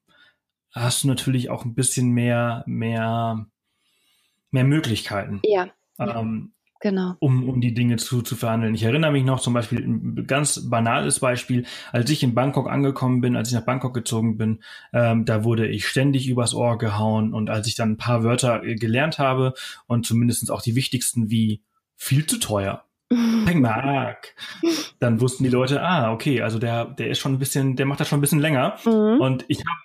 hast 0.73 1.05
du 1.05 1.09
natürlich 1.09 1.51
auch 1.51 1.65
ein 1.65 1.75
bisschen 1.75 2.11
mehr, 2.11 2.65
mehr, 2.67 3.47
mehr 4.51 4.65
Möglichkeiten. 4.65 5.41
Ja. 5.45 5.69
Ähm, 5.99 6.53
genau. 6.81 7.15
Um, 7.21 7.49
um 7.49 7.61
die 7.61 7.75
Dinge 7.75 7.97
zu, 7.97 8.23
zu 8.23 8.37
verhandeln. 8.37 8.75
Ich 8.75 8.83
erinnere 8.83 9.13
mich 9.13 9.25
noch 9.25 9.41
zum 9.41 9.55
Beispiel, 9.55 9.81
ein 9.81 10.27
ganz 10.27 10.69
banales 10.69 11.21
Beispiel, 11.21 11.67
als 11.93 12.11
ich 12.11 12.23
in 12.23 12.35
Bangkok 12.35 12.69
angekommen 12.69 13.21
bin, 13.21 13.37
als 13.37 13.49
ich 13.49 13.55
nach 13.55 13.65
Bangkok 13.65 13.95
gezogen 13.95 14.37
bin, 14.37 14.63
ähm, 14.93 15.25
da 15.25 15.45
wurde 15.45 15.69
ich 15.69 15.87
ständig 15.87 16.29
übers 16.29 16.55
Ohr 16.55 16.79
gehauen 16.79 17.35
und 17.35 17.51
als 17.51 17.67
ich 17.67 17.75
dann 17.75 17.93
ein 17.93 17.99
paar 17.99 18.25
Wörter 18.25 18.65
äh, 18.65 18.75
gelernt 18.77 19.19
habe 19.19 19.55
und 19.87 20.07
zumindestens 20.07 20.51
auch 20.51 20.63
die 20.63 20.75
wichtigsten 20.75 21.31
wie 21.31 21.63
viel 21.97 22.27
zu 22.27 22.39
teuer, 22.39 22.85
Mark. 23.11 24.35
Dann 24.99 25.21
wussten 25.21 25.45
die 25.45 25.51
Leute, 25.51 25.83
ah, 25.83 26.13
okay, 26.13 26.43
also 26.43 26.59
der, 26.59 26.87
der 26.87 27.09
ist 27.09 27.19
schon 27.19 27.35
ein 27.35 27.39
bisschen, 27.39 27.77
der 27.77 27.87
macht 27.87 28.01
das 28.01 28.09
schon 28.09 28.19
ein 28.19 28.23
bisschen 28.23 28.41
länger. 28.41 28.77
Mhm. 28.85 29.21
Und 29.21 29.45
ich 29.49 29.59
habe, 29.59 29.81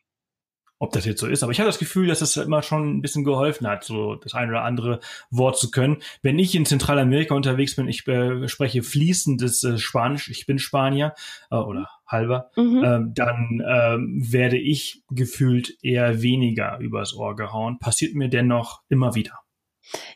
ob 0.77 0.91
das 0.91 1.05
jetzt 1.05 1.21
so 1.21 1.27
ist, 1.27 1.41
aber 1.41 1.51
ich 1.51 1.59
habe 1.59 1.69
das 1.69 1.79
Gefühl, 1.79 2.07
dass 2.07 2.21
es 2.21 2.38
immer 2.38 2.61
schon 2.61 2.97
ein 2.97 3.01
bisschen 3.01 3.23
geholfen 3.23 3.65
hat, 3.67 3.83
so 3.83 4.15
das 4.15 4.33
ein 4.33 4.49
oder 4.49 4.63
andere 4.63 4.99
Wort 5.31 5.57
zu 5.57 5.71
können. 5.71 5.97
Wenn 6.21 6.38
ich 6.38 6.53
in 6.53 6.65
Zentralamerika 6.65 7.33
unterwegs 7.33 7.75
bin, 7.75 7.88
ich 7.88 8.07
äh, 8.07 8.47
spreche 8.47 8.83
fließendes 8.83 9.63
äh, 9.63 9.77
Spanisch, 9.77 10.29
ich 10.29 10.45
bin 10.45 10.59
Spanier 10.59 11.15
äh, 11.49 11.55
oder 11.55 11.89
halber, 12.05 12.51
mhm. 12.55 12.83
ähm, 12.83 13.13
dann 13.15 13.63
ähm, 13.67 14.31
werde 14.31 14.57
ich 14.57 15.01
gefühlt 15.09 15.77
eher 15.81 16.21
weniger 16.21 16.77
übers 16.79 17.15
Ohr 17.15 17.35
gehauen. 17.35 17.79
Passiert 17.79 18.13
mir 18.13 18.29
dennoch 18.29 18.81
immer 18.89 19.15
wieder. 19.15 19.39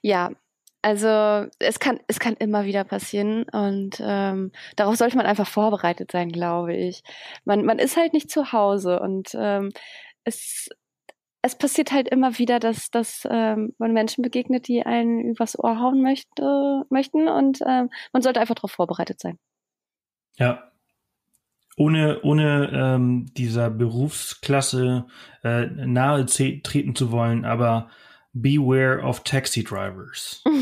Ja, 0.01 0.31
also 0.81 1.49
es 1.59 1.79
kann, 1.79 1.99
es 2.07 2.19
kann 2.19 2.35
immer 2.35 2.65
wieder 2.65 2.83
passieren 2.83 3.43
und 3.51 4.01
ähm, 4.01 4.51
darauf 4.75 4.95
sollte 4.95 5.17
man 5.17 5.25
einfach 5.25 5.47
vorbereitet 5.47 6.11
sein, 6.11 6.29
glaube 6.29 6.75
ich. 6.75 7.03
Man, 7.43 7.65
man 7.65 7.79
ist 7.79 7.97
halt 7.97 8.13
nicht 8.13 8.31
zu 8.31 8.53
Hause 8.53 8.99
und 8.99 9.29
ähm, 9.33 9.71
es, 10.23 10.69
es 11.41 11.57
passiert 11.57 11.91
halt 11.91 12.07
immer 12.07 12.37
wieder, 12.37 12.59
dass, 12.59 12.91
dass 12.91 13.27
ähm, 13.29 13.73
man 13.77 13.93
Menschen 13.93 14.21
begegnet, 14.21 14.67
die 14.67 14.85
einen 14.85 15.21
übers 15.21 15.59
Ohr 15.59 15.79
hauen 15.79 16.01
möchte, 16.01 16.83
möchten 16.89 17.27
und 17.27 17.59
ähm, 17.67 17.89
man 18.13 18.21
sollte 18.21 18.39
einfach 18.39 18.55
darauf 18.55 18.71
vorbereitet 18.71 19.19
sein. 19.19 19.37
Ja. 20.37 20.63
Ohne, 21.77 22.21
ohne 22.23 22.69
ähm, 22.73 23.27
dieser 23.37 23.69
Berufsklasse 23.69 25.07
äh, 25.43 25.65
nahe 25.65 26.25
treten 26.25 26.93
zu 26.93 27.11
wollen, 27.11 27.45
aber 27.45 27.89
Beware 28.33 29.01
of 29.03 29.23
Taxi 29.23 29.63
Drivers. 29.63 30.43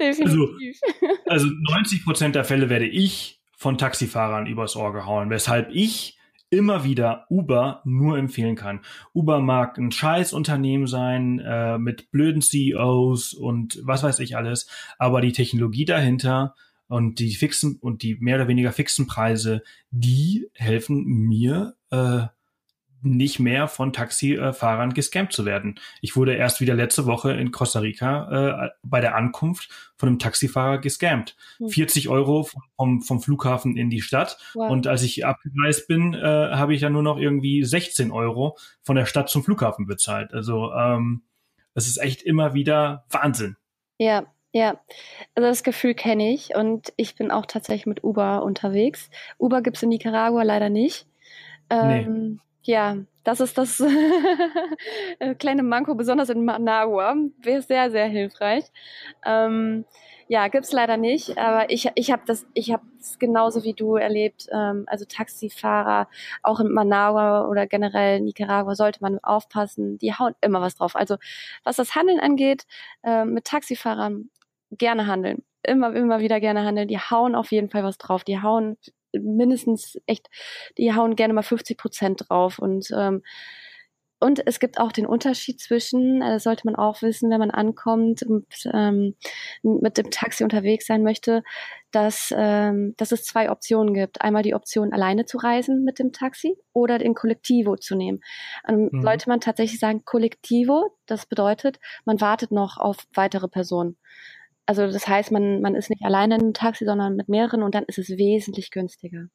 Definitiv. 0.00 0.80
Also, 1.26 1.46
also 1.46 1.46
90 1.70 2.04
Prozent 2.04 2.34
der 2.34 2.44
Fälle 2.44 2.68
werde 2.68 2.86
ich 2.86 3.40
von 3.56 3.78
Taxifahrern 3.78 4.46
übers 4.46 4.76
Ohr 4.76 4.92
gehauen, 4.92 5.30
weshalb 5.30 5.70
ich 5.72 6.18
immer 6.50 6.84
wieder 6.84 7.26
Uber 7.28 7.82
nur 7.84 8.18
empfehlen 8.18 8.54
kann. 8.54 8.80
Uber 9.12 9.40
mag 9.40 9.78
ein 9.78 9.90
Scheißunternehmen 9.90 10.86
sein, 10.86 11.40
äh, 11.40 11.78
mit 11.78 12.10
blöden 12.10 12.42
CEOs 12.42 13.34
und 13.34 13.80
was 13.82 14.02
weiß 14.02 14.20
ich 14.20 14.36
alles, 14.36 14.68
aber 14.98 15.20
die 15.20 15.32
Technologie 15.32 15.84
dahinter 15.84 16.54
und 16.88 17.18
die 17.18 17.34
fixen 17.34 17.78
und 17.80 18.02
die 18.02 18.16
mehr 18.20 18.36
oder 18.36 18.48
weniger 18.48 18.72
fixen 18.72 19.06
Preise, 19.06 19.62
die 19.90 20.48
helfen 20.54 21.04
mir, 21.04 21.74
äh, 21.90 22.26
nicht 23.10 23.38
mehr 23.38 23.68
von 23.68 23.92
Taxifahrern 23.92 24.94
gescampt 24.94 25.32
zu 25.32 25.44
werden. 25.44 25.78
Ich 26.00 26.16
wurde 26.16 26.34
erst 26.34 26.60
wieder 26.60 26.74
letzte 26.74 27.06
Woche 27.06 27.32
in 27.32 27.52
Costa 27.52 27.80
Rica 27.80 28.66
äh, 28.66 28.70
bei 28.82 29.00
der 29.00 29.14
Ankunft 29.14 29.70
von 29.96 30.08
einem 30.08 30.18
Taxifahrer 30.18 30.78
gescampt. 30.78 31.36
Hm. 31.58 31.68
40 31.68 32.08
Euro 32.08 32.48
vom, 32.76 33.02
vom 33.02 33.20
Flughafen 33.20 33.76
in 33.76 33.90
die 33.90 34.00
Stadt. 34.00 34.38
Wow. 34.54 34.70
Und 34.70 34.86
als 34.86 35.02
ich 35.02 35.24
abgereist 35.24 35.88
bin, 35.88 36.14
äh, 36.14 36.18
habe 36.20 36.74
ich 36.74 36.82
ja 36.82 36.90
nur 36.90 37.02
noch 37.02 37.18
irgendwie 37.18 37.64
16 37.64 38.10
Euro 38.10 38.58
von 38.82 38.96
der 38.96 39.06
Stadt 39.06 39.28
zum 39.28 39.42
Flughafen 39.42 39.86
bezahlt. 39.86 40.34
Also 40.34 40.72
ähm, 40.72 41.22
das 41.74 41.86
ist 41.86 41.98
echt 41.98 42.22
immer 42.22 42.54
wieder 42.54 43.04
Wahnsinn. 43.10 43.56
Ja, 43.98 44.26
ja, 44.52 44.80
also 45.34 45.48
das 45.48 45.62
Gefühl 45.62 45.92
kenne 45.94 46.32
ich 46.32 46.54
und 46.56 46.90
ich 46.96 47.14
bin 47.14 47.30
auch 47.30 47.44
tatsächlich 47.44 47.84
mit 47.84 48.02
Uber 48.02 48.42
unterwegs. 48.42 49.10
Uber 49.38 49.60
gibt's 49.60 49.82
in 49.82 49.90
Nicaragua 49.90 50.42
leider 50.44 50.70
nicht. 50.70 51.06
Ähm, 51.68 52.30
nee. 52.32 52.38
Ja, 52.66 52.96
das 53.22 53.38
ist 53.40 53.56
das 53.58 53.78
kleine 55.38 55.62
Manko, 55.62 55.94
besonders 55.94 56.30
in 56.30 56.44
Managua. 56.44 57.14
Wäre 57.38 57.62
sehr, 57.62 57.92
sehr 57.92 58.06
hilfreich. 58.06 58.64
Ähm, 59.24 59.84
ja, 60.28 60.48
gibt's 60.48 60.72
leider 60.72 60.96
nicht, 60.96 61.38
aber 61.38 61.70
ich, 61.70 61.88
ich 61.94 62.10
habe 62.10 62.22
das, 62.26 62.44
ich 62.54 62.72
habe 62.72 62.82
es 62.98 63.20
genauso 63.20 63.62
wie 63.62 63.74
du 63.74 63.94
erlebt. 63.94 64.48
Ähm, 64.52 64.84
also 64.88 65.04
Taxifahrer, 65.04 66.08
auch 66.42 66.58
in 66.58 66.72
Managua 66.72 67.46
oder 67.48 67.68
generell 67.68 68.20
Nicaragua 68.20 68.74
sollte 68.74 68.98
man 69.00 69.20
aufpassen. 69.20 69.98
Die 69.98 70.12
hauen 70.14 70.34
immer 70.40 70.60
was 70.60 70.74
drauf. 70.74 70.96
Also 70.96 71.16
was 71.62 71.76
das 71.76 71.94
Handeln 71.94 72.18
angeht, 72.18 72.66
äh, 73.04 73.24
mit 73.24 73.44
Taxifahrern 73.44 74.30
gerne 74.72 75.06
handeln. 75.06 75.44
Immer, 75.62 75.94
immer 75.94 76.18
wieder 76.18 76.40
gerne 76.40 76.64
handeln. 76.64 76.88
Die 76.88 76.98
hauen 76.98 77.36
auf 77.36 77.52
jeden 77.52 77.70
Fall 77.70 77.84
was 77.84 77.98
drauf. 77.98 78.24
Die 78.24 78.42
hauen 78.42 78.76
mindestens 79.20 79.98
echt, 80.06 80.28
die 80.78 80.94
hauen 80.94 81.16
gerne 81.16 81.34
mal 81.34 81.42
50 81.42 81.78
Prozent 81.78 82.24
drauf 82.28 82.58
und 82.58 82.88
ähm, 82.96 83.22
und 84.18 84.46
es 84.46 84.60
gibt 84.60 84.80
auch 84.80 84.92
den 84.92 85.06
Unterschied 85.06 85.60
zwischen, 85.60 86.22
äh, 86.22 86.30
das 86.30 86.44
sollte 86.44 86.62
man 86.64 86.74
auch 86.74 87.02
wissen, 87.02 87.30
wenn 87.30 87.38
man 87.38 87.50
ankommt 87.50 88.22
und 88.22 88.46
ähm, 88.72 89.14
mit 89.62 89.98
dem 89.98 90.10
Taxi 90.10 90.42
unterwegs 90.42 90.86
sein 90.86 91.02
möchte, 91.02 91.42
dass, 91.90 92.32
ähm, 92.36 92.94
dass 92.96 93.12
es 93.12 93.24
zwei 93.24 93.50
Optionen 93.50 93.92
gibt. 93.92 94.22
Einmal 94.22 94.42
die 94.42 94.54
Option, 94.54 94.92
alleine 94.92 95.26
zu 95.26 95.36
reisen 95.36 95.84
mit 95.84 95.98
dem 95.98 96.12
Taxi 96.12 96.56
oder 96.72 96.98
den 96.98 97.14
Kollektivo 97.14 97.76
zu 97.76 97.94
nehmen. 97.94 98.20
Ähm, 98.66 98.88
mhm. 98.90 99.02
Sollte 99.02 99.28
man 99.28 99.40
tatsächlich 99.40 99.80
sagen 99.80 100.04
Kollektivo, 100.04 100.96
das 101.04 101.26
bedeutet, 101.26 101.78
man 102.06 102.20
wartet 102.20 102.52
noch 102.52 102.78
auf 102.78 102.96
weitere 103.12 103.48
Personen. 103.48 103.98
Also 104.66 104.90
das 104.90 105.06
heißt, 105.06 105.30
man, 105.30 105.60
man 105.60 105.74
ist 105.74 105.90
nicht 105.90 106.04
alleine 106.04 106.34
in 106.34 106.40
einem 106.40 106.54
Taxi, 106.54 106.84
sondern 106.84 107.16
mit 107.16 107.28
mehreren 107.28 107.62
und 107.62 107.74
dann 107.74 107.84
ist 107.84 107.98
es 107.98 108.10
wesentlich 108.10 108.70
günstiger. 108.70 109.28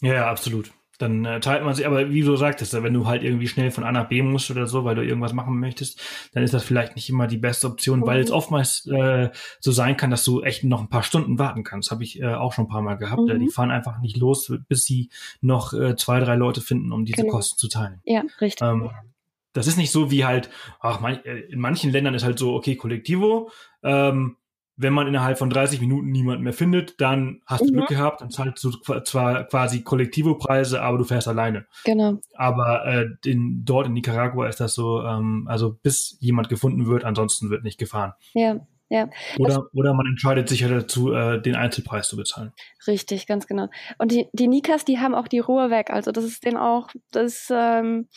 Ja, 0.00 0.14
ja 0.14 0.30
absolut. 0.30 0.72
Dann 0.98 1.24
äh, 1.26 1.40
teilt 1.40 1.62
man 1.62 1.74
sich, 1.74 1.86
aber 1.86 2.10
wie 2.10 2.22
du 2.22 2.36
sagtest, 2.36 2.72
wenn 2.72 2.94
du 2.94 3.06
halt 3.06 3.22
irgendwie 3.22 3.48
schnell 3.48 3.70
von 3.70 3.84
A 3.84 3.92
nach 3.92 4.08
B 4.08 4.22
musst 4.22 4.50
oder 4.50 4.66
so, 4.66 4.84
weil 4.84 4.94
du 4.94 5.04
irgendwas 5.04 5.34
machen 5.34 5.58
möchtest, 5.60 6.00
dann 6.32 6.42
ist 6.42 6.54
das 6.54 6.64
vielleicht 6.64 6.96
nicht 6.96 7.10
immer 7.10 7.26
die 7.26 7.36
beste 7.36 7.66
Option, 7.66 8.00
mhm. 8.00 8.06
weil 8.06 8.20
es 8.20 8.30
mhm. 8.30 8.36
oftmals 8.36 8.86
äh, 8.86 9.30
so 9.60 9.72
sein 9.72 9.96
kann, 9.96 10.10
dass 10.10 10.24
du 10.24 10.42
echt 10.42 10.64
noch 10.64 10.80
ein 10.80 10.88
paar 10.88 11.02
Stunden 11.02 11.38
warten 11.38 11.64
kannst. 11.64 11.90
Habe 11.90 12.02
ich 12.02 12.20
äh, 12.20 12.34
auch 12.34 12.52
schon 12.52 12.64
ein 12.64 12.68
paar 12.68 12.82
Mal 12.82 12.96
gehabt. 12.96 13.22
Mhm. 13.22 13.38
Die 13.40 13.48
fahren 13.48 13.70
einfach 13.70 14.00
nicht 14.00 14.16
los, 14.16 14.52
bis 14.68 14.84
sie 14.84 15.10
noch 15.40 15.74
äh, 15.74 15.96
zwei, 15.96 16.20
drei 16.20 16.34
Leute 16.34 16.60
finden, 16.60 16.92
um 16.92 17.04
diese 17.04 17.22
genau. 17.22 17.34
Kosten 17.34 17.58
zu 17.58 17.68
teilen. 17.68 18.00
Ja, 18.04 18.22
richtig. 18.40 18.66
Ähm, 18.66 18.90
das 19.56 19.66
ist 19.66 19.76
nicht 19.76 19.90
so 19.90 20.10
wie 20.10 20.24
halt, 20.24 20.50
ach, 20.80 21.00
man, 21.00 21.24
äh, 21.24 21.38
in 21.38 21.60
manchen 21.60 21.90
Ländern 21.90 22.14
ist 22.14 22.24
halt 22.24 22.38
so, 22.38 22.54
okay, 22.54 22.76
Kollektivo, 22.76 23.50
ähm, 23.82 24.36
wenn 24.78 24.92
man 24.92 25.06
innerhalb 25.06 25.38
von 25.38 25.48
30 25.48 25.80
Minuten 25.80 26.10
niemand 26.10 26.42
mehr 26.42 26.52
findet, 26.52 27.00
dann 27.00 27.40
hast 27.46 27.62
du 27.62 27.68
mhm. 27.68 27.76
Glück 27.76 27.88
gehabt, 27.88 28.20
dann 28.20 28.30
zahlst 28.30 28.62
du 28.62 28.70
zwar 28.72 29.44
quasi 29.44 29.82
Kollektivo-Preise, 29.82 30.82
aber 30.82 30.98
du 30.98 31.04
fährst 31.04 31.28
alleine. 31.28 31.66
Genau. 31.84 32.18
Aber 32.34 32.84
äh, 32.86 33.06
in, 33.24 33.64
dort 33.64 33.86
in 33.86 33.94
Nicaragua 33.94 34.48
ist 34.48 34.60
das 34.60 34.74
so, 34.74 35.02
ähm, 35.02 35.46
also 35.48 35.72
bis 35.82 36.18
jemand 36.20 36.50
gefunden 36.50 36.86
wird, 36.86 37.04
ansonsten 37.04 37.48
wird 37.48 37.64
nicht 37.64 37.78
gefahren. 37.78 38.12
Ja, 38.34 38.60
ja. 38.88 39.08
Oder, 39.38 39.66
oder 39.72 39.94
man 39.94 40.06
entscheidet 40.06 40.48
sich 40.48 40.60
ja 40.60 40.68
dazu, 40.68 41.12
äh, 41.12 41.40
den 41.40 41.56
Einzelpreis 41.56 42.08
zu 42.08 42.16
bezahlen. 42.16 42.52
Richtig, 42.86 43.26
ganz 43.26 43.46
genau. 43.46 43.68
Und 43.98 44.12
die, 44.12 44.28
die 44.32 44.46
Nikas, 44.46 44.84
die 44.84 44.98
haben 44.98 45.14
auch 45.14 45.26
die 45.26 45.40
Ruhe 45.40 45.70
weg. 45.70 45.90
Also 45.90 46.12
das 46.12 46.24
ist 46.24 46.44
denen 46.44 46.56
auch, 46.58 46.90
das 47.10 47.48
ähm, 47.50 48.08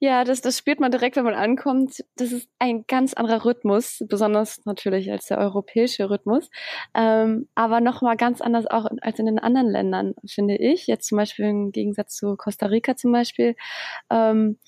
ja, 0.00 0.22
das, 0.24 0.40
das 0.40 0.58
spürt 0.58 0.78
man 0.78 0.92
direkt, 0.92 1.16
wenn 1.16 1.24
man 1.24 1.34
ankommt. 1.34 2.04
Das 2.16 2.30
ist 2.30 2.48
ein 2.58 2.84
ganz 2.86 3.14
anderer 3.14 3.44
Rhythmus, 3.44 4.04
besonders 4.08 4.64
natürlich 4.64 5.10
als 5.10 5.26
der 5.26 5.38
europäische 5.38 6.08
Rhythmus, 6.08 6.50
ähm, 6.94 7.48
aber 7.54 7.80
nochmal 7.80 8.16
ganz 8.16 8.40
anders 8.40 8.66
auch 8.66 8.86
als 9.00 9.18
in 9.18 9.26
den 9.26 9.38
anderen 9.40 9.68
Ländern, 9.68 10.14
finde 10.26 10.56
ich. 10.56 10.86
Jetzt 10.86 11.08
zum 11.08 11.18
Beispiel 11.18 11.46
im 11.46 11.72
Gegensatz 11.72 12.14
zu 12.14 12.36
Costa 12.36 12.66
Rica 12.66 12.96
zum 12.96 13.12
Beispiel. 13.12 13.56
Ähm, 14.10 14.58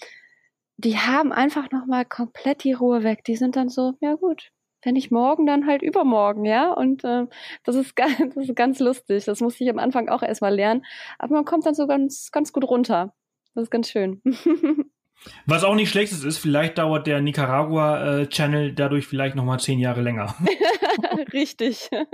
die 0.78 0.97
haben 0.99 1.33
einfach 1.33 1.70
nochmal 1.70 2.05
komplett 2.07 2.64
die 2.64 2.72
Ruhe 2.72 3.05
weg. 3.05 3.24
Die 3.24 3.37
sind 3.37 3.57
dann 3.57 3.68
so, 3.68 3.93
ja 4.01 4.14
gut, 4.14 4.51
wenn 4.83 4.95
nicht 4.95 5.12
morgen, 5.12 5.47
dann 5.47 5.66
halt 5.66 5.83
übermorgen, 5.83 6.45
ja. 6.45 6.72
Und 6.72 7.05
äh, 7.05 7.26
das 7.64 7.76
ist 7.76 7.95
ganz, 7.97 8.16
das 8.35 8.49
ist 8.49 8.57
ganz 8.57 8.81
lustig. 8.81 9.24
Das 9.26 9.41
musste 9.41 9.64
ich 9.64 9.70
am 9.70 9.78
Anfang 9.78 10.09
auch 10.09 10.22
erstmal 10.22 10.55
lernen. 10.55 10.85
Aber 11.18 11.35
man 11.35 11.45
kommt 11.45 11.66
dann 11.66 11.74
so 11.74 11.87
ganz, 11.87 12.31
ganz 12.33 12.53
gut 12.53 12.64
runter. 12.64 13.14
Das 13.55 13.64
ist 13.64 13.70
ganz 13.70 13.91
schön. 13.91 14.22
Was 15.47 15.64
auch 15.64 15.75
nicht 15.75 15.91
schlecht 15.91 16.12
ist, 16.12 16.39
vielleicht 16.39 16.79
dauert 16.79 17.07
der 17.07 17.21
Nicaragua-Channel 17.21 18.71
äh, 18.71 18.73
dadurch 18.73 19.07
vielleicht 19.07 19.37
nochmal 19.37 19.61
zehn 19.61 19.79
Jahre 19.79 20.01
länger. 20.01 20.35
Richtig. 21.33 21.91
ja. 21.93 22.05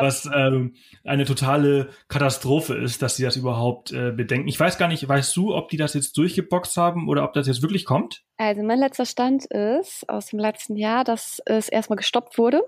Was 0.00 0.28
ähm, 0.32 0.74
eine 1.04 1.24
totale 1.24 1.90
Katastrophe 2.08 2.74
ist, 2.74 3.02
dass 3.02 3.16
sie 3.16 3.24
das 3.24 3.36
überhaupt 3.36 3.92
äh, 3.92 4.12
bedenken. 4.12 4.48
Ich 4.48 4.58
weiß 4.58 4.78
gar 4.78 4.88
nicht, 4.88 5.06
weißt 5.06 5.36
du, 5.36 5.54
ob 5.54 5.68
die 5.68 5.76
das 5.76 5.94
jetzt 5.94 6.16
durchgeboxt 6.16 6.76
haben 6.76 7.08
oder 7.08 7.24
ob 7.24 7.32
das 7.34 7.46
jetzt 7.46 7.62
wirklich 7.62 7.84
kommt? 7.84 8.22
Also 8.36 8.62
mein 8.62 8.78
letzter 8.78 9.06
Stand 9.06 9.46
ist 9.46 10.08
aus 10.08 10.26
dem 10.26 10.38
letzten 10.38 10.76
Jahr, 10.76 11.04
dass 11.04 11.42
es 11.44 11.68
erstmal 11.68 11.96
gestoppt 11.96 12.38
wurde. 12.38 12.62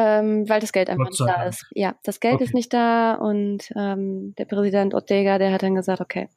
Ähm, 0.00 0.48
weil 0.48 0.60
das 0.60 0.72
Geld 0.72 0.88
einfach 0.90 1.08
nicht 1.08 1.20
da 1.20 1.42
ist. 1.42 1.66
Ja, 1.74 1.96
das 2.04 2.20
Geld 2.20 2.36
okay. 2.36 2.44
ist 2.44 2.54
nicht 2.54 2.72
da 2.72 3.14
und 3.14 3.72
ähm, 3.74 4.32
der 4.38 4.44
Präsident 4.44 4.94
Ortega, 4.94 5.38
der 5.38 5.52
hat 5.52 5.64
dann 5.64 5.74
gesagt, 5.74 6.00
okay, 6.00 6.28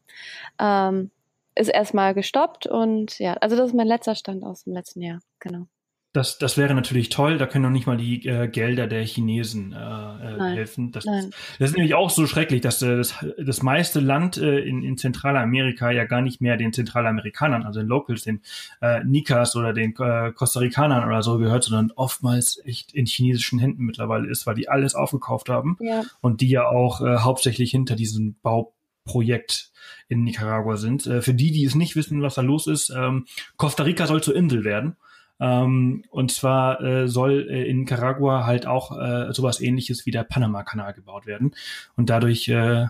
ähm, 0.60 1.12
ist 1.56 1.70
erstmal 1.70 2.14
gestoppt 2.14 2.68
und 2.68 3.20
ja, 3.20 3.34
also 3.34 3.56
das 3.56 3.68
ist 3.68 3.76
mein 3.76 3.88
letzter 3.88 4.16
Stand 4.16 4.44
aus 4.44 4.64
dem 4.64 4.74
letzten 4.74 5.02
Jahr, 5.02 5.20
genau. 5.40 5.68
Das, 6.14 6.38
das 6.38 6.58
wäre 6.58 6.74
natürlich 6.74 7.08
toll, 7.08 7.38
da 7.38 7.46
können 7.46 7.64
noch 7.64 7.70
nicht 7.70 7.88
mal 7.88 7.96
die 7.96 8.28
äh, 8.28 8.50
Gelder 8.50 8.88
der 8.88 9.06
Chinesen 9.06 9.72
äh, 9.72 9.78
äh 9.78 10.38
nein, 10.38 10.56
helfen. 10.56 10.92
Das, 10.92 11.06
nein. 11.06 11.30
das 11.58 11.70
ist 11.70 11.78
nämlich 11.78 11.96
auch 11.96 12.10
so 12.10 12.28
schrecklich, 12.28 12.60
dass 12.60 12.82
äh, 12.82 12.98
das, 12.98 13.16
das 13.38 13.64
meiste 13.64 14.02
Land 14.02 14.36
äh, 14.36 14.60
in, 14.60 14.84
in 14.84 14.98
Zentralamerika 14.98 15.90
ja 15.90 16.04
gar 16.04 16.22
nicht 16.22 16.42
mehr 16.42 16.58
den 16.58 16.74
Zentralamerikanern, 16.74 17.64
also 17.64 17.80
den 17.80 17.88
Locals, 17.88 18.24
den 18.24 18.42
äh, 18.82 19.02
Nikas 19.06 19.56
oder 19.56 19.72
den 19.72 19.96
äh, 20.00 20.34
Costa 20.34 20.60
Ricanern 20.60 21.08
oder 21.08 21.24
so 21.24 21.38
gehört, 21.38 21.64
sondern 21.64 21.94
oftmals 21.96 22.62
echt 22.66 22.94
in 22.94 23.06
chinesischen 23.06 23.60
Händen 23.60 23.86
mittlerweile 23.86 24.30
ist, 24.30 24.46
weil 24.46 24.56
die 24.56 24.68
alles 24.68 24.96
aufgekauft 24.96 25.48
haben 25.48 25.78
ja. 25.80 26.04
und 26.20 26.42
die 26.42 26.50
ja 26.50 26.68
auch 26.68 27.00
äh, 27.00 27.20
hauptsächlich 27.20 27.72
hinter 27.72 27.96
diesem 27.96 28.36
Bau 28.42 28.74
Projekt 29.04 29.72
in 30.08 30.24
Nicaragua 30.24 30.78
sind. 30.78 31.06
Äh, 31.08 31.22
für 31.22 31.34
die, 31.34 31.52
die 31.52 31.66
es 31.66 31.76
nicht 31.76 31.96
wissen, 31.96 32.22
was 32.22 32.36
da 32.36 32.42
los 32.42 32.68
ist, 32.68 32.90
ähm, 32.90 33.26
Costa 33.58 33.84
Rica 33.84 34.08
soll 34.08 34.22
zur 34.22 34.36
Insel 34.36 34.64
werden. 34.64 34.98
Ähm, 35.40 36.04
und 36.10 36.32
zwar 36.32 36.82
äh, 36.82 37.08
soll 37.08 37.48
äh, 37.50 37.68
in 37.68 37.80
Nicaragua 37.80 38.46
halt 38.46 38.68
auch 38.68 38.92
äh, 38.98 39.34
sowas 39.34 39.60
ähnliches 39.60 40.06
wie 40.06 40.12
der 40.12 40.24
Panama-Kanal 40.24 40.94
gebaut 40.94 41.26
werden. 41.26 41.56
Und 41.96 42.10
dadurch 42.12 42.48
äh, 42.48 42.86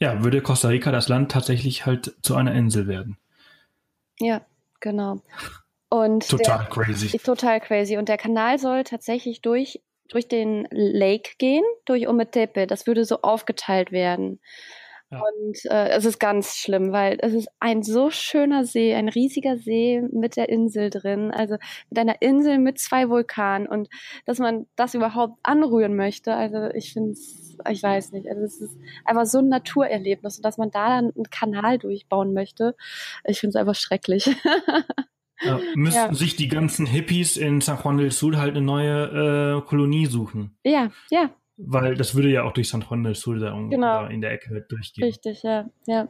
ja, 0.00 0.22
würde 0.22 0.42
Costa 0.42 0.68
Rica 0.68 0.92
das 0.92 1.08
Land 1.08 1.32
tatsächlich 1.32 1.86
halt 1.86 2.14
zu 2.22 2.36
einer 2.36 2.54
Insel 2.54 2.86
werden. 2.86 3.16
Ja, 4.20 4.42
genau. 4.80 5.22
Und 5.88 6.28
total 6.28 6.58
der, 6.58 6.68
crazy. 6.68 7.18
Total 7.18 7.60
crazy. 7.60 7.96
Und 7.96 8.08
der 8.08 8.18
Kanal 8.18 8.58
soll 8.58 8.84
tatsächlich 8.84 9.40
durch, 9.40 9.80
durch 10.08 10.28
den 10.28 10.68
Lake 10.70 11.32
gehen, 11.38 11.64
durch 11.84 12.06
Ometepe. 12.06 12.66
Das 12.66 12.86
würde 12.86 13.04
so 13.04 13.22
aufgeteilt 13.22 13.90
werden. 13.90 14.40
Und 15.10 15.64
äh, 15.64 15.88
es 15.88 16.04
ist 16.04 16.20
ganz 16.20 16.56
schlimm, 16.56 16.92
weil 16.92 17.16
es 17.20 17.32
ist 17.32 17.48
ein 17.60 17.82
so 17.82 18.10
schöner 18.10 18.64
See, 18.64 18.94
ein 18.94 19.08
riesiger 19.08 19.56
See 19.56 20.02
mit 20.12 20.36
der 20.36 20.50
Insel 20.50 20.90
drin, 20.90 21.30
also 21.30 21.56
mit 21.88 21.98
einer 21.98 22.20
Insel 22.20 22.58
mit 22.58 22.78
zwei 22.78 23.08
Vulkanen 23.08 23.66
und 23.66 23.88
dass 24.26 24.38
man 24.38 24.66
das 24.76 24.94
überhaupt 24.94 25.38
anrühren 25.42 25.96
möchte, 25.96 26.34
also 26.34 26.68
ich 26.74 26.92
finde 26.92 27.12
es, 27.12 27.56
ich 27.70 27.82
weiß 27.82 28.12
nicht, 28.12 28.28
also 28.28 28.42
es 28.42 28.60
ist 28.60 28.76
einfach 29.06 29.24
so 29.24 29.38
ein 29.38 29.48
Naturerlebnis 29.48 30.36
und 30.36 30.44
dass 30.44 30.58
man 30.58 30.70
da 30.70 30.88
dann 30.88 31.12
einen 31.14 31.30
Kanal 31.30 31.78
durchbauen 31.78 32.34
möchte, 32.34 32.76
ich 33.24 33.40
finde 33.40 33.50
es 33.50 33.56
einfach 33.56 33.76
schrecklich. 33.76 34.30
Ja, 35.40 35.60
müssten 35.76 36.00
ja. 36.00 36.14
sich 36.14 36.34
die 36.34 36.48
ganzen 36.48 36.84
Hippies 36.84 37.36
in 37.36 37.60
San 37.60 37.78
Juan 37.80 37.96
del 37.96 38.10
Sur 38.10 38.38
halt 38.38 38.56
eine 38.56 38.60
neue 38.60 39.60
äh, 39.60 39.68
Kolonie 39.68 40.06
suchen. 40.06 40.58
Ja, 40.64 40.90
ja, 41.10 41.30
weil 41.58 41.96
das 41.96 42.14
würde 42.14 42.30
ja 42.30 42.44
auch 42.44 42.52
durch 42.52 42.68
San 42.68 42.84
Juan 42.88 43.02
del 43.02 43.14
Sur 43.14 43.38
da, 43.38 43.50
Genau. 43.68 44.06
in 44.06 44.20
der 44.20 44.32
Ecke 44.32 44.64
durchgehen. 44.68 45.04
Richtig, 45.04 45.42
ja, 45.42 45.68
ja. 45.86 46.08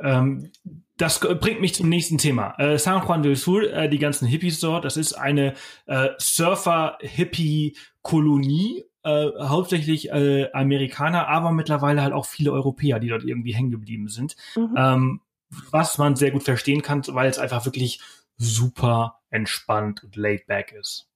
Ähm, 0.00 0.50
das 0.96 1.20
bringt 1.20 1.60
mich 1.60 1.74
zum 1.74 1.88
nächsten 1.88 2.18
Thema. 2.18 2.54
Äh, 2.58 2.78
San 2.78 3.06
Juan 3.06 3.22
del 3.22 3.36
Sur, 3.36 3.72
äh, 3.72 3.88
die 3.88 3.98
ganzen 3.98 4.26
Hippies 4.28 4.60
dort, 4.60 4.84
das 4.84 4.96
ist 4.96 5.14
eine 5.14 5.54
äh, 5.86 6.08
Surfer-Hippie-Kolonie, 6.18 8.84
äh, 9.04 9.30
hauptsächlich 9.40 10.10
äh, 10.10 10.50
Amerikaner, 10.52 11.28
aber 11.28 11.52
mittlerweile 11.52 12.02
halt 12.02 12.12
auch 12.12 12.26
viele 12.26 12.52
Europäer, 12.52 13.00
die 13.00 13.08
dort 13.08 13.24
irgendwie 13.24 13.52
hängen 13.52 13.70
geblieben 13.70 14.08
sind. 14.08 14.36
Mhm. 14.56 14.74
Ähm, 14.76 15.20
was 15.70 15.98
man 15.98 16.16
sehr 16.16 16.30
gut 16.30 16.44
verstehen 16.44 16.82
kann, 16.82 17.02
weil 17.08 17.28
es 17.28 17.38
einfach 17.38 17.64
wirklich 17.64 18.00
super 18.38 19.20
entspannt 19.30 20.04
und 20.04 20.16
laid 20.16 20.46
back 20.46 20.72
ist. 20.72 21.08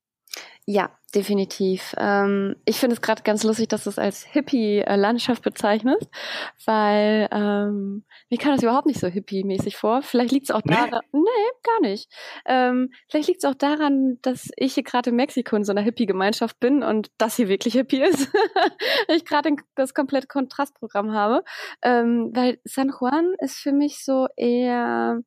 Ja, 0.69 0.91
definitiv. 1.14 1.95
Ähm, 1.97 2.57
ich 2.64 2.79
finde 2.81 2.95
es 2.95 3.01
gerade 3.01 3.23
ganz 3.23 3.45
lustig, 3.45 3.69
dass 3.69 3.85
du 3.85 3.91
es 3.91 4.01
als 4.01 4.25
Hippie-Landschaft 4.25 5.41
bezeichnest, 5.45 6.09
weil 6.64 7.29
ähm, 7.31 8.05
mir 8.31 8.39
kam 8.39 8.53
das 8.53 8.64
überhaupt 8.64 8.87
nicht 8.89 8.99
so 8.99 9.07
hippie-mäßig 9.07 9.77
vor. 9.77 10.03
Vielleicht 10.03 10.33
liegt 10.33 10.47
es 10.47 10.51
auch 10.51 10.62
Nee? 10.64 10.75
daran, 10.75 11.03
nee, 11.12 11.21
gar 11.62 11.81
nicht. 11.89 12.11
Ähm, 12.47 12.91
vielleicht 13.09 13.29
liegt 13.29 13.45
es 13.45 13.49
auch 13.49 13.55
daran, 13.55 14.19
dass 14.23 14.51
ich 14.57 14.75
hier 14.75 14.83
gerade 14.83 15.11
in 15.11 15.17
Mexiko 15.17 15.55
in 15.55 15.62
so 15.62 15.71
einer 15.71 15.83
Hippie-Gemeinschaft 15.83 16.59
bin 16.59 16.83
und 16.83 17.12
das 17.17 17.37
hier 17.37 17.47
wirklich 17.47 17.75
Hippie 17.75 18.03
ist. 18.03 18.29
ich 19.09 19.25
gerade 19.25 19.55
das 19.77 19.95
komplette 19.95 20.27
Kontrastprogramm 20.27 21.12
habe. 21.12 21.45
Ähm, 21.81 22.33
weil 22.35 22.59
San 22.64 22.93
Juan 23.01 23.35
ist 23.39 23.59
für 23.59 23.73
mich 23.73 24.05
so 24.05 24.27
eher 24.37 25.21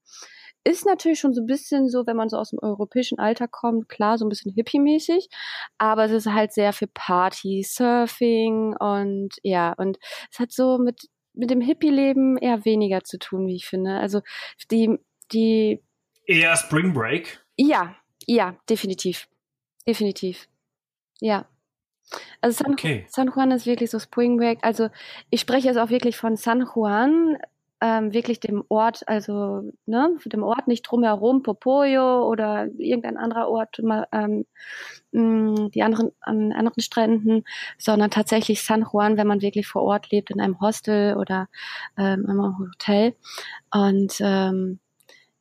ist 0.63 0.85
natürlich 0.85 1.19
schon 1.19 1.33
so 1.33 1.41
ein 1.41 1.47
bisschen 1.47 1.89
so, 1.89 2.05
wenn 2.05 2.17
man 2.17 2.29
so 2.29 2.37
aus 2.37 2.49
dem 2.51 2.59
europäischen 2.59 3.19
Alter 3.19 3.47
kommt, 3.47 3.89
klar, 3.89 4.17
so 4.17 4.25
ein 4.25 4.29
bisschen 4.29 4.53
hippie-mäßig, 4.53 5.29
aber 5.77 6.05
es 6.05 6.11
ist 6.11 6.27
halt 6.27 6.53
sehr 6.53 6.73
für 6.73 6.87
Party, 6.87 7.63
Surfing 7.67 8.75
und 8.77 9.29
ja, 9.43 9.73
und 9.73 9.97
es 10.31 10.39
hat 10.39 10.51
so 10.51 10.77
mit, 10.77 11.07
mit 11.33 11.49
dem 11.49 11.61
Hippie-Leben 11.61 12.37
eher 12.37 12.65
weniger 12.65 13.03
zu 13.03 13.17
tun, 13.19 13.47
wie 13.47 13.55
ich 13.55 13.65
finde. 13.67 13.97
Also 13.99 14.21
die, 14.71 14.97
die, 15.31 15.81
Eher 16.25 16.55
Spring 16.55 16.93
Break. 16.93 17.43
ja, 17.57 17.95
ja, 18.27 18.55
definitiv. 18.69 19.27
Definitiv. 19.87 20.47
Ja. 21.19 21.47
Also 22.41 22.63
San, 22.63 22.73
Okay. 22.73 23.05
San 23.09 23.31
Juan 23.35 23.51
ist 23.51 23.65
wirklich 23.65 23.89
so 23.89 23.99
Spring 23.99 24.37
Break. 24.37 24.59
Also 24.61 24.89
ich 25.29 25.41
spreche 25.41 25.67
jetzt 25.67 25.77
auch 25.77 25.89
wirklich 25.89 26.17
von 26.17 26.35
San 26.35 26.67
Juan, 26.75 27.37
ähm, 27.81 28.13
wirklich 28.13 28.39
dem 28.39 28.63
Ort, 28.69 29.07
also 29.07 29.63
ne, 29.85 30.17
dem 30.25 30.43
Ort 30.43 30.67
nicht 30.67 30.83
drumherum, 30.83 31.43
Popoyo 31.43 32.27
oder 32.27 32.67
irgendein 32.77 33.17
anderer 33.17 33.49
Ort, 33.49 33.79
mal, 33.81 34.07
ähm, 34.11 34.45
mh, 35.11 35.69
die 35.69 35.83
anderen 35.83 36.11
an 36.21 36.51
anderen 36.51 36.81
Stränden, 36.81 37.43
sondern 37.77 38.11
tatsächlich 38.11 38.63
San 38.63 38.85
Juan, 38.91 39.17
wenn 39.17 39.27
man 39.27 39.41
wirklich 39.41 39.67
vor 39.67 39.83
Ort 39.83 40.11
lebt, 40.11 40.31
in 40.31 40.41
einem 40.41 40.59
Hostel 40.61 41.17
oder 41.17 41.47
ähm, 41.97 42.23
in 42.25 42.29
einem 42.31 42.57
Hotel. 42.59 43.15
Und 43.71 44.15
ähm, 44.21 44.79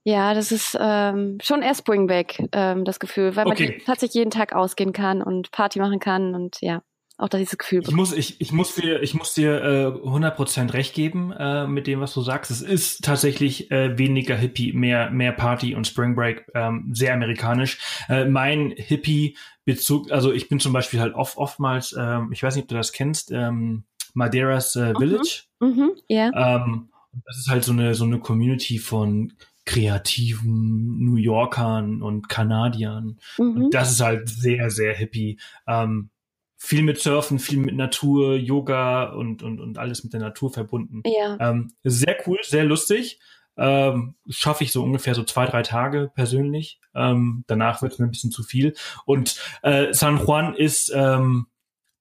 ja, 0.05 0.32
das 0.34 0.53
ist 0.53 0.76
ähm, 0.80 1.39
schon 1.43 1.62
eher 1.62 1.74
Spring 1.74 2.07
Break, 2.07 2.49
ähm, 2.53 2.84
das 2.84 2.99
Gefühl, 3.01 3.36
weil 3.36 3.45
man 3.47 3.57
Okay. 3.57 3.82
tatsächlich 3.84 4.14
jeden 4.14 4.30
Tag 4.30 4.55
ausgehen 4.55 4.93
kann 4.93 5.22
und 5.22 5.51
Party 5.53 5.78
machen 5.80 6.01
kann 6.01 6.34
und 6.34 6.59
ja, 6.62 6.82
auch 7.19 7.29
dieses 7.29 7.59
Gefühl. 7.59 7.83
Ich 7.83 7.91
muss, 7.91 8.12
ich, 8.12 8.41
ich 8.41 8.53
muss 8.53 8.77
dir, 8.77 9.03
ich 9.03 9.12
muss 9.12 9.35
dir 9.35 9.62
äh, 9.62 9.87
100% 10.09 10.73
recht 10.73 10.95
geben 10.95 11.33
äh, 11.33 11.66
mit 11.66 11.89
dem, 11.89 12.01
was 12.01 12.14
du 12.14 12.23
sagst. 12.23 12.53
Es 12.53 12.62
ist 12.62 13.05
tatsächlich 13.05 13.73
äh, 13.73 13.99
weniger 13.99 14.37
Hippie, 14.37 14.73
mehr, 14.73 15.11
mehr 15.11 15.33
Party 15.33 15.75
und 15.75 15.87
Spring 15.87 16.14
Break, 16.14 16.47
ähm, 16.55 16.91
sehr 16.93 17.12
amerikanisch. 17.12 17.79
Äh, 18.09 18.27
mein 18.27 18.71
Hippie-Bezug, 18.71 20.12
also 20.12 20.33
ich 20.33 20.49
bin 20.49 20.61
zum 20.61 20.73
Beispiel 20.73 21.01
halt 21.01 21.14
oft, 21.14 21.37
oftmals, 21.37 21.95
ähm, 21.99 22.31
ich 22.33 22.43
weiß 22.43 22.55
nicht, 22.55 22.64
ob 22.64 22.69
du 22.69 22.77
das 22.77 22.93
kennst, 22.93 23.33
ähm, 23.33 23.83
Madeiras 24.14 24.77
äh, 24.77 24.95
Village. 24.97 25.43
Mhm, 25.59 25.91
ja. 26.07 26.31
Ähm, 26.35 26.89
und 27.12 27.23
das 27.27 27.39
ist 27.39 27.49
halt 27.49 27.64
so 27.64 27.73
eine, 27.73 27.97
so 27.97 28.05
eine 28.05 28.21
Community 28.21 28.79
von 28.79 29.33
kreativen 29.64 31.05
New 31.05 31.16
Yorkern 31.16 32.01
und 32.01 32.29
Kanadiern. 32.29 33.19
Mhm. 33.39 33.64
Und 33.64 33.75
das 33.75 33.91
ist 33.91 34.01
halt 34.01 34.29
sehr, 34.29 34.71
sehr 34.71 34.95
hippie. 34.95 35.39
Ähm, 35.66 36.11
viel 36.59 36.83
mit 36.83 36.99
Surfen, 36.99 37.39
viel 37.39 37.59
mit 37.59 37.77
Natur, 37.77 38.35
Yoga 38.35 39.05
und, 39.05 39.43
und, 39.43 39.61
und 39.61 39.79
alles 39.79 40.03
mit 40.03 40.13
der 40.13 40.21
Natur 40.21 40.53
verbunden. 40.53 41.03
Ja. 41.07 41.39
Ähm, 41.41 41.73
sehr 41.85 42.17
cool, 42.27 42.39
sehr 42.43 42.65
lustig. 42.65 43.21
Ähm, 43.57 44.17
Schaffe 44.29 44.65
ich 44.65 44.73
so 44.73 44.83
ungefähr 44.83 45.15
so 45.15 45.23
zwei, 45.23 45.47
drei 45.47 45.63
Tage 45.63 46.11
persönlich. 46.15 46.81
Ähm, 46.95 47.45
danach 47.47 47.81
wird 47.81 47.93
es 47.93 47.99
mir 47.99 48.07
ein 48.07 48.11
bisschen 48.11 48.33
zu 48.33 48.43
viel. 48.43 48.75
Und 49.07 49.41
äh, 49.63 49.93
San 49.95 50.19
Juan 50.19 50.55
ist 50.55 50.93
ähm, 50.95 51.47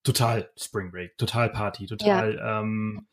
total 0.04 0.50
Spring 0.58 0.92
Break, 0.92 1.18
total 1.18 1.50
Party, 1.50 1.86
total 1.86 2.40
ähm, 2.44 3.08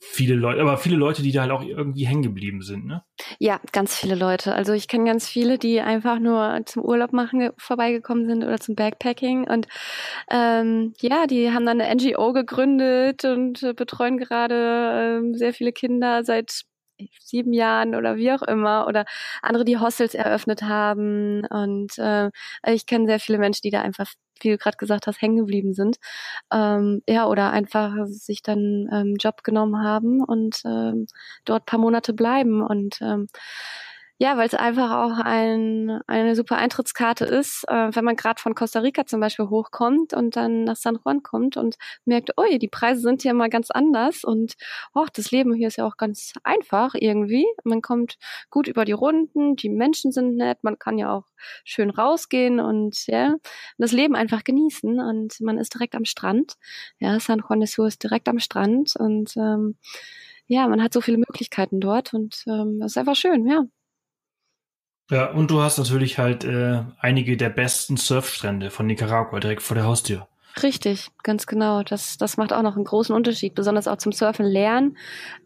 viele 0.00 0.34
Leute, 0.34 0.60
aber 0.60 0.78
viele 0.78 0.96
Leute, 0.96 1.22
die 1.22 1.32
da 1.32 1.42
halt 1.42 1.52
auch 1.52 1.62
irgendwie 1.62 2.06
hängen 2.06 2.22
geblieben 2.22 2.62
sind, 2.62 2.86
ne? 2.86 3.04
Ja, 3.38 3.60
ganz 3.72 3.94
viele 3.96 4.14
Leute. 4.14 4.54
Also 4.54 4.72
ich 4.72 4.88
kenne 4.88 5.04
ganz 5.04 5.28
viele, 5.28 5.58
die 5.58 5.80
einfach 5.80 6.18
nur 6.18 6.62
zum 6.66 6.82
Urlaub 6.84 7.12
machen 7.12 7.40
ge- 7.40 7.52
vorbeigekommen 7.58 8.26
sind 8.26 8.44
oder 8.44 8.58
zum 8.58 8.74
Backpacking 8.74 9.44
und 9.48 9.66
ähm, 10.30 10.94
ja, 11.00 11.26
die 11.26 11.50
haben 11.52 11.66
dann 11.66 11.80
eine 11.80 11.90
NGO 11.90 12.32
gegründet 12.32 13.24
und 13.24 13.62
äh, 13.62 13.74
betreuen 13.74 14.18
gerade 14.18 15.18
ähm, 15.20 15.34
sehr 15.34 15.52
viele 15.52 15.72
Kinder 15.72 16.24
seit 16.24 16.62
sieben 17.20 17.52
Jahren 17.52 17.94
oder 17.94 18.16
wie 18.16 18.32
auch 18.32 18.42
immer 18.42 18.86
oder 18.88 19.04
andere, 19.42 19.64
die 19.64 19.78
Hostels 19.78 20.14
eröffnet 20.14 20.62
haben. 20.62 21.44
Und 21.46 21.98
äh, 21.98 22.30
ich 22.66 22.86
kenne 22.86 23.06
sehr 23.06 23.20
viele 23.20 23.38
Menschen, 23.38 23.62
die 23.62 23.70
da 23.70 23.80
einfach, 23.82 24.12
wie 24.40 24.50
du 24.50 24.58
gerade 24.58 24.76
gesagt 24.76 25.06
hast, 25.06 25.20
hängen 25.22 25.36
geblieben 25.38 25.74
sind, 25.74 25.96
ähm, 26.52 27.02
ja 27.08 27.26
oder 27.26 27.50
einfach 27.50 27.94
sich 28.06 28.42
dann 28.42 28.88
ähm, 28.92 29.16
Job 29.18 29.44
genommen 29.44 29.82
haben 29.82 30.22
und 30.24 30.62
ähm, 30.64 31.06
dort 31.44 31.66
paar 31.66 31.78
Monate 31.80 32.12
bleiben. 32.12 32.62
Und 32.62 33.00
ähm, 33.02 33.28
ja, 34.22 34.36
weil 34.36 34.46
es 34.46 34.52
einfach 34.54 34.90
auch 34.90 35.18
ein, 35.24 36.02
eine 36.06 36.36
super 36.36 36.56
Eintrittskarte 36.58 37.24
ist, 37.24 37.64
äh, 37.68 37.88
wenn 37.94 38.04
man 38.04 38.16
gerade 38.16 38.38
von 38.38 38.54
Costa 38.54 38.80
Rica 38.80 39.06
zum 39.06 39.18
Beispiel 39.18 39.48
hochkommt 39.48 40.12
und 40.12 40.36
dann 40.36 40.64
nach 40.64 40.76
San 40.76 40.98
Juan 41.02 41.22
kommt 41.22 41.56
und 41.56 41.76
merkt, 42.04 42.32
oh, 42.36 42.44
die 42.58 42.68
Preise 42.68 43.00
sind 43.00 43.22
hier 43.22 43.32
mal 43.32 43.48
ganz 43.48 43.70
anders 43.70 44.22
und 44.22 44.56
oh, 44.94 45.06
das 45.14 45.30
Leben 45.30 45.54
hier 45.54 45.68
ist 45.68 45.76
ja 45.78 45.86
auch 45.86 45.96
ganz 45.96 46.34
einfach 46.44 46.94
irgendwie. 46.94 47.46
Man 47.64 47.80
kommt 47.80 48.18
gut 48.50 48.68
über 48.68 48.84
die 48.84 48.92
Runden, 48.92 49.56
die 49.56 49.70
Menschen 49.70 50.12
sind 50.12 50.36
nett, 50.36 50.58
man 50.62 50.78
kann 50.78 50.98
ja 50.98 51.14
auch 51.16 51.24
schön 51.64 51.88
rausgehen 51.88 52.60
und 52.60 53.06
ja, 53.06 53.36
das 53.78 53.92
Leben 53.92 54.14
einfach 54.16 54.44
genießen 54.44 55.00
und 55.00 55.40
man 55.40 55.56
ist 55.56 55.72
direkt 55.72 55.94
am 55.94 56.04
Strand. 56.04 56.56
Ja, 56.98 57.18
San 57.20 57.42
Juan 57.48 57.60
de 57.60 57.66
Sur 57.68 57.86
ist 57.86 58.02
direkt 58.02 58.28
am 58.28 58.38
Strand 58.38 58.96
und 58.96 59.34
ähm, 59.38 59.78
ja, 60.46 60.68
man 60.68 60.82
hat 60.82 60.92
so 60.92 61.00
viele 61.00 61.16
Möglichkeiten 61.18 61.80
dort 61.80 62.12
und 62.12 62.44
ähm, 62.46 62.80
das 62.80 62.92
ist 62.92 62.98
einfach 62.98 63.16
schön, 63.16 63.46
ja. 63.46 63.64
Ja, 65.10 65.30
und 65.30 65.50
du 65.50 65.60
hast 65.60 65.78
natürlich 65.78 66.18
halt 66.18 66.44
äh, 66.44 66.82
einige 67.00 67.36
der 67.36 67.50
besten 67.50 67.96
Surfstrände 67.96 68.70
von 68.70 68.86
Nicaragua 68.86 69.40
direkt 69.40 69.62
vor 69.62 69.74
der 69.74 69.84
Haustür. 69.84 70.28
Richtig, 70.62 71.08
ganz 71.22 71.46
genau. 71.46 71.82
Das, 71.82 72.16
das 72.18 72.36
macht 72.36 72.52
auch 72.52 72.62
noch 72.62 72.74
einen 72.74 72.84
großen 72.84 73.14
Unterschied, 73.14 73.54
besonders 73.54 73.86
auch 73.86 73.98
zum 73.98 74.12
Surfen 74.12 74.46
lernen. 74.46 74.96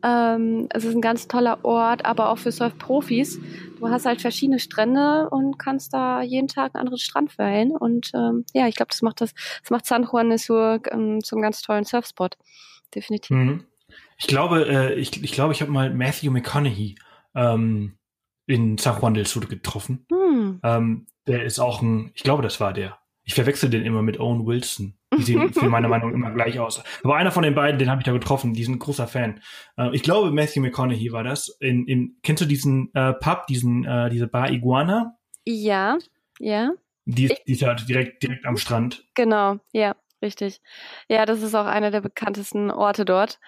Ähm, 0.02 0.68
es 0.70 0.84
ist 0.84 0.94
ein 0.94 1.00
ganz 1.00 1.28
toller 1.28 1.64
Ort, 1.64 2.04
aber 2.04 2.30
auch 2.30 2.38
für 2.38 2.52
Surfprofis. 2.52 3.38
Du 3.78 3.88
hast 3.88 4.06
halt 4.06 4.20
verschiedene 4.20 4.58
Strände 4.58 5.28
und 5.30 5.58
kannst 5.58 5.92
da 5.92 6.22
jeden 6.22 6.48
Tag 6.48 6.74
einen 6.74 6.80
anderen 6.80 6.98
Strand 6.98 7.36
wählen. 7.38 7.72
Und 7.72 8.12
ähm, 8.14 8.44
ja, 8.54 8.66
ich 8.66 8.76
glaube, 8.76 8.90
das 8.90 9.02
macht 9.02 9.20
das, 9.20 9.34
das 9.60 9.70
macht 9.70 9.86
San 9.86 10.08
Juan 10.10 10.30
de 10.30 10.38
Sur 10.38 10.80
ähm, 10.90 11.22
zum 11.22 11.42
ganz 11.42 11.60
tollen 11.60 11.84
Surfspot. 11.84 12.36
Definitiv. 12.94 13.36
Mhm. 13.36 13.64
Ich 14.18 14.26
glaube, 14.26 14.66
äh, 14.66 14.94
ich, 14.94 15.22
ich 15.22 15.32
glaube, 15.32 15.52
ich 15.52 15.60
habe 15.60 15.70
mal 15.70 15.92
Matthew 15.92 16.30
McConaughey 16.30 16.96
ähm, 17.34 17.98
in 18.46 18.78
San 18.78 19.00
Juan 19.00 19.14
del 19.14 19.26
Sur 19.26 19.46
getroffen. 19.46 20.06
Hm. 20.10 20.60
Ähm, 20.62 21.06
der 21.26 21.44
ist 21.44 21.58
auch 21.58 21.80
ein, 21.82 22.10
ich 22.14 22.22
glaube, 22.22 22.42
das 22.42 22.60
war 22.60 22.72
der. 22.72 22.98
Ich 23.26 23.32
verwechsel 23.34 23.70
den 23.70 23.84
immer 23.86 24.02
mit 24.02 24.20
Owen 24.20 24.44
Wilson. 24.46 24.98
Die 25.16 25.22
sehen 25.22 25.52
für 25.54 25.70
meine 25.70 25.88
Meinung 25.88 26.12
immer 26.12 26.30
gleich 26.32 26.58
aus. 26.58 26.82
Aber 27.02 27.16
einer 27.16 27.30
von 27.30 27.42
den 27.42 27.54
beiden, 27.54 27.78
den 27.78 27.88
habe 27.90 28.00
ich 28.00 28.04
da 28.04 28.12
getroffen. 28.12 28.52
Die 28.52 28.62
sind 28.64 28.74
ein 28.74 28.78
großer 28.78 29.08
Fan. 29.08 29.40
Äh, 29.78 29.94
ich 29.96 30.02
glaube, 30.02 30.30
Matthew 30.30 30.60
McConaughey 30.60 31.10
war 31.12 31.24
das. 31.24 31.48
In, 31.60 31.86
in, 31.86 32.16
kennst 32.22 32.42
du 32.42 32.46
diesen 32.46 32.90
äh, 32.94 33.14
Pub, 33.14 33.46
diesen, 33.46 33.84
äh, 33.86 34.10
diese 34.10 34.26
Bar 34.26 34.50
Iguana? 34.50 35.16
Ja, 35.46 35.96
ja. 36.38 36.72
Die, 37.06 37.24
ist- 37.26 37.42
die 37.46 37.52
ist 37.52 37.60
ja 37.62 37.72
direkt, 37.74 38.22
direkt 38.22 38.44
am 38.44 38.56
Strand. 38.58 39.04
Genau, 39.14 39.58
ja, 39.72 39.94
richtig. 40.20 40.60
Ja, 41.08 41.24
das 41.24 41.42
ist 41.42 41.54
auch 41.54 41.66
einer 41.66 41.90
der 41.90 42.00
bekanntesten 42.02 42.70
Orte 42.70 43.04
dort. 43.06 43.38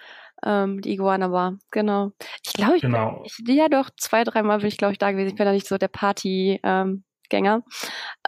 Ähm, 0.45 0.81
die 0.81 0.91
Iguana 0.93 1.27
Bar, 1.29 1.57
genau. 1.71 2.11
Ich 2.45 2.53
glaube, 2.53 2.75
ich, 2.75 2.81
Genau. 2.81 3.23
ich 3.25 3.37
ja 3.47 3.69
doch 3.69 3.89
zwei, 3.97 4.23
dreimal 4.23 4.59
bin 4.59 4.67
ich, 4.67 4.77
glaube 4.77 4.93
ich, 4.93 4.99
da 4.99 5.11
gewesen. 5.11 5.29
Ich 5.29 5.35
bin 5.35 5.45
da 5.45 5.51
nicht 5.51 5.67
so 5.67 5.77
der 5.77 5.87
Party-Gänger. 5.87 7.63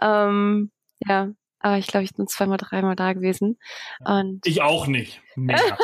ähm, 0.02 0.70
ja, 1.06 1.28
aber 1.60 1.76
ich 1.78 1.86
glaube, 1.86 2.04
ich 2.04 2.14
bin 2.14 2.26
zweimal, 2.26 2.56
dreimal 2.58 2.96
da 2.96 3.12
gewesen. 3.12 3.58
Und 4.04 4.46
Ich 4.46 4.60
auch 4.62 4.86
nicht. 4.86 5.22
Mehr. 5.36 5.56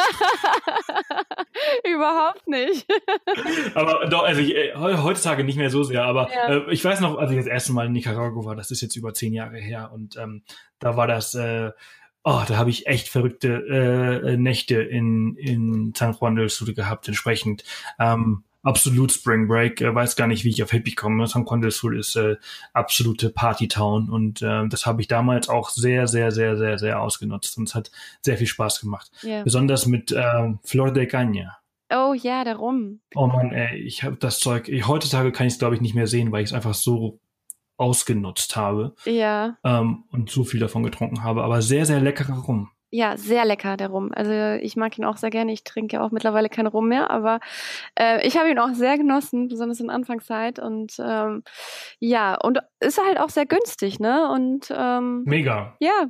überhaupt 1.84 2.46
nicht. 2.48 2.86
aber 3.74 4.06
doch, 4.06 4.22
also 4.24 4.40
ich, 4.40 4.54
äh, 4.54 4.72
he- 4.76 5.02
heutzutage 5.02 5.44
nicht 5.44 5.56
mehr 5.58 5.70
so 5.70 5.82
sehr, 5.84 6.04
aber 6.04 6.28
Ja. 6.32 6.48
äh, 6.48 6.72
ich 6.72 6.84
weiß 6.84 7.00
noch, 7.00 7.16
als 7.18 7.30
ich 7.30 7.36
das 7.38 7.46
erste 7.46 7.72
Mal 7.72 7.86
in 7.86 7.92
Nicaragua 7.92 8.44
war, 8.44 8.56
das 8.56 8.70
ist 8.70 8.80
jetzt 8.80 8.96
über 8.96 9.14
zehn 9.14 9.32
Jahre 9.32 9.58
her 9.58 9.90
und 9.92 10.16
ähm, 10.16 10.42
da 10.78 10.96
war 10.96 11.06
das, 11.06 11.34
äh, 11.34 11.70
oh, 12.26 12.42
da 12.46 12.56
habe 12.56 12.70
ich 12.70 12.88
echt 12.88 13.08
verrückte 13.08 13.48
äh, 13.48 14.36
Nächte 14.36 14.82
in, 14.82 15.36
in 15.36 15.94
San 15.96 16.14
Juan 16.20 16.34
del 16.34 16.48
Sur 16.48 16.74
gehabt, 16.74 17.06
entsprechend. 17.06 17.62
Ähm, 18.00 18.42
absolut 18.64 19.12
Spring 19.12 19.46
Break. 19.46 19.80
Äh, 19.80 19.94
weiß 19.94 20.16
gar 20.16 20.26
nicht, 20.26 20.44
wie 20.44 20.48
ich 20.48 20.60
auf 20.64 20.72
Hippie 20.72 20.96
komme. 20.96 21.28
San 21.28 21.46
Juan 21.46 21.60
del 21.60 21.70
Sur 21.70 21.92
ist 21.92 22.16
äh, 22.16 22.34
absolute 22.72 23.30
Partytown 23.30 24.10
und 24.10 24.42
äh, 24.42 24.66
das 24.68 24.86
habe 24.86 25.00
ich 25.00 25.08
damals 25.08 25.48
auch 25.48 25.70
sehr, 25.70 26.08
sehr, 26.08 26.32
sehr, 26.32 26.56
sehr, 26.56 26.78
sehr 26.78 27.00
ausgenutzt 27.00 27.56
und 27.58 27.68
es 27.68 27.76
hat 27.76 27.92
sehr 28.22 28.36
viel 28.36 28.48
Spaß 28.48 28.80
gemacht. 28.80 29.08
Yeah. 29.22 29.44
Besonders 29.44 29.86
mit 29.86 30.10
äh, 30.10 30.52
Flor 30.64 30.92
de 30.92 31.06
Caña. 31.06 31.52
Oh 31.90 32.12
ja, 32.12 32.42
darum. 32.42 32.98
Oh 33.14 33.28
man, 33.28 33.52
ey, 33.52 33.78
ich 33.78 34.02
habe 34.02 34.16
das 34.16 34.40
Zeug. 34.40 34.68
Ich, 34.68 34.88
heutzutage 34.88 35.30
kann 35.30 35.46
ich 35.46 35.52
es 35.52 35.60
glaube 35.60 35.76
ich 35.76 35.80
nicht 35.80 35.94
mehr 35.94 36.08
sehen, 36.08 36.32
weil 36.32 36.42
ich 36.42 36.50
es 36.50 36.52
einfach 36.52 36.74
so 36.74 37.20
ausgenutzt 37.76 38.56
habe. 38.56 38.94
Ja. 39.04 39.56
Ähm, 39.64 40.04
und 40.10 40.30
so 40.30 40.44
viel 40.44 40.60
davon 40.60 40.82
getrunken 40.82 41.22
habe. 41.22 41.42
Aber 41.42 41.62
sehr, 41.62 41.86
sehr 41.86 42.00
leckerer 42.00 42.38
Rum. 42.38 42.70
Ja, 42.90 43.16
sehr 43.16 43.44
lecker, 43.44 43.76
der 43.76 43.88
Rum. 43.88 44.12
Also 44.14 44.32
ich 44.62 44.76
mag 44.76 44.96
ihn 44.96 45.04
auch 45.04 45.16
sehr 45.16 45.30
gerne. 45.30 45.52
Ich 45.52 45.64
trinke 45.64 46.00
auch 46.00 46.12
mittlerweile 46.12 46.48
keinen 46.48 46.68
Rum 46.68 46.88
mehr, 46.88 47.10
aber 47.10 47.40
äh, 47.98 48.26
ich 48.26 48.38
habe 48.38 48.48
ihn 48.48 48.58
auch 48.58 48.74
sehr 48.74 48.96
genossen, 48.96 49.48
besonders 49.48 49.80
in 49.80 49.90
Anfangszeit. 49.90 50.58
Und 50.60 50.94
ähm, 50.98 51.42
ja, 51.98 52.36
und 52.36 52.60
ist 52.80 53.04
halt 53.04 53.18
auch 53.18 53.30
sehr 53.30 53.44
günstig, 53.44 53.98
ne? 53.98 54.30
Und 54.30 54.72
ähm, 54.74 55.24
mega. 55.24 55.76
Ja. 55.80 56.06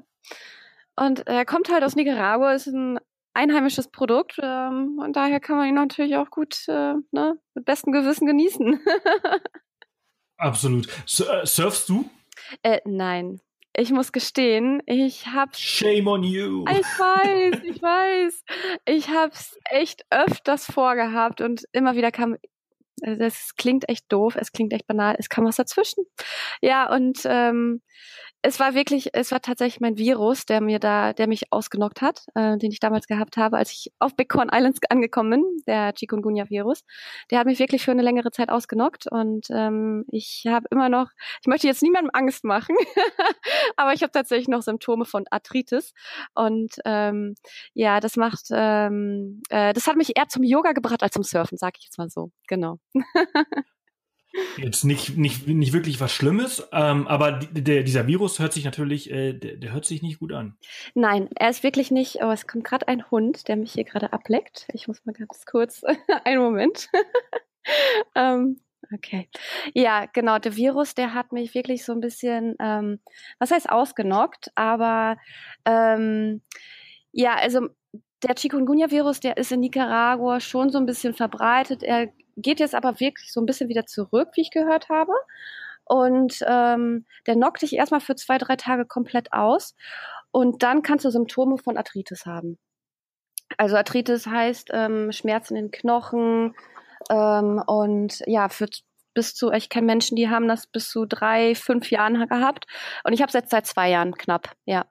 Und 0.97 1.27
er 1.27 1.45
kommt 1.45 1.71
halt 1.71 1.83
aus 1.83 1.97
Nicaragua, 1.97 2.53
ist 2.53 2.67
ein 2.67 2.99
einheimisches 3.35 3.89
Produkt 3.89 4.39
ähm, 4.43 4.99
und 4.99 5.15
daher 5.15 5.41
kann 5.41 5.59
man 5.59 5.69
ihn 5.69 5.75
natürlich 5.75 6.17
auch 6.17 6.31
gut 6.31 6.65
äh, 6.69 6.95
ne, 7.11 7.39
mit 7.55 7.65
bestem 7.67 7.93
Gewissen 7.93 8.27
genießen. 8.27 8.81
Absolut. 10.39 10.89
Äh, 10.89 11.47
surfst 11.47 11.89
du? 11.89 12.09
Äh, 12.63 12.81
nein. 12.85 13.41
Ich 13.79 13.91
muss 13.91 14.11
gestehen, 14.11 14.83
ich 14.87 15.27
hab's. 15.27 15.61
Shame 15.61 16.07
on 16.07 16.23
you. 16.23 16.65
Ich 16.71 16.79
weiß, 16.79 17.63
ich 17.63 17.83
weiß. 17.83 18.45
Ich 18.87 19.09
hab's 19.11 19.59
echt 19.67 20.07
öfters 20.11 20.65
vorgehabt 20.65 21.43
und 21.43 21.65
immer 21.73 21.95
wieder 21.95 22.11
kam. 22.11 22.37
Das 23.03 23.21
also 23.21 23.35
klingt 23.59 23.89
echt 23.91 24.11
doof, 24.11 24.37
es 24.37 24.53
klingt 24.53 24.73
echt 24.73 24.87
banal, 24.87 25.17
es 25.19 25.29
kam 25.29 25.45
was 25.45 25.57
dazwischen. 25.57 26.07
Ja, 26.63 26.91
und 26.91 27.21
ähm, 27.27 27.83
es 28.47 28.61
war 28.61 28.75
wirklich, 28.75 29.11
es 29.13 29.33
war 29.33 29.43
tatsächlich 29.43 29.81
mein 29.81 29.99
Virus, 29.99 30.47
der 30.47 30.61
mir 30.61 30.79
da, 30.79 31.13
der 31.13 31.27
mich 31.27 31.53
ausgenockt 31.53 32.01
hat, 32.01 32.27
äh, 32.37 32.57
den 32.57 32.71
ich 32.71 32.79
damals 32.79 33.09
gehabt 33.09 33.37
habe, 33.37 33.57
als 33.57 33.73
ich 33.73 33.93
auf 33.99 34.15
Bighorn 34.15 34.51
Islands 34.53 34.79
angekommen 34.89 35.31
bin, 35.31 35.45
der 35.67 35.93
Chikungunya-Virus. 35.93 36.85
Der 37.33 37.41
hat 37.41 37.47
mich 37.47 37.59
wirklich 37.59 37.85
für 37.85 37.91
eine 37.91 38.03
längere 38.03 38.31
Zeit 38.31 38.49
ausgenockt 38.49 39.11
und 39.11 39.49
ähm, 39.51 40.05
ich 40.13 40.45
habe 40.49 40.67
immer 40.71 40.89
noch, 40.89 41.11
ich 41.41 41.49
möchte 41.49 41.67
jetzt 41.67 41.83
niemandem 41.83 42.13
Angst 42.15 42.45
machen, 42.45 42.77
aber 43.77 43.95
ich 43.95 44.03
habe 44.03 44.13
tatsächlich 44.13 44.49
noch 44.49 44.63
Symptome 44.63 45.07
von 45.07 45.25
Arthritis 45.29 45.93
und 46.35 46.77
ähm, 46.85 47.35
ja, 47.75 47.99
das 47.99 48.17
macht, 48.17 48.47
ähm, 48.53 49.43
äh, 49.49 49.73
das 49.73 49.89
hat 49.89 49.97
mich 49.97 50.17
eher 50.17 50.29
zum 50.29 50.45
Yoga 50.45 50.71
gebracht 50.71 51.03
als 51.03 51.15
zum 51.15 51.25
Surfen, 51.25 51.59
sage 51.59 51.79
ich 51.79 51.87
jetzt 51.87 51.99
mal 51.99 52.09
so, 52.09 52.31
genau. 52.47 52.79
Jetzt 54.57 54.85
nicht, 54.85 55.17
nicht, 55.17 55.47
nicht 55.47 55.73
wirklich 55.73 56.01
was 56.01 56.13
Schlimmes, 56.13 56.67
ähm, 56.73 57.07
aber 57.07 57.33
der, 57.33 57.83
dieser 57.83 58.07
Virus 58.07 58.39
hört 58.39 58.53
sich 58.53 58.65
natürlich, 58.65 59.11
äh, 59.11 59.33
der, 59.33 59.57
der 59.57 59.73
hört 59.73 59.85
sich 59.85 60.03
nicht 60.03 60.19
gut 60.21 60.33
an. 60.33 60.57
Nein, 60.95 61.29
er 61.35 61.51
ist 61.51 61.63
wirklich 61.63 61.91
nicht, 61.91 62.23
oh, 62.23 62.31
es 62.31 62.47
kommt 62.47 62.65
gerade 62.65 62.89
ein 62.89 63.11
Hund, 63.11 63.49
der 63.49 63.57
mich 63.57 63.73
hier 63.73 63.85
gerade 63.85 64.13
ableckt. 64.13 64.69
Ich 64.73 64.89
muss 64.89 65.05
mal 65.05 65.13
ganz 65.13 65.45
kurz, 65.47 65.83
einen 66.25 66.41
Moment. 66.41 66.89
ähm, 68.15 68.61
okay. 68.93 69.29
Ja, 69.75 70.07
genau, 70.07 70.39
der 70.39 70.57
Virus, 70.57 70.95
der 70.95 71.15
hat 71.15 71.33
mich 71.33 71.55
wirklich 71.55 71.85
so 71.85 71.93
ein 71.93 72.01
bisschen, 72.01 72.57
ähm, 72.61 73.01
was 73.39 73.51
heißt 73.51 73.69
ausgenockt, 73.69 74.51
aber 74.55 75.17
ähm, 75.65 76.43
ja, 77.13 77.35
also 77.35 77.69
der 78.27 78.35
Chikungunya-Virus, 78.35 79.21
der 79.21 79.37
ist 79.37 79.53
in 79.53 79.61
Nicaragua 79.61 80.41
schon 80.41 80.71
so 80.71 80.79
ein 80.79 80.87
bisschen 80.87 81.15
verbreitet. 81.15 81.83
Er 81.83 82.09
geht 82.37 82.61
jetzt 82.61 82.75
aber 82.75 83.01
wirklich 83.01 83.33
so 83.33 83.41
ein 83.41 83.47
bisschen 83.47 83.69
wieder 83.69 83.87
zurück, 83.87 84.31
wie 84.35 84.43
ich 84.43 84.51
gehört 84.51 84.89
habe. 84.89 85.13
Und 85.85 86.45
ähm, 86.47 87.07
der 87.27 87.35
knockt 87.35 87.63
dich 87.63 87.75
erstmal 87.75 88.01
für 88.01 88.17
zwei, 88.17 88.39
drei 88.39 88.57
Tage 88.57 88.85
komplett 88.85 89.33
aus. 89.33 89.75
Und 90.33 90.63
dann 90.63 90.83
kannst 90.83 91.05
du 91.05 91.11
Symptome 91.11 91.59
von 91.59 91.77
Arthritis 91.77 92.27
haben. 92.27 92.59
Also 93.59 93.77
Arthritis 93.77 94.27
heißt 94.27 94.71
ähm, 94.73 95.13
Schmerzen 95.13 95.57
in 95.57 95.67
den 95.67 95.71
Knochen 95.71 96.55
ähm, 97.11 97.63
und 97.67 98.23
ja, 98.27 98.49
für 98.49 98.69
bis 99.15 99.35
zu, 99.35 99.51
ich 99.53 99.69
kenne 99.69 99.87
Menschen, 99.87 100.17
die 100.17 100.29
haben 100.29 100.49
das 100.49 100.67
bis 100.67 100.91
zu 100.91 101.07
drei, 101.07 101.55
fünf 101.55 101.91
Jahren 101.91 102.29
gehabt. 102.29 102.67
Und 103.05 103.13
ich 103.13 103.23
habe 103.23 103.29
es 103.29 103.35
jetzt 103.35 103.51
seit 103.51 103.67
zwei 103.67 103.89
Jahren 103.89 104.15
knapp, 104.15 104.53
ja. 104.67 104.85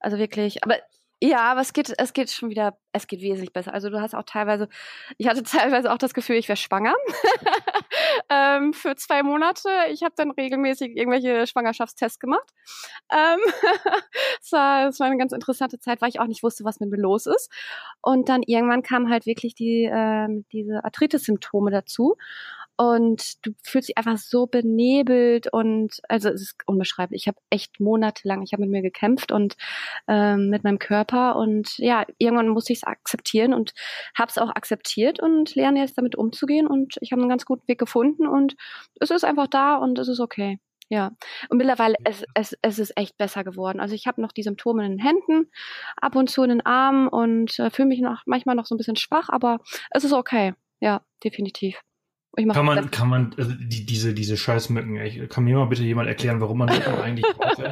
Also 0.00 0.18
wirklich, 0.18 0.64
aber 0.64 0.76
ja, 1.24 1.52
aber 1.52 1.60
es 1.60 1.72
geht, 1.72 1.94
es 1.96 2.12
geht 2.14 2.32
schon 2.32 2.50
wieder, 2.50 2.76
es 2.90 3.06
geht 3.06 3.20
wesentlich 3.20 3.52
besser. 3.52 3.72
Also 3.72 3.90
du 3.90 4.00
hast 4.00 4.12
auch 4.12 4.24
teilweise, 4.24 4.68
ich 5.18 5.28
hatte 5.28 5.44
teilweise 5.44 5.92
auch 5.92 5.98
das 5.98 6.14
Gefühl, 6.14 6.34
ich 6.34 6.48
wäre 6.48 6.56
schwanger 6.56 6.94
ähm, 8.28 8.72
für 8.72 8.96
zwei 8.96 9.22
Monate. 9.22 9.68
Ich 9.92 10.02
habe 10.02 10.14
dann 10.16 10.32
regelmäßig 10.32 10.96
irgendwelche 10.96 11.46
Schwangerschaftstests 11.46 12.18
gemacht. 12.18 12.50
Ähm, 13.08 13.38
es, 14.42 14.50
war, 14.50 14.88
es 14.88 14.98
war 14.98 15.06
eine 15.06 15.16
ganz 15.16 15.30
interessante 15.30 15.78
Zeit, 15.78 16.02
weil 16.02 16.08
ich 16.08 16.18
auch 16.18 16.26
nicht 16.26 16.42
wusste, 16.42 16.64
was 16.64 16.80
mit 16.80 16.90
mir 16.90 17.00
los 17.00 17.26
ist. 17.26 17.52
Und 18.00 18.28
dann 18.28 18.42
irgendwann 18.42 18.82
kamen 18.82 19.08
halt 19.08 19.24
wirklich 19.24 19.54
die 19.54 19.88
ähm, 19.92 20.44
diese 20.50 20.82
Arthritis-Symptome 20.82 21.70
dazu 21.70 22.16
und 22.76 23.44
du 23.46 23.52
fühlst 23.62 23.88
dich 23.88 23.98
einfach 23.98 24.16
so 24.16 24.46
benebelt 24.46 25.52
und 25.52 26.00
also 26.08 26.30
es 26.30 26.42
ist 26.42 26.56
unbeschreiblich. 26.66 27.22
Ich 27.22 27.28
habe 27.28 27.38
echt 27.50 27.80
monatelang, 27.80 28.42
ich 28.42 28.52
habe 28.52 28.62
mit 28.62 28.70
mir 28.70 28.82
gekämpft 28.82 29.32
und 29.32 29.56
ähm, 30.08 30.48
mit 30.48 30.64
meinem 30.64 30.78
Körper 30.78 31.36
und 31.36 31.76
ja, 31.78 32.04
irgendwann 32.18 32.48
musste 32.48 32.72
ich 32.72 32.80
es 32.80 32.84
akzeptieren 32.84 33.52
und 33.54 33.72
habe 34.16 34.30
es 34.30 34.38
auch 34.38 34.50
akzeptiert 34.50 35.20
und 35.20 35.54
lerne 35.54 35.80
jetzt 35.80 35.98
damit 35.98 36.16
umzugehen 36.16 36.66
und 36.66 36.96
ich 37.00 37.12
habe 37.12 37.20
einen 37.22 37.28
ganz 37.30 37.44
guten 37.44 37.66
Weg 37.68 37.78
gefunden 37.78 38.26
und 38.26 38.54
es 39.00 39.10
ist 39.10 39.24
einfach 39.24 39.46
da 39.48 39.76
und 39.76 39.98
es 39.98 40.08
ist 40.08 40.20
okay. 40.20 40.58
Ja, 40.88 41.12
und 41.48 41.56
mittlerweile 41.56 41.94
es, 42.04 42.24
es, 42.34 42.54
es 42.60 42.78
ist 42.78 42.96
echt 42.96 43.16
besser 43.16 43.44
geworden. 43.44 43.80
Also 43.80 43.94
ich 43.94 44.06
habe 44.06 44.20
noch 44.20 44.32
die 44.32 44.42
Symptome 44.42 44.84
in 44.84 44.98
den 44.98 44.98
Händen, 44.98 45.50
ab 45.96 46.16
und 46.16 46.28
zu 46.28 46.42
in 46.42 46.50
den 46.50 46.66
Armen 46.66 47.08
und 47.08 47.58
äh, 47.58 47.70
fühle 47.70 47.88
mich 47.88 48.00
noch 48.00 48.22
manchmal 48.26 48.56
noch 48.56 48.66
so 48.66 48.74
ein 48.74 48.78
bisschen 48.78 48.96
schwach, 48.96 49.30
aber 49.30 49.60
es 49.90 50.04
ist 50.04 50.12
okay. 50.12 50.54
Ja, 50.80 51.02
definitiv 51.24 51.80
kann 52.34 52.64
man, 52.64 52.90
kann 52.90 53.08
man, 53.08 53.34
also 53.36 53.52
die, 53.52 53.84
diese, 53.84 54.14
diese 54.14 54.38
Scheißmücken, 54.38 54.96
ich, 54.96 55.28
kann 55.28 55.44
mir 55.44 55.56
mal 55.56 55.66
bitte 55.66 55.82
jemand 55.82 56.08
erklären, 56.08 56.40
warum 56.40 56.58
man 56.58 56.68
Mücken 56.70 56.94
eigentlich 57.02 57.26
braucht? 57.36 57.62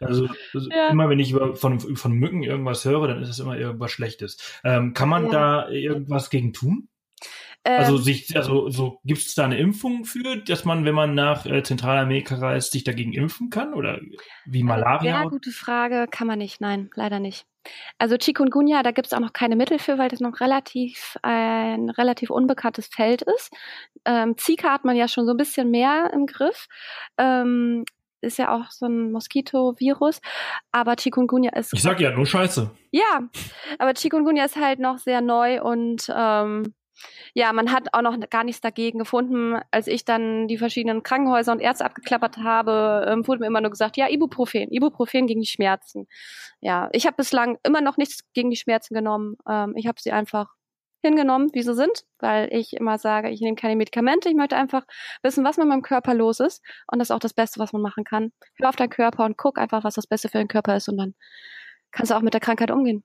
Also, 0.00 0.28
also 0.52 0.70
ja. 0.70 0.88
immer 0.88 1.08
wenn 1.08 1.20
ich 1.20 1.30
über, 1.30 1.54
von, 1.54 1.78
von 1.78 2.12
Mücken 2.12 2.42
irgendwas 2.42 2.84
höre, 2.84 3.06
dann 3.06 3.22
ist 3.22 3.28
es 3.28 3.38
immer 3.38 3.56
irgendwas 3.56 3.92
Schlechtes. 3.92 4.36
Ähm, 4.64 4.92
kann 4.92 5.08
man 5.08 5.26
ja. 5.26 5.30
da 5.30 5.68
irgendwas 5.68 6.30
gegen 6.30 6.52
tun? 6.52 6.88
Also 7.64 7.96
ähm, 7.96 8.02
sich, 8.02 8.36
also 8.36 8.70
so 8.70 9.00
gibt 9.04 9.20
es 9.20 9.34
da 9.34 9.44
eine 9.44 9.58
Impfung 9.58 10.04
für, 10.04 10.36
dass 10.36 10.64
man, 10.64 10.84
wenn 10.84 10.94
man 10.94 11.14
nach 11.14 11.44
äh, 11.44 11.62
Zentralamerika 11.62 12.36
reist, 12.36 12.72
sich 12.72 12.84
dagegen 12.84 13.12
impfen 13.12 13.50
kann? 13.50 13.74
Oder 13.74 14.00
wie 14.46 14.62
Malaria? 14.62 15.22
Ja, 15.22 15.24
gute 15.24 15.50
Frage, 15.50 16.06
kann 16.10 16.26
man 16.26 16.38
nicht, 16.38 16.60
nein, 16.60 16.90
leider 16.94 17.20
nicht. 17.20 17.44
Also 17.98 18.16
Chikungunya, 18.16 18.82
da 18.82 18.92
gibt 18.92 19.08
es 19.08 19.12
auch 19.12 19.20
noch 19.20 19.32
keine 19.32 19.56
Mittel 19.56 19.78
für, 19.78 19.98
weil 19.98 20.08
das 20.08 20.20
noch 20.20 20.40
relativ 20.40 21.16
ein 21.22 21.90
relativ 21.90 22.30
unbekanntes 22.30 22.86
Feld 22.86 23.22
ist. 23.22 23.52
Ähm, 24.04 24.36
Zika 24.38 24.70
hat 24.72 24.84
man 24.84 24.96
ja 24.96 25.08
schon 25.08 25.26
so 25.26 25.32
ein 25.32 25.36
bisschen 25.36 25.70
mehr 25.70 26.10
im 26.14 26.26
Griff. 26.26 26.68
Ähm, 27.18 27.84
ist 28.20 28.38
ja 28.38 28.52
auch 28.52 28.70
so 28.70 28.86
ein 28.86 29.12
Moskitovirus, 29.12 30.20
aber 30.72 30.96
Chikungunya 30.96 31.52
ist. 31.52 31.72
Ich 31.72 31.82
sag 31.82 32.00
ja 32.00 32.10
nur 32.10 32.26
Scheiße. 32.26 32.70
Ja, 32.90 33.28
aber 33.78 33.94
Chikungunya 33.94 34.44
ist 34.44 34.56
halt 34.56 34.80
noch 34.80 34.98
sehr 34.98 35.20
neu 35.20 35.62
und 35.62 36.10
ähm, 36.12 36.74
ja, 37.34 37.52
man 37.52 37.72
hat 37.72 37.88
auch 37.92 38.02
noch 38.02 38.18
gar 38.30 38.44
nichts 38.44 38.60
dagegen 38.60 38.98
gefunden. 38.98 39.60
Als 39.70 39.86
ich 39.86 40.04
dann 40.04 40.48
die 40.48 40.58
verschiedenen 40.58 41.02
Krankenhäuser 41.02 41.52
und 41.52 41.60
Ärzte 41.60 41.84
abgeklappert 41.84 42.38
habe, 42.38 43.06
ähm, 43.08 43.26
wurde 43.26 43.40
mir 43.40 43.46
immer 43.46 43.60
nur 43.60 43.70
gesagt, 43.70 43.96
ja, 43.96 44.08
Ibuprofen, 44.08 44.70
Ibuprofen 44.70 45.26
gegen 45.26 45.40
die 45.40 45.46
Schmerzen. 45.46 46.06
Ja, 46.60 46.88
ich 46.92 47.06
habe 47.06 47.16
bislang 47.16 47.58
immer 47.62 47.80
noch 47.80 47.96
nichts 47.96 48.20
gegen 48.32 48.50
die 48.50 48.56
Schmerzen 48.56 48.94
genommen. 48.94 49.36
Ähm, 49.48 49.74
ich 49.76 49.86
habe 49.86 50.00
sie 50.00 50.12
einfach 50.12 50.48
hingenommen, 51.02 51.50
wie 51.52 51.62
sie 51.62 51.74
sind, 51.74 52.04
weil 52.18 52.48
ich 52.52 52.74
immer 52.74 52.98
sage, 52.98 53.30
ich 53.30 53.40
nehme 53.40 53.56
keine 53.56 53.76
Medikamente, 53.76 54.28
ich 54.28 54.34
möchte 54.34 54.56
einfach 54.56 54.84
wissen, 55.22 55.44
was 55.44 55.56
mit 55.56 55.68
meinem 55.68 55.82
Körper 55.82 56.14
los 56.14 56.40
ist 56.40 56.62
und 56.90 56.98
das 56.98 57.10
ist 57.10 57.14
auch 57.14 57.20
das 57.20 57.34
Beste, 57.34 57.60
was 57.60 57.72
man 57.72 57.82
machen 57.82 58.04
kann. 58.04 58.32
Hör 58.56 58.68
auf 58.68 58.76
deinen 58.76 58.90
Körper 58.90 59.24
und 59.24 59.36
guck 59.36 59.58
einfach, 59.58 59.84
was 59.84 59.94
das 59.94 60.06
Beste 60.06 60.28
für 60.28 60.38
deinen 60.38 60.48
Körper 60.48 60.76
ist 60.76 60.88
und 60.88 60.96
dann 60.96 61.14
kannst 61.92 62.10
du 62.10 62.16
auch 62.16 62.22
mit 62.22 62.34
der 62.34 62.40
Krankheit 62.40 62.70
umgehen. 62.70 63.04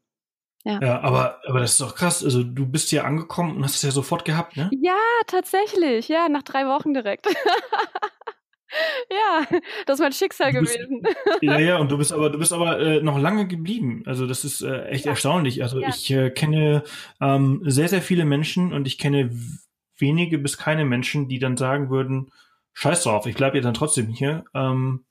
Ja. 0.66 0.80
ja, 0.82 1.02
aber, 1.02 1.42
aber 1.46 1.60
das 1.60 1.72
ist 1.72 1.82
doch 1.82 1.96
krass. 1.96 2.24
Also 2.24 2.42
du 2.42 2.66
bist 2.66 2.90
hier 2.90 3.04
angekommen 3.06 3.58
und 3.58 3.64
hast 3.64 3.76
es 3.76 3.82
ja 3.82 3.92
sofort 3.92 4.24
gehabt, 4.24 4.56
ne? 4.56 4.70
Ja, 4.82 4.96
tatsächlich. 5.28 6.08
Ja, 6.08 6.30
nach 6.30 6.44
drei 6.44 6.66
Wochen 6.68 6.94
direkt. 6.94 7.28
ja, 9.12 9.46
das 9.86 10.00
ist 10.00 10.02
mein 10.02 10.14
Schicksal 10.14 10.54
bist, 10.54 10.74
gewesen. 10.74 11.04
ja, 11.42 11.60
ja, 11.60 11.78
und 11.78 11.92
du 11.92 11.98
bist 12.00 12.14
aber, 12.14 12.30
du 12.30 12.38
bist 12.38 12.54
aber 12.54 12.80
äh, 12.80 13.02
noch 13.02 13.20
lange 13.20 13.46
geblieben. 13.46 14.04
Also 14.06 14.26
das 14.26 14.46
ist 14.46 14.62
äh, 14.62 14.86
echt 14.86 15.04
ja. 15.06 15.12
erstaunlich. 15.12 15.64
Also 15.64 15.80
ja. 15.80 15.90
ich 15.90 16.10
äh, 16.12 16.30
kenne 16.30 16.84
ähm, 17.20 17.62
sehr, 17.66 17.90
sehr 17.90 18.02
viele 18.02 18.24
Menschen 18.24 18.72
und 18.72 18.88
ich 18.88 18.98
kenne 18.98 19.32
wenige 19.98 20.38
bis 20.38 20.58
keine 20.58 20.86
Menschen, 20.86 21.28
die 21.28 21.40
dann 21.40 21.58
sagen 21.58 21.90
würden, 21.90 22.32
scheiß 22.74 23.04
drauf, 23.04 23.26
ich 23.26 23.36
bleibe 23.36 23.58
ja 23.58 23.64
dann 23.64 23.74
trotzdem 23.74 24.08
hier. 24.08 24.46
Ähm, 24.54 25.06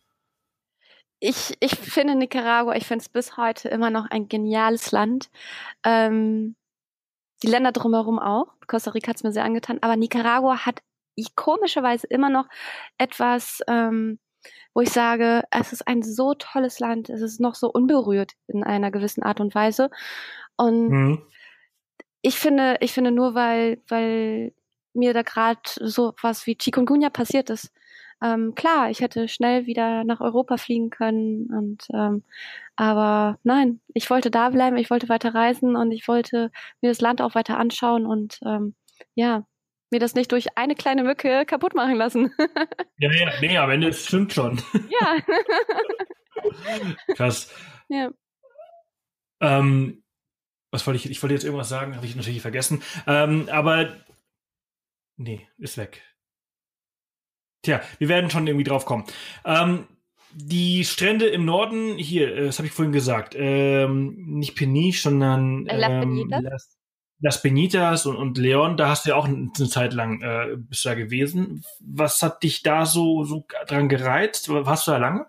ich, 1.23 1.57
ich 1.61 1.77
finde 1.77 2.17
Nicaragua, 2.17 2.75
ich 2.75 2.85
finde 2.85 3.03
es 3.03 3.09
bis 3.09 3.37
heute 3.37 3.69
immer 3.69 3.91
noch 3.91 4.11
ein 4.11 4.29
geniales 4.29 4.91
Land. 4.91 5.31
Ähm, 5.85 6.57
die 7.45 7.47
Länder 7.47 7.71
drumherum 7.71 8.19
auch. 8.19 8.49
Costa 8.67 8.91
Rica 8.91 9.11
hat 9.11 9.17
es 9.17 9.23
mir 9.23 9.33
sehr 9.33 9.45
angetan. 9.45 9.79
Aber 9.83 9.95
Nicaragua 9.95 10.67
hat 10.67 10.83
ich 11.15 11.37
komischerweise 11.37 12.09
immer 12.09 12.29
noch 12.29 12.49
etwas, 12.99 13.61
ähm, 13.69 14.19
wo 14.75 14.81
ich 14.81 14.91
sage, 14.91 15.45
es 15.53 15.73
ist 15.73 15.87
ein 15.87 16.03
so 16.03 16.35
tolles 16.35 16.81
Land, 16.81 17.09
es 17.09 17.21
ist 17.21 17.41
noch 17.41 17.55
so 17.55 17.71
unberührt 17.71 18.33
in 18.49 18.65
einer 18.65 18.91
gewissen 18.91 19.23
Art 19.23 19.39
und 19.39 19.55
Weise. 19.55 19.91
Und 20.57 20.89
mhm. 20.89 21.23
ich 22.21 22.37
finde, 22.37 22.79
ich 22.81 22.93
finde 22.93 23.13
nur, 23.13 23.37
weil, 23.37 23.81
weil 23.87 24.55
mir 24.93 25.15
da 25.15 25.23
gerade 25.23 25.61
so 25.65 26.15
was 26.21 26.49
wie 26.49 26.57
Chikungunya 26.57 27.11
passiert 27.11 27.49
ist. 27.49 27.73
Ähm, 28.23 28.55
klar, 28.55 28.91
ich 28.91 29.01
hätte 29.01 29.27
schnell 29.29 29.67
wieder 29.67 30.05
nach 30.05 30.21
Europa 30.21 30.57
fliegen 30.57 30.91
können 30.91 31.47
und 31.47 31.85
ähm, 31.93 32.23
aber 32.77 33.39
nein, 33.43 33.81
ich 33.95 34.09
wollte 34.11 34.31
da 34.31 34.51
bleiben, 34.51 34.77
ich 34.77 34.91
wollte 34.91 35.09
weiter 35.09 35.35
reisen 35.35 35.77
und 35.77 35.91
ich 35.91 36.07
wollte 36.09 36.51
mir 36.81 36.91
das 36.91 37.01
Land 37.01 37.21
auch 37.21 37.35
weiter 37.35 37.59
anschauen 37.59 38.07
und 38.07 38.39
ähm, 38.47 38.75
ja, 39.15 39.45
mir 39.91 40.01
das 40.01 40.15
nicht 40.15 40.33
durch 40.33 40.57
eine 40.57 40.75
kleine 40.75 41.03
Mücke 41.05 41.45
kaputt 41.47 41.75
machen 41.75 41.97
lassen. 41.97 42.33
ja, 42.99 43.13
ja, 43.13 43.33
nee, 43.41 43.59
am 43.59 43.71
Ende 43.71 43.93
stimmt 43.93 44.33
schon. 44.33 44.63
Ja. 44.89 45.17
Krass. 47.15 47.53
Ja. 47.89 48.11
Ähm, 49.41 50.03
was 50.71 50.87
wollte 50.87 50.97
ich, 50.97 51.11
ich 51.11 51.23
wollte 51.23 51.35
jetzt 51.35 51.45
irgendwas 51.45 51.69
sagen, 51.69 51.97
habe 51.97 52.07
ich 52.07 52.17
natürlich 52.17 52.41
vergessen. 52.41 52.83
Ähm, 53.07 53.49
aber 53.51 53.97
nee, 55.17 55.47
ist 55.59 55.77
weg. 55.77 56.03
Tja, 57.63 57.81
wir 57.99 58.09
werden 58.09 58.31
schon 58.31 58.47
irgendwie 58.47 58.65
drauf 58.65 58.85
kommen. 58.85 59.05
Ähm, 59.45 59.87
die 60.35 60.85
Strände 60.85 61.27
im 61.27 61.45
Norden, 61.45 61.97
hier, 61.97 62.35
äh, 62.35 62.47
das 62.47 62.59
habe 62.59 62.67
ich 62.67 62.73
vorhin 62.73 62.93
gesagt, 62.93 63.35
ähm, 63.37 64.17
nicht 64.27 64.57
Peniche, 64.57 65.03
sondern 65.03 65.67
ähm, 65.69 66.29
Las, 66.29 66.77
Las 67.21 67.43
Benitas 67.43 68.07
und, 68.07 68.17
und 68.17 68.39
Leon, 68.39 68.77
da 68.77 68.89
hast 68.89 69.05
du 69.05 69.11
ja 69.11 69.17
auch 69.17 69.27
eine 69.27 69.53
Zeit 69.53 69.93
lang 69.93 70.23
äh, 70.23 70.57
bist 70.57 70.85
da 70.85 70.95
gewesen. 70.95 71.65
Was 71.81 72.23
hat 72.23 72.43
dich 72.43 72.63
da 72.63 72.85
so, 72.85 73.25
so 73.25 73.47
dran 73.69 73.89
gereizt? 73.89 74.49
Warst 74.49 74.87
du 74.87 74.91
da 74.93 74.97
lange? 74.97 75.27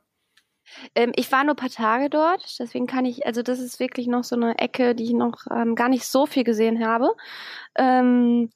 Ähm, 0.96 1.12
ich 1.16 1.32
war 1.32 1.44
nur 1.44 1.56
paar 1.56 1.70
Tage 1.70 2.10
dort, 2.10 2.44
deswegen 2.60 2.88
kann 2.88 3.06
ich, 3.06 3.28
also 3.28 3.44
das 3.44 3.60
ist 3.60 3.80
wirklich 3.80 4.08
noch 4.08 4.24
so 4.24 4.36
eine 4.36 4.58
Ecke, 4.58 4.96
die 4.96 5.04
ich 5.04 5.14
noch 5.14 5.46
ähm, 5.52 5.76
gar 5.76 5.90
nicht 5.90 6.06
so 6.06 6.26
viel 6.26 6.44
gesehen 6.44 6.84
habe. 6.84 7.12
Ähm, 7.76 8.50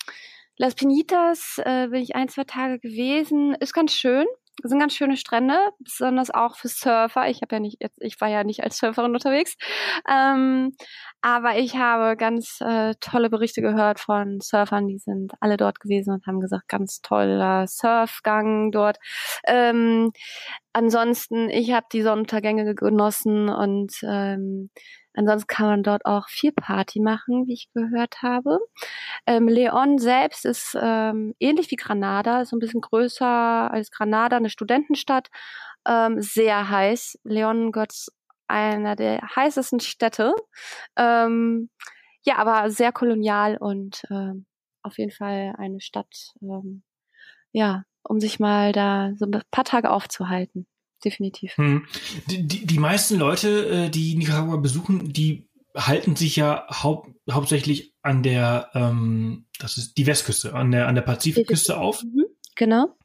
Las 0.57 0.73
Pinitas 0.73 1.59
äh, 1.63 1.87
bin 1.87 2.01
ich 2.01 2.15
ein, 2.15 2.29
zwei 2.29 2.43
Tage 2.43 2.79
gewesen. 2.79 3.55
Ist 3.59 3.73
ganz 3.73 3.93
schön. 3.93 4.25
Das 4.63 4.71
sind 4.71 4.79
ganz 4.79 4.95
schöne 4.95 5.17
Strände, 5.17 5.55
besonders 5.79 6.31
auch 6.31 6.55
für 6.55 6.67
Surfer. 6.67 7.29
Ich 7.29 7.43
habe 7.43 7.55
ja 7.55 7.59
nicht, 7.59 7.77
jetzt, 7.79 7.99
ich 8.01 8.19
war 8.19 8.27
ja 8.27 8.43
nicht 8.43 8.63
als 8.63 8.77
Surferin 8.79 9.13
unterwegs, 9.13 9.55
ähm, 10.09 10.75
aber 11.21 11.59
ich 11.59 11.75
habe 11.75 12.17
ganz 12.17 12.59
äh, 12.61 12.95
tolle 12.99 13.29
Berichte 13.29 13.61
gehört 13.61 13.99
von 13.99 14.39
Surfern, 14.41 14.87
die 14.87 14.97
sind 14.97 15.33
alle 15.41 15.57
dort 15.57 15.79
gewesen 15.79 16.11
und 16.11 16.25
haben 16.25 16.39
gesagt, 16.39 16.67
ganz 16.69 17.01
toller 17.01 17.67
Surfgang 17.67 18.71
dort. 18.71 18.97
Ähm, 19.45 20.11
ansonsten, 20.73 21.51
ich 21.51 21.71
habe 21.71 21.85
die 21.93 22.01
Sonnenuntergänge 22.01 22.73
genossen 22.73 23.49
und 23.49 23.93
ähm, 24.01 24.71
Ansonsten 25.17 25.47
kann 25.47 25.67
man 25.67 25.83
dort 25.83 26.05
auch 26.05 26.29
viel 26.29 26.51
Party 26.51 26.99
machen, 26.99 27.47
wie 27.47 27.53
ich 27.53 27.69
gehört 27.73 28.21
habe. 28.21 28.59
Ähm, 29.25 29.47
Leon 29.47 29.97
selbst 29.97 30.45
ist 30.45 30.77
ähm, 30.79 31.33
ähnlich 31.39 31.71
wie 31.71 31.75
Granada, 31.75 32.41
ist 32.41 32.53
ein 32.53 32.59
bisschen 32.59 32.81
größer 32.81 33.25
als 33.25 33.91
Granada, 33.91 34.37
eine 34.37 34.49
Studentenstadt, 34.49 35.29
ähm, 35.87 36.21
sehr 36.21 36.69
heiß. 36.69 37.19
Leon 37.23 37.71
gehört 37.71 37.93
einer 38.47 38.95
der 38.95 39.21
heißesten 39.35 39.79
Städte. 39.79 40.35
Ähm, 40.97 41.69
ja, 42.23 42.37
aber 42.37 42.69
sehr 42.71 42.91
kolonial 42.91 43.57
und 43.57 44.03
ähm, 44.11 44.45
auf 44.83 44.97
jeden 44.99 45.11
Fall 45.11 45.55
eine 45.57 45.81
Stadt, 45.81 46.33
ähm, 46.41 46.83
ja, 47.53 47.83
um 48.03 48.19
sich 48.19 48.39
mal 48.39 48.71
da 48.71 49.13
so 49.17 49.25
ein 49.25 49.41
paar 49.51 49.65
Tage 49.65 49.91
aufzuhalten 49.91 50.67
definitiv. 51.03 51.55
Hm. 51.57 51.85
Die, 52.29 52.47
die, 52.47 52.65
die 52.65 52.79
meisten 52.79 53.17
Leute, 53.17 53.85
äh, 53.85 53.89
die 53.89 54.15
Nicaragua 54.15 54.57
besuchen, 54.57 55.13
die 55.13 55.47
halten 55.75 56.15
sich 56.15 56.35
ja 56.35 56.65
hau 56.69 57.07
hauptsächlich 57.29 57.93
an 58.01 58.23
der, 58.23 58.69
ähm, 58.73 59.45
das 59.59 59.77
ist 59.77 59.97
die 59.97 60.07
Westküste, 60.07 60.53
an 60.53 60.71
der, 60.71 60.87
an 60.87 60.95
der 60.95 61.01
Pazifikküste 61.03 61.77
auf. 61.77 62.03
Mhm, 62.03 62.25
genau. 62.55 62.95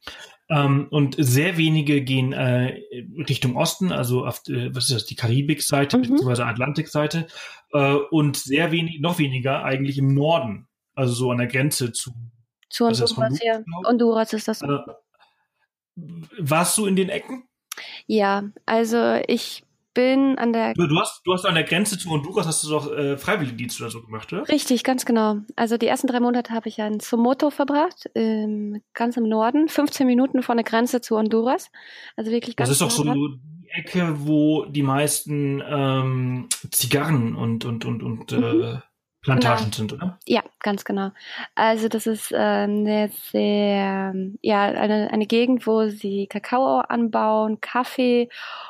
Ähm, 0.49 0.87
und 0.89 1.15
sehr 1.17 1.57
wenige 1.57 2.01
gehen 2.01 2.33
äh, 2.33 2.81
Richtung 3.27 3.55
Osten, 3.55 3.91
also 3.91 4.25
auf, 4.25 4.41
äh, 4.47 4.73
was 4.75 4.85
ist 4.85 4.93
das, 4.93 5.05
die 5.05 5.15
Karibikseite 5.15 5.97
mhm. 5.97 6.01
bzw. 6.01 6.43
Atlantikseite. 6.43 7.27
Äh, 7.71 7.95
und 8.11 8.37
sehr 8.37 8.71
wenig, 8.71 8.99
noch 8.99 9.19
weniger 9.19 9.63
eigentlich 9.63 9.97
im 9.97 10.13
Norden, 10.13 10.67
also 10.95 11.13
so 11.13 11.31
an 11.31 11.37
der 11.37 11.47
Grenze 11.47 11.91
zu. 11.91 12.11
Zu 12.69 12.87
Honduras, 12.87 13.39
ja. 13.43 13.63
Honduras 13.85 14.33
ist 14.33 14.47
das. 14.47 14.61
Äh, 14.63 14.79
warst 16.39 16.77
du 16.77 16.87
in 16.87 16.95
den 16.95 17.09
Ecken? 17.09 17.47
Ja, 18.07 18.43
also 18.65 19.19
ich 19.27 19.63
bin 19.93 20.37
an 20.37 20.53
der. 20.53 20.73
Du, 20.73 20.87
hast, 20.99 21.21
du 21.25 21.33
hast 21.33 21.45
an 21.45 21.55
der 21.55 21.63
Grenze 21.63 21.97
zu 21.97 22.09
Honduras 22.09 22.47
hast 22.47 22.63
du 22.63 22.69
doch 22.69 22.91
äh, 22.91 23.17
Freiwilligendienst 23.17 23.79
oder 23.81 23.89
so 23.89 24.01
gemacht, 24.01 24.31
oder? 24.33 24.47
Richtig, 24.49 24.83
ganz 24.83 25.05
genau. 25.05 25.37
Also 25.55 25.77
die 25.77 25.87
ersten 25.87 26.07
drei 26.07 26.19
Monate 26.19 26.53
habe 26.53 26.69
ich 26.69 26.77
ja 26.77 26.87
in 26.87 26.99
Somoto 26.99 27.49
verbracht, 27.49 28.09
ähm, 28.15 28.81
ganz 28.93 29.17
im 29.17 29.27
Norden, 29.27 29.67
15 29.69 30.07
Minuten 30.07 30.43
von 30.43 30.57
der 30.57 30.63
Grenze 30.63 31.01
zu 31.01 31.17
Honduras. 31.17 31.69
Also 32.15 32.31
wirklich 32.31 32.55
ganz. 32.55 32.69
Das 32.69 32.75
ist 32.75 32.81
doch 32.81 32.91
so 32.91 33.03
die 33.03 33.39
Ecke, 33.69 34.15
wo 34.27 34.65
die 34.65 34.83
meisten 34.83 35.61
ähm, 35.65 36.49
Zigarren 36.71 37.35
und 37.35 37.65
und 37.65 37.85
und 37.85 38.03
und 38.03 38.31
äh, 38.31 38.37
mhm. 38.37 38.63
äh, 38.63 38.79
Plantagen 39.23 39.65
genau. 39.65 39.75
sind, 39.75 39.93
oder? 39.93 40.19
Ja, 40.25 40.43
ganz 40.59 40.83
genau. 40.83 41.11
Also 41.55 41.87
das 41.87 42.07
ist 42.07 42.31
äh, 42.31 42.35
eine 42.35 43.09
sehr, 43.31 44.13
ja, 44.41 44.63
eine, 44.63 45.11
eine 45.11 45.25
Gegend, 45.25 45.65
wo 45.65 45.87
sie 45.87 46.27
Kakao 46.27 46.79
anbauen, 46.79 47.61
Kaffee 47.61 48.29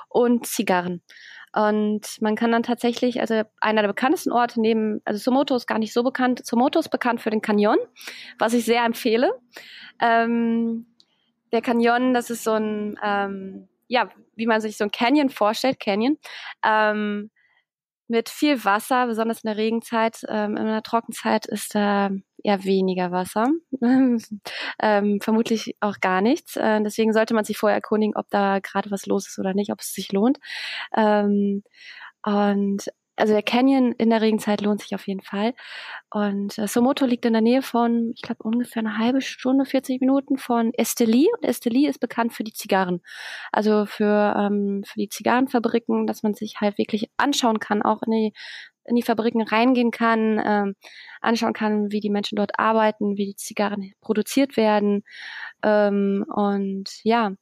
und 0.09 0.45
Zigarren. 0.45 1.01
Und 1.55 2.21
man 2.21 2.35
kann 2.35 2.51
dann 2.51 2.63
tatsächlich, 2.63 3.19
also 3.19 3.41
einer 3.61 3.81
der 3.81 3.87
bekanntesten 3.87 4.31
Orte 4.31 4.61
neben, 4.61 5.01
also 5.05 5.19
Somoto 5.19 5.55
ist 5.55 5.67
gar 5.67 5.79
nicht 5.79 5.93
so 5.93 6.03
bekannt. 6.03 6.45
Somoto 6.45 6.79
ist 6.79 6.89
bekannt 6.89 7.21
für 7.21 7.29
den 7.29 7.41
Canyon, 7.41 7.77
was 8.39 8.53
ich 8.53 8.65
sehr 8.65 8.85
empfehle. 8.85 9.31
Ähm, 9.99 10.87
der 11.51 11.61
Canyon, 11.61 12.13
das 12.13 12.29
ist 12.29 12.43
so 12.43 12.53
ein, 12.53 12.99
ähm, 13.03 13.67
ja, 13.87 14.09
wie 14.35 14.47
man 14.47 14.61
sich 14.61 14.77
so 14.77 14.83
ein 14.83 14.91
Canyon 14.91 15.29
vorstellt, 15.29 15.79
Canyon. 15.79 16.17
Ähm, 16.63 17.29
mit 18.13 18.29
viel 18.29 18.63
Wasser, 18.63 19.07
besonders 19.07 19.43
in 19.43 19.47
der 19.47 19.57
Regenzeit. 19.57 20.23
Ähm, 20.29 20.55
in 20.55 20.65
der 20.67 20.83
Trockenzeit 20.83 21.47
ist 21.47 21.73
da 21.73 22.11
eher 22.43 22.63
weniger 22.63 23.11
Wasser. 23.11 23.47
ähm, 24.79 25.19
vermutlich 25.19 25.75
auch 25.79 25.99
gar 25.99 26.21
nichts. 26.21 26.55
Äh, 26.55 26.81
deswegen 26.83 27.11
sollte 27.11 27.33
man 27.33 27.43
sich 27.43 27.57
vorher 27.57 27.75
erkundigen, 27.75 28.15
ob 28.15 28.29
da 28.29 28.59
gerade 28.59 28.91
was 28.91 29.07
los 29.07 29.27
ist 29.27 29.39
oder 29.39 29.55
nicht, 29.55 29.71
ob 29.71 29.79
es 29.81 29.93
sich 29.93 30.11
lohnt. 30.11 30.37
Ähm, 30.95 31.63
und 32.23 32.85
also 33.15 33.33
der 33.33 33.43
Canyon 33.43 33.91
in 33.93 34.09
der 34.09 34.21
Regenzeit 34.21 34.61
lohnt 34.61 34.81
sich 34.81 34.95
auf 34.95 35.07
jeden 35.07 35.21
Fall. 35.21 35.53
Und 36.09 36.57
äh, 36.57 36.67
Somoto 36.67 37.05
liegt 37.05 37.25
in 37.25 37.33
der 37.33 37.41
Nähe 37.41 37.61
von, 37.61 38.11
ich 38.15 38.21
glaube, 38.21 38.43
ungefähr 38.43 38.81
eine 38.81 38.97
halbe 38.97 39.21
Stunde, 39.21 39.65
40 39.65 40.01
Minuten 40.01 40.37
von 40.37 40.73
Esteli. 40.73 41.27
Und 41.37 41.47
Esteli 41.47 41.87
ist 41.87 41.99
bekannt 41.99 42.33
für 42.33 42.43
die 42.43 42.53
Zigarren. 42.53 43.01
Also 43.51 43.85
für, 43.85 44.35
ähm, 44.37 44.83
für 44.85 44.99
die 44.99 45.09
Zigarrenfabriken, 45.09 46.07
dass 46.07 46.23
man 46.23 46.33
sich 46.33 46.55
halt 46.59 46.77
wirklich 46.77 47.09
anschauen 47.17 47.59
kann, 47.59 47.83
auch 47.83 48.01
in 48.03 48.11
die, 48.11 48.33
in 48.85 48.95
die 48.95 49.03
Fabriken 49.03 49.41
reingehen 49.43 49.91
kann, 49.91 50.41
ähm, 50.43 50.75
anschauen 51.21 51.53
kann, 51.53 51.91
wie 51.91 51.99
die 51.99 52.09
Menschen 52.09 52.35
dort 52.35 52.59
arbeiten, 52.59 53.17
wie 53.17 53.27
die 53.27 53.35
Zigarren 53.35 53.93
produziert 54.01 54.57
werden. 54.57 55.03
Ähm, 55.63 56.25
und 56.27 56.89
ja, 57.03 57.33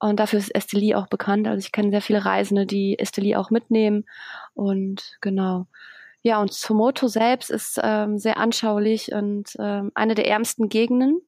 und 0.00 0.18
dafür 0.18 0.38
ist 0.38 0.54
Esteli 0.54 0.94
auch 0.94 1.06
bekannt. 1.08 1.46
Also 1.46 1.58
ich 1.58 1.72
kenne 1.72 1.90
sehr 1.90 2.00
viele 2.00 2.24
Reisende, 2.24 2.66
die 2.66 2.98
Esteli 2.98 3.36
auch 3.36 3.50
mitnehmen. 3.50 4.06
Und 4.54 5.18
genau. 5.20 5.66
Ja, 6.22 6.40
und 6.40 6.52
Somoto 6.52 7.06
selbst 7.08 7.50
ist 7.50 7.78
ähm, 7.82 8.18
sehr 8.18 8.38
anschaulich 8.38 9.12
und 9.12 9.56
ähm, 9.58 9.92
eine 9.94 10.14
der 10.14 10.26
ärmsten 10.26 10.68
Gegenden. 10.68 11.20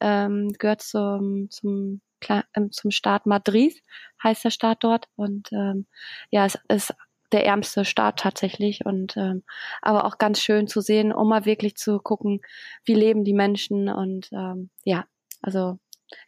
Ähm, 0.00 0.52
gehört 0.58 0.82
zum, 0.82 1.50
zum, 1.50 2.00
ähm, 2.28 2.72
zum 2.72 2.90
Staat 2.90 3.26
Madrid, 3.26 3.82
heißt 4.22 4.44
der 4.44 4.50
Staat 4.50 4.84
dort. 4.84 5.08
Und 5.16 5.52
ähm, 5.52 5.86
ja, 6.30 6.46
es 6.46 6.58
ist 6.68 6.94
der 7.32 7.44
ärmste 7.46 7.84
Staat 7.84 8.20
tatsächlich 8.20 8.84
und 8.84 9.16
ähm, 9.16 9.42
aber 9.80 10.04
auch 10.04 10.18
ganz 10.18 10.40
schön 10.40 10.68
zu 10.68 10.80
sehen, 10.80 11.12
um 11.12 11.28
mal 11.28 11.44
wirklich 11.44 11.76
zu 11.76 11.98
gucken, 11.98 12.40
wie 12.84 12.94
leben 12.94 13.24
die 13.24 13.32
Menschen 13.32 13.88
und 13.88 14.28
ähm, 14.32 14.70
ja, 14.84 15.06
also 15.40 15.78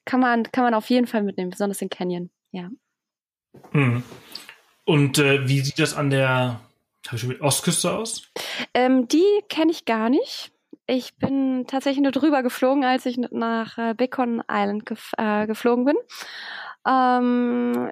kann 0.05 0.21
man, 0.21 0.45
kann 0.45 0.65
man 0.65 0.75
auf 0.75 0.91
jeden 0.91 1.07
Fall 1.07 1.23
mitnehmen, 1.23 1.51
besonders 1.51 1.83
in 1.83 1.91
Canyon, 1.91 2.31
ja. 2.53 2.71
Mhm. 3.73 4.03
Und 4.85 5.19
äh, 5.19 5.49
wie 5.49 5.61
sieht 5.61 5.79
das 5.79 5.95
an 5.95 6.11
der 6.11 6.61
Ostküste 7.41 7.93
aus? 7.93 8.31
Ähm, 8.75 9.09
die 9.09 9.43
kenne 9.49 9.71
ich 9.71 9.85
gar 9.85 10.11
nicht. 10.11 10.53
Ich 10.87 11.17
bin 11.17 11.65
tatsächlich 11.67 12.03
nur 12.03 12.13
drüber 12.13 12.43
geflogen, 12.43 12.85
als 12.85 13.07
ich 13.07 13.17
nach 13.17 13.79
äh, 13.79 13.95
Bacon 13.95 14.43
Island 14.51 14.85
gef 14.85 15.13
äh, 15.17 15.47
geflogen 15.47 15.87
bin. 15.87 15.97
Ähm, 16.87 17.91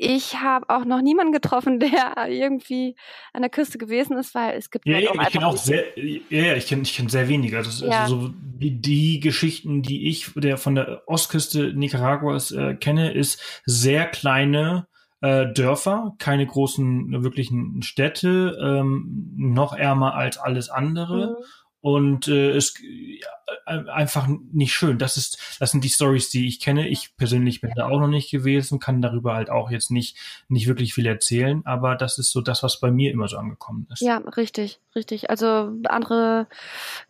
ich 0.00 0.40
habe 0.40 0.68
auch 0.70 0.84
noch 0.84 1.02
niemanden 1.02 1.32
getroffen, 1.32 1.78
der 1.80 2.28
irgendwie 2.28 2.96
an 3.32 3.42
der 3.42 3.50
Küste 3.50 3.78
gewesen 3.78 4.16
ist, 4.16 4.34
weil 4.34 4.56
es 4.56 4.70
gibt 4.70 4.86
ja, 4.86 4.96
halt 4.96 5.10
auch 5.10 5.22
ich 5.22 5.28
kenne 5.28 5.46
auch 5.46 5.56
sehr, 5.56 5.84
ja, 5.96 6.54
ich 6.54 6.66
kenne 6.66 6.82
ich 6.82 6.96
kenn 6.96 7.08
sehr 7.08 7.28
wenig. 7.28 7.54
Also, 7.54 7.86
Ja. 7.86 8.02
also 8.02 8.20
so 8.20 8.30
die, 8.34 8.80
die 8.80 9.20
Geschichten, 9.20 9.82
die 9.82 10.08
ich 10.08 10.32
der 10.34 10.56
von 10.56 10.74
der 10.74 11.02
Ostküste 11.06 11.74
Nicaraguas 11.74 12.50
äh, 12.50 12.74
kenne, 12.74 13.12
ist 13.12 13.62
sehr 13.66 14.06
kleine 14.06 14.86
äh, 15.20 15.52
Dörfer, 15.52 16.14
keine 16.18 16.46
großen 16.46 17.22
wirklichen 17.22 17.82
Städte, 17.82 18.58
ähm, 18.62 19.34
noch 19.36 19.74
ärmer 19.74 20.14
als 20.14 20.38
alles 20.38 20.70
andere. 20.70 21.36
Mhm. 21.38 21.44
Und 21.80 22.28
äh, 22.28 22.50
es 22.50 22.74
ja, 22.80 23.28
äh, 23.66 23.88
einfach 23.88 24.28
nicht 24.52 24.74
schön. 24.74 24.98
Das 24.98 25.16
ist, 25.16 25.56
das 25.60 25.70
sind 25.70 25.82
die 25.82 25.88
Stories, 25.88 26.28
die 26.28 26.46
ich 26.46 26.60
kenne. 26.60 26.88
Ich 26.88 27.16
persönlich 27.16 27.60
bin 27.60 27.72
da 27.74 27.88
auch 27.88 27.98
noch 28.00 28.08
nicht 28.08 28.30
gewesen, 28.30 28.80
kann 28.80 29.00
darüber 29.00 29.34
halt 29.34 29.48
auch 29.48 29.70
jetzt 29.70 29.90
nicht 29.90 30.18
nicht 30.48 30.66
wirklich 30.66 30.92
viel 30.92 31.06
erzählen. 31.06 31.62
Aber 31.64 31.96
das 31.96 32.18
ist 32.18 32.32
so 32.32 32.40
das, 32.40 32.62
was 32.62 32.80
bei 32.80 32.90
mir 32.90 33.10
immer 33.10 33.28
so 33.28 33.38
angekommen 33.38 33.86
ist. 33.90 34.02
Ja, 34.02 34.18
richtig, 34.18 34.80
richtig. 34.94 35.30
Also 35.30 35.72
andere, 35.84 36.48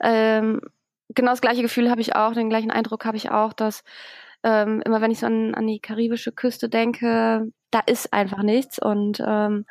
ähm, 0.00 0.60
genau 1.08 1.32
das 1.32 1.40
gleiche 1.40 1.62
Gefühl 1.62 1.90
habe 1.90 2.00
ich 2.00 2.14
auch, 2.14 2.32
den 2.34 2.50
gleichen 2.50 2.70
Eindruck 2.70 3.04
habe 3.04 3.16
ich 3.16 3.30
auch, 3.30 3.52
dass 3.52 3.82
ähm, 4.42 4.82
immer 4.84 5.00
wenn 5.00 5.10
ich 5.10 5.18
so 5.18 5.26
an, 5.26 5.54
an 5.54 5.66
die 5.66 5.80
karibische 5.80 6.32
Küste 6.32 6.68
denke, 6.68 7.50
da 7.70 7.80
ist 7.80 8.12
einfach 8.12 8.42
nichts 8.42 8.78
und 8.78 9.22
ähm, 9.24 9.64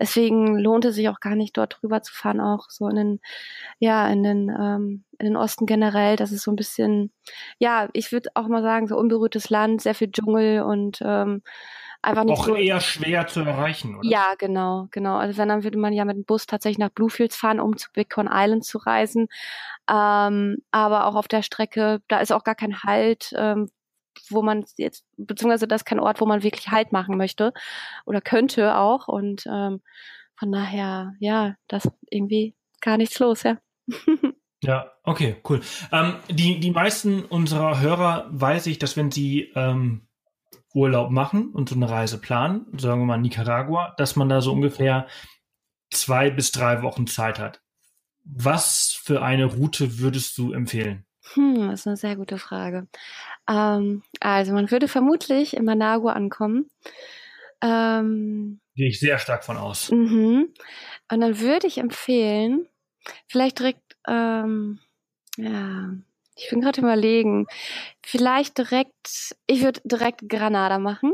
deswegen 0.00 0.58
lohnt 0.58 0.84
es 0.84 0.96
sich 0.96 1.08
auch 1.08 1.20
gar 1.20 1.36
nicht 1.36 1.56
dort 1.56 1.78
drüber 1.80 2.02
zu 2.02 2.12
fahren, 2.12 2.40
auch 2.40 2.68
so 2.68 2.88
in 2.88 2.96
den, 2.96 3.20
ja, 3.78 4.08
in 4.08 4.22
den, 4.22 4.48
ähm, 4.48 5.04
in 5.18 5.26
den 5.26 5.36
Osten 5.36 5.66
generell. 5.66 6.16
Das 6.16 6.32
ist 6.32 6.42
so 6.42 6.50
ein 6.50 6.56
bisschen, 6.56 7.12
ja, 7.58 7.88
ich 7.92 8.10
würde 8.12 8.30
auch 8.34 8.48
mal 8.48 8.62
sagen, 8.62 8.88
so 8.88 8.96
unberührtes 8.96 9.50
Land, 9.50 9.82
sehr 9.82 9.94
viel 9.94 10.10
Dschungel 10.10 10.62
und 10.62 11.00
ähm, 11.04 11.42
einfach 12.02 12.24
nicht 12.24 12.38
Auch 12.38 12.46
so. 12.46 12.56
eher 12.56 12.80
schwer 12.80 13.26
zu 13.26 13.40
erreichen, 13.40 13.96
oder? 13.96 14.08
Ja, 14.08 14.34
genau, 14.36 14.88
genau. 14.90 15.16
Also 15.16 15.38
wenn, 15.38 15.48
dann 15.48 15.64
würde 15.64 15.78
man 15.78 15.92
ja 15.92 16.04
mit 16.04 16.16
dem 16.16 16.24
Bus 16.24 16.46
tatsächlich 16.46 16.78
nach 16.78 16.90
Bluefields 16.90 17.36
fahren, 17.36 17.60
um 17.60 17.76
zu 17.76 17.90
Bighorn 17.92 18.28
Island 18.30 18.64
zu 18.64 18.78
reisen. 18.78 19.28
Ähm, 19.88 20.58
aber 20.70 21.06
auch 21.06 21.14
auf 21.14 21.28
der 21.28 21.42
Strecke, 21.42 22.00
da 22.08 22.18
ist 22.18 22.32
auch 22.32 22.44
gar 22.44 22.54
kein 22.54 22.82
Halt, 22.82 23.32
ähm, 23.36 23.70
wo 24.30 24.42
man 24.42 24.64
jetzt, 24.76 25.04
beziehungsweise 25.16 25.68
das 25.68 25.82
ist 25.82 25.86
kein 25.86 26.00
Ort, 26.00 26.20
wo 26.20 26.26
man 26.26 26.42
wirklich 26.42 26.68
Halt 26.68 26.92
machen 26.92 27.16
möchte 27.16 27.52
oder 28.06 28.20
könnte 28.20 28.76
auch. 28.76 29.08
Und 29.08 29.46
ähm, 29.46 29.80
von 30.36 30.52
daher, 30.52 31.14
ja, 31.20 31.56
das 31.68 31.90
irgendwie 32.10 32.54
gar 32.80 32.96
nichts 32.96 33.18
los, 33.18 33.42
ja. 33.42 33.58
Ja, 34.62 34.92
okay, 35.02 35.36
cool. 35.46 35.60
Ähm, 35.92 36.14
die, 36.30 36.58
die 36.58 36.70
meisten 36.70 37.26
unserer 37.26 37.80
Hörer 37.80 38.26
weiß 38.30 38.66
ich, 38.68 38.78
dass 38.78 38.96
wenn 38.96 39.10
sie 39.10 39.52
ähm, 39.54 40.08
Urlaub 40.72 41.10
machen 41.10 41.50
und 41.50 41.68
so 41.68 41.74
eine 41.74 41.90
Reise 41.90 42.18
planen, 42.18 42.66
sagen 42.78 43.02
wir 43.02 43.06
mal 43.06 43.18
Nicaragua, 43.18 43.94
dass 43.98 44.16
man 44.16 44.30
da 44.30 44.40
so 44.40 44.52
ungefähr 44.52 45.06
zwei 45.90 46.30
bis 46.30 46.50
drei 46.50 46.82
Wochen 46.82 47.06
Zeit 47.06 47.38
hat. 47.38 47.60
Was 48.24 48.98
für 49.04 49.22
eine 49.22 49.44
Route 49.44 49.98
würdest 49.98 50.38
du 50.38 50.52
empfehlen? 50.52 51.03
Hm, 51.32 51.70
das 51.70 51.80
ist 51.80 51.86
eine 51.86 51.96
sehr 51.96 52.16
gute 52.16 52.38
Frage. 52.38 52.86
Ähm, 53.48 54.02
also 54.20 54.52
man 54.52 54.70
würde 54.70 54.88
vermutlich 54.88 55.56
in 55.56 55.64
Managua 55.64 56.12
ankommen. 56.12 56.68
Ähm, 57.62 58.60
Gehe 58.74 58.88
ich 58.88 59.00
sehr 59.00 59.18
stark 59.18 59.44
von 59.44 59.56
aus. 59.56 59.90
Mhm. 59.90 60.52
Und 61.10 61.20
dann 61.20 61.40
würde 61.40 61.66
ich 61.66 61.78
empfehlen, 61.78 62.66
vielleicht 63.28 63.58
direkt, 63.58 63.96
ähm, 64.06 64.80
ja, 65.36 65.90
ich 66.36 66.50
bin 66.50 66.60
gerade 66.60 66.80
überlegen, 66.80 67.46
vielleicht 68.02 68.58
direkt, 68.58 69.34
ich 69.46 69.62
würde 69.62 69.80
direkt 69.84 70.28
Granada 70.28 70.78
machen. 70.78 71.12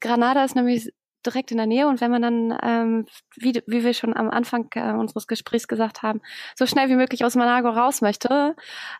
Granada 0.00 0.44
ist 0.44 0.54
nämlich 0.54 0.92
direkt 1.26 1.50
in 1.50 1.56
der 1.56 1.66
Nähe 1.66 1.88
und 1.88 2.00
wenn 2.00 2.10
man 2.10 2.22
dann, 2.22 2.58
ähm, 2.62 3.06
wie, 3.36 3.62
wie 3.66 3.84
wir 3.84 3.94
schon 3.94 4.16
am 4.16 4.30
Anfang 4.30 4.68
äh, 4.74 4.92
unseres 4.92 5.26
Gesprächs 5.26 5.68
gesagt 5.68 6.02
haben, 6.02 6.20
so 6.56 6.66
schnell 6.66 6.88
wie 6.88 6.96
möglich 6.96 7.24
aus 7.24 7.34
Managua 7.34 7.70
raus 7.70 8.00
möchte, 8.00 8.54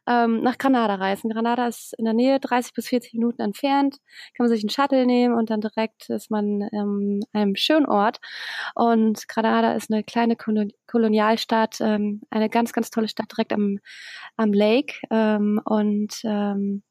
ähm, 0.07 0.43
nach 0.43 0.59
Granada 0.59 0.95
reisen. 0.97 1.31
Granada 1.31 1.66
ist 1.66 1.95
in 1.99 2.05
der 2.05 2.14
Nähe, 2.14 2.41
30 2.41 2.75
bis 2.75 2.89
40 2.89 3.14
Minuten 3.14 3.43
entfernt, 3.43 3.99
kann 4.35 4.47
man 4.47 4.49
sich 4.49 4.62
einen 4.62 4.70
Shuttle 4.70 5.07
nehmen 5.07 5.35
und 5.35 5.51
dann 5.51 5.61
direkt 5.61 6.09
ist 6.11 6.31
man 6.31 6.68
ähm, 6.73 7.20
einem 7.33 7.57
schönen 7.57 7.87
Ort. 7.87 8.18
Und 8.75 9.29
Granada 9.29 9.73
ist 9.75 9.91
eine 9.93 10.05
kleine 10.05 10.37
Kolon 10.37 10.73
Kolonialstadt, 10.87 11.81
ähm, 11.81 12.20
eine 12.31 12.51
ganz, 12.51 12.73
ganz 12.73 12.91
tolle 12.91 13.09
Stadt 13.09 13.33
direkt 13.33 13.53
am, 13.53 13.79
am 14.37 14.53
Lake 14.53 14.95
ähm, 15.11 15.61
und 15.64 16.20
ähm, 16.25 16.83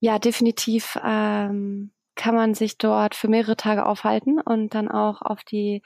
ja, 0.00 0.18
definitiv 0.18 0.98
ähm, 1.02 1.92
kann 2.20 2.34
man 2.34 2.52
sich 2.52 2.76
dort 2.76 3.14
für 3.14 3.28
mehrere 3.28 3.56
Tage 3.56 3.86
aufhalten 3.86 4.42
und 4.42 4.74
dann 4.74 4.88
auch 4.88 5.22
auf 5.22 5.42
die 5.42 5.80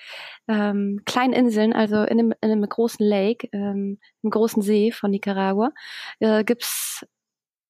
ähm, 0.48 1.00
kleinen 1.06 1.32
Inseln, 1.32 1.72
also 1.72 2.02
in 2.02 2.18
einem, 2.18 2.34
in 2.40 2.50
einem 2.50 2.68
großen 2.68 3.06
Lake, 3.06 3.48
ähm, 3.52 4.00
im 4.24 4.30
großen 4.30 4.60
See 4.60 4.90
von 4.90 5.12
Nicaragua, 5.12 5.70
äh, 6.18 6.42
gibt's, 6.42 7.06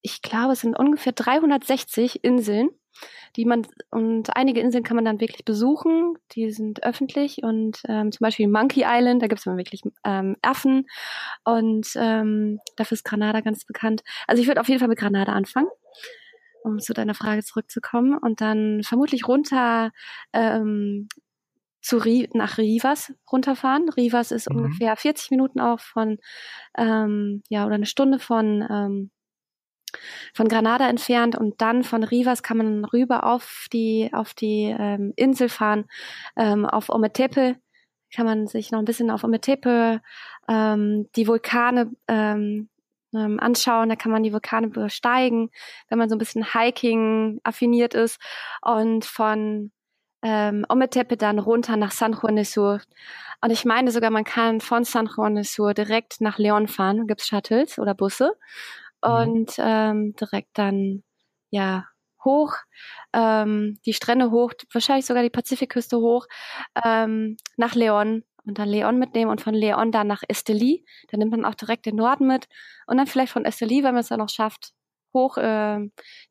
ich 0.00 0.22
glaube, 0.22 0.54
es 0.54 0.60
sind 0.62 0.78
ungefähr 0.78 1.12
360 1.12 2.24
Inseln, 2.24 2.70
die 3.36 3.44
man 3.44 3.66
und 3.90 4.34
einige 4.34 4.60
Inseln 4.60 4.82
kann 4.82 4.96
man 4.96 5.04
dann 5.04 5.20
wirklich 5.20 5.44
besuchen, 5.44 6.14
die 6.32 6.50
sind 6.50 6.84
öffentlich 6.84 7.42
und 7.42 7.82
ähm, 7.86 8.12
zum 8.12 8.24
Beispiel 8.24 8.48
Monkey 8.48 8.84
Island, 8.86 9.20
da 9.22 9.26
gibt's 9.26 9.44
dann 9.44 9.58
wirklich 9.58 9.82
ähm, 10.06 10.36
Affen 10.40 10.86
und 11.44 11.86
ähm, 11.96 12.60
dafür 12.76 12.94
ist 12.94 13.04
Granada 13.04 13.42
ganz 13.42 13.66
bekannt. 13.66 14.02
Also 14.26 14.40
ich 14.40 14.48
würde 14.48 14.62
auf 14.62 14.68
jeden 14.68 14.78
Fall 14.80 14.88
mit 14.88 14.98
Granada 14.98 15.32
anfangen 15.34 15.68
um 16.64 16.80
zu 16.80 16.94
deiner 16.94 17.14
Frage 17.14 17.44
zurückzukommen, 17.44 18.18
und 18.18 18.40
dann 18.40 18.82
vermutlich 18.84 19.28
runter 19.28 19.92
ähm, 20.32 21.08
zu 21.82 21.98
Ri 21.98 22.28
nach 22.34 22.58
Rivas 22.58 23.12
runterfahren. 23.30 23.88
Rivas 23.90 24.30
ist 24.32 24.50
Mhm. 24.50 24.56
ungefähr 24.58 24.96
40 24.96 25.30
Minuten 25.30 25.60
auch 25.60 25.80
von, 25.80 26.18
ähm, 26.78 27.42
ja, 27.50 27.66
oder 27.66 27.74
eine 27.76 27.86
Stunde 27.86 28.18
von, 28.18 28.66
ähm, 28.70 29.10
von 30.34 30.48
Granada 30.48 30.88
entfernt 30.88 31.36
und 31.36 31.60
dann 31.60 31.84
von 31.84 32.02
Rivas 32.02 32.42
kann 32.42 32.56
man 32.58 32.84
rüber 32.84 33.24
auf 33.24 33.66
die, 33.72 34.10
auf 34.12 34.34
die 34.34 34.74
ähm, 34.76 35.12
Insel 35.16 35.48
fahren, 35.48 35.86
ähm, 36.36 36.66
auf 36.66 36.88
Ometepe 36.88 37.56
kann 38.14 38.26
man 38.26 38.46
sich 38.46 38.70
noch 38.70 38.78
ein 38.78 38.84
bisschen 38.84 39.10
auf 39.10 39.24
Ometepe 39.24 40.00
ähm, 40.48 41.08
die 41.16 41.26
Vulkane 41.26 41.90
ähm, 42.08 42.68
ähm, 43.14 43.40
anschauen. 43.40 43.88
Da 43.88 43.96
kann 43.96 44.12
man 44.12 44.22
die 44.22 44.32
Vulkane 44.32 44.68
besteigen, 44.68 45.50
wenn 45.88 45.98
man 45.98 46.08
so 46.08 46.14
ein 46.14 46.18
bisschen 46.18 46.52
Hiking 46.52 47.40
affiniert 47.44 47.94
ist. 47.94 48.20
Und 48.62 49.04
von 49.04 49.72
ähm, 50.22 50.64
Ometepe 50.68 51.16
dann 51.16 51.38
runter 51.38 51.76
nach 51.76 51.92
San 51.92 52.14
Juan 52.14 52.36
de 52.36 52.44
Sur. 52.44 52.80
Und 53.40 53.50
ich 53.50 53.64
meine 53.64 53.90
sogar, 53.90 54.10
man 54.10 54.24
kann 54.24 54.60
von 54.60 54.84
San 54.84 55.06
Juan 55.14 55.34
de 55.34 55.44
Sur 55.44 55.74
direkt 55.74 56.20
nach 56.20 56.38
Leon 56.38 56.66
fahren. 56.68 56.98
Da 56.98 57.04
gibt's 57.04 57.28
Shuttles 57.28 57.78
oder 57.78 57.94
Busse. 57.94 58.32
Und 59.02 59.54
ähm, 59.58 60.14
direkt 60.16 60.56
dann, 60.56 61.02
ja, 61.50 61.84
hoch, 62.24 62.54
ähm, 63.12 63.78
die 63.84 63.92
Strände 63.92 64.30
hoch, 64.30 64.52
wahrscheinlich 64.72 65.04
sogar 65.04 65.22
die 65.22 65.30
Pazifikküste 65.30 65.98
hoch, 65.98 66.26
ähm, 66.84 67.36
nach 67.56 67.74
Leon 67.74 68.24
und 68.46 68.58
dann 68.58 68.68
Leon 68.68 68.98
mitnehmen 68.98 69.30
und 69.30 69.40
von 69.40 69.54
Leon 69.54 69.92
dann 69.92 70.06
nach 70.06 70.22
Esteli. 70.28 70.84
Dann 71.10 71.20
nimmt 71.20 71.32
man 71.32 71.44
auch 71.44 71.54
direkt 71.54 71.86
den 71.86 71.96
Norden 71.96 72.26
mit 72.26 72.46
und 72.86 72.96
dann 72.98 73.06
vielleicht 73.06 73.32
von 73.32 73.44
Esteli, 73.44 73.82
wenn 73.82 73.94
man 73.94 74.00
es 74.00 74.08
dann 74.08 74.18
noch 74.20 74.28
schafft, 74.28 74.72
hoch, 75.14 75.38
äh, 75.38 75.78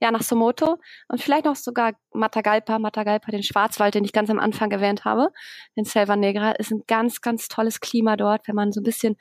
ja, 0.01 0.11
nach 0.11 0.22
Somoto 0.22 0.78
und 1.07 1.22
vielleicht 1.22 1.45
noch 1.45 1.55
sogar 1.55 1.93
Matagalpa, 2.14 2.78
Matagalpa, 2.80 3.32
den 3.32 3.41
Schwarzwald, 3.43 3.95
den 3.95 4.03
ich 4.03 4.11
ganz 4.11 4.30
am 4.30 4.39
Anfang 4.39 4.70
erwähnt 4.72 5.05
habe, 5.05 5.30
den 5.78 5.86
Selva 5.86 6.16
Negra, 6.16 6.51
ist 6.51 6.72
ein 6.72 6.84
ganz, 6.86 7.22
ganz 7.22 7.47
tolles 7.47 7.80
Klima 7.80 8.18
dort, 8.18 8.47
wenn 8.47 8.55
man 8.55 8.72
so 8.72 8.82
ein 8.82 8.84
bisschen, 8.84 9.16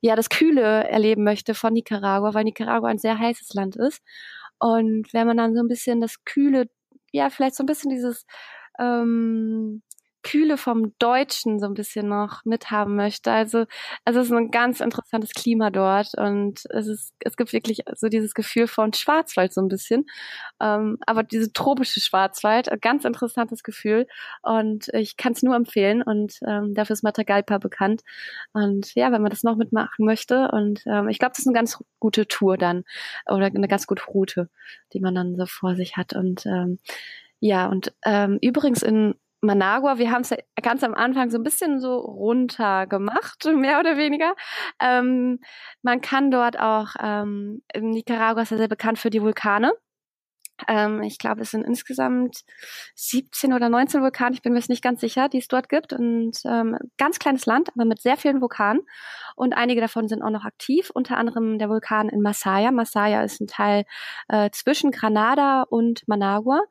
ja, 0.00 0.16
das 0.16 0.28
Kühle 0.28 0.84
erleben 0.88 1.24
möchte 1.24 1.54
von 1.54 1.72
Nicaragua, 1.72 2.34
weil 2.34 2.44
Nicaragua 2.44 2.88
ein 2.88 2.98
sehr 2.98 3.18
heißes 3.18 3.54
Land 3.54 3.76
ist. 3.76 4.02
Und 4.58 5.12
wenn 5.12 5.26
man 5.26 5.36
dann 5.36 5.54
so 5.54 5.62
ein 5.62 5.68
bisschen 5.68 6.00
das 6.00 6.24
Kühle, 6.24 6.68
ja, 7.12 7.30
vielleicht 7.30 7.54
so 7.54 7.62
ein 7.62 7.66
bisschen 7.66 7.90
dieses, 7.90 8.26
ähm, 8.78 9.82
Kühle 10.26 10.56
vom 10.56 10.92
Deutschen 10.98 11.60
so 11.60 11.66
ein 11.66 11.74
bisschen 11.74 12.08
noch 12.08 12.44
mithaben 12.44 12.96
möchte. 12.96 13.30
Also, 13.30 13.64
also 14.04 14.20
es 14.20 14.26
ist 14.26 14.32
ein 14.32 14.50
ganz 14.50 14.80
interessantes 14.80 15.30
Klima 15.30 15.70
dort 15.70 16.08
und 16.16 16.64
es 16.70 16.88
ist, 16.88 17.14
es 17.20 17.36
gibt 17.36 17.52
wirklich 17.52 17.82
so 17.94 18.08
dieses 18.08 18.34
Gefühl 18.34 18.66
von 18.66 18.92
Schwarzwald 18.92 19.52
so 19.52 19.60
ein 19.60 19.68
bisschen. 19.68 20.04
Ähm, 20.60 20.98
aber 21.06 21.22
diese 21.22 21.52
tropische 21.52 22.00
Schwarzwald, 22.00 22.68
ein 22.68 22.80
ganz 22.80 23.04
interessantes 23.04 23.62
Gefühl 23.62 24.08
und 24.42 24.88
ich 24.94 25.16
kann 25.16 25.32
es 25.32 25.44
nur 25.44 25.54
empfehlen 25.54 26.02
und 26.02 26.40
ähm, 26.44 26.74
dafür 26.74 26.94
ist 26.94 27.04
Matagalpa 27.04 27.58
bekannt. 27.58 28.02
Und 28.52 28.96
ja, 28.96 29.12
wenn 29.12 29.22
man 29.22 29.30
das 29.30 29.44
noch 29.44 29.54
mitmachen 29.54 30.04
möchte 30.04 30.50
und 30.50 30.82
ähm, 30.86 31.08
ich 31.08 31.20
glaube, 31.20 31.32
das 31.32 31.40
ist 31.40 31.46
eine 31.46 31.54
ganz 31.54 31.78
gute 32.00 32.26
Tour 32.26 32.58
dann 32.58 32.82
oder 33.26 33.46
eine 33.46 33.68
ganz 33.68 33.86
gute 33.86 34.02
Route, 34.04 34.50
die 34.92 34.98
man 34.98 35.14
dann 35.14 35.36
so 35.36 35.46
vor 35.46 35.76
sich 35.76 35.96
hat 35.96 36.14
und 36.14 36.46
ähm, 36.46 36.80
ja, 37.38 37.68
und 37.68 37.94
ähm, 38.04 38.38
übrigens 38.40 38.82
in 38.82 39.14
Managua, 39.40 39.98
wir 39.98 40.10
haben 40.10 40.22
es 40.22 40.30
ja 40.30 40.38
ganz 40.62 40.82
am 40.82 40.94
Anfang 40.94 41.30
so 41.30 41.38
ein 41.38 41.42
bisschen 41.42 41.80
so 41.80 41.96
runter 41.98 42.86
gemacht, 42.86 43.44
mehr 43.54 43.78
oder 43.80 43.96
weniger. 43.96 44.34
Ähm, 44.80 45.40
man 45.82 46.00
kann 46.00 46.30
dort 46.30 46.58
auch, 46.58 46.94
ähm, 47.00 47.62
Nicaragua 47.78 48.42
ist 48.42 48.50
ja 48.50 48.56
sehr 48.56 48.68
bekannt 48.68 48.98
für 48.98 49.10
die 49.10 49.22
Vulkane. 49.22 49.72
Ähm, 50.68 51.02
ich 51.02 51.18
glaube, 51.18 51.42
es 51.42 51.50
sind 51.50 51.64
insgesamt 51.64 52.40
17 52.94 53.52
oder 53.52 53.68
19 53.68 54.00
Vulkane, 54.02 54.34
ich 54.34 54.42
bin 54.42 54.52
mir 54.52 54.58
jetzt 54.58 54.70
nicht 54.70 54.82
ganz 54.82 55.00
sicher, 55.00 55.28
die 55.28 55.38
es 55.38 55.48
dort 55.48 55.68
gibt. 55.68 55.92
Und 55.92 56.38
ähm, 56.44 56.78
ganz 56.98 57.18
kleines 57.18 57.46
Land, 57.46 57.70
aber 57.74 57.84
mit 57.84 58.00
sehr 58.00 58.16
vielen 58.16 58.40
Vulkanen. 58.40 58.82
Und 59.34 59.54
einige 59.54 59.80
davon 59.80 60.08
sind 60.08 60.22
auch 60.22 60.30
noch 60.30 60.44
aktiv, 60.44 60.90
unter 60.94 61.18
anderem 61.18 61.58
der 61.58 61.68
Vulkan 61.68 62.08
in 62.08 62.22
Masaya. 62.22 62.70
Masaya 62.70 63.22
ist 63.22 63.40
ein 63.40 63.46
Teil 63.46 63.84
äh, 64.28 64.50
zwischen 64.50 64.90
Granada 64.90 65.62
und 65.62 66.08
Managua. 66.08 66.62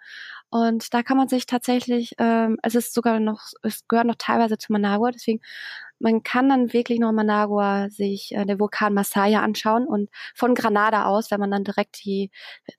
Und 0.50 0.94
da 0.94 1.04
kann 1.04 1.18
man 1.18 1.28
sich 1.28 1.46
tatsächlich, 1.46 2.14
ähm, 2.18 2.58
es 2.64 2.76
ist 2.76 2.94
sogar 2.94 3.20
noch, 3.20 3.42
es 3.64 3.88
gehört 3.88 4.08
noch 4.08 4.16
teilweise 4.18 4.58
zu 4.58 4.72
Managua, 4.72 5.12
deswegen 5.12 5.42
man 6.00 6.24
kann 6.24 6.50
dann 6.50 6.74
wirklich 6.74 7.00
noch 7.00 7.12
Managua 7.12 7.90
sich 7.90 8.34
äh, 8.34 8.46
den 8.46 8.60
Vulkan 8.60 8.94
Masaya 8.94 9.42
anschauen 9.42 9.88
und 9.88 10.10
von 10.36 10.54
Granada 10.54 11.06
aus, 11.06 11.32
wenn 11.32 11.40
man 11.40 11.52
dann 11.52 11.64
direkt 11.64 12.04
die 12.04 12.32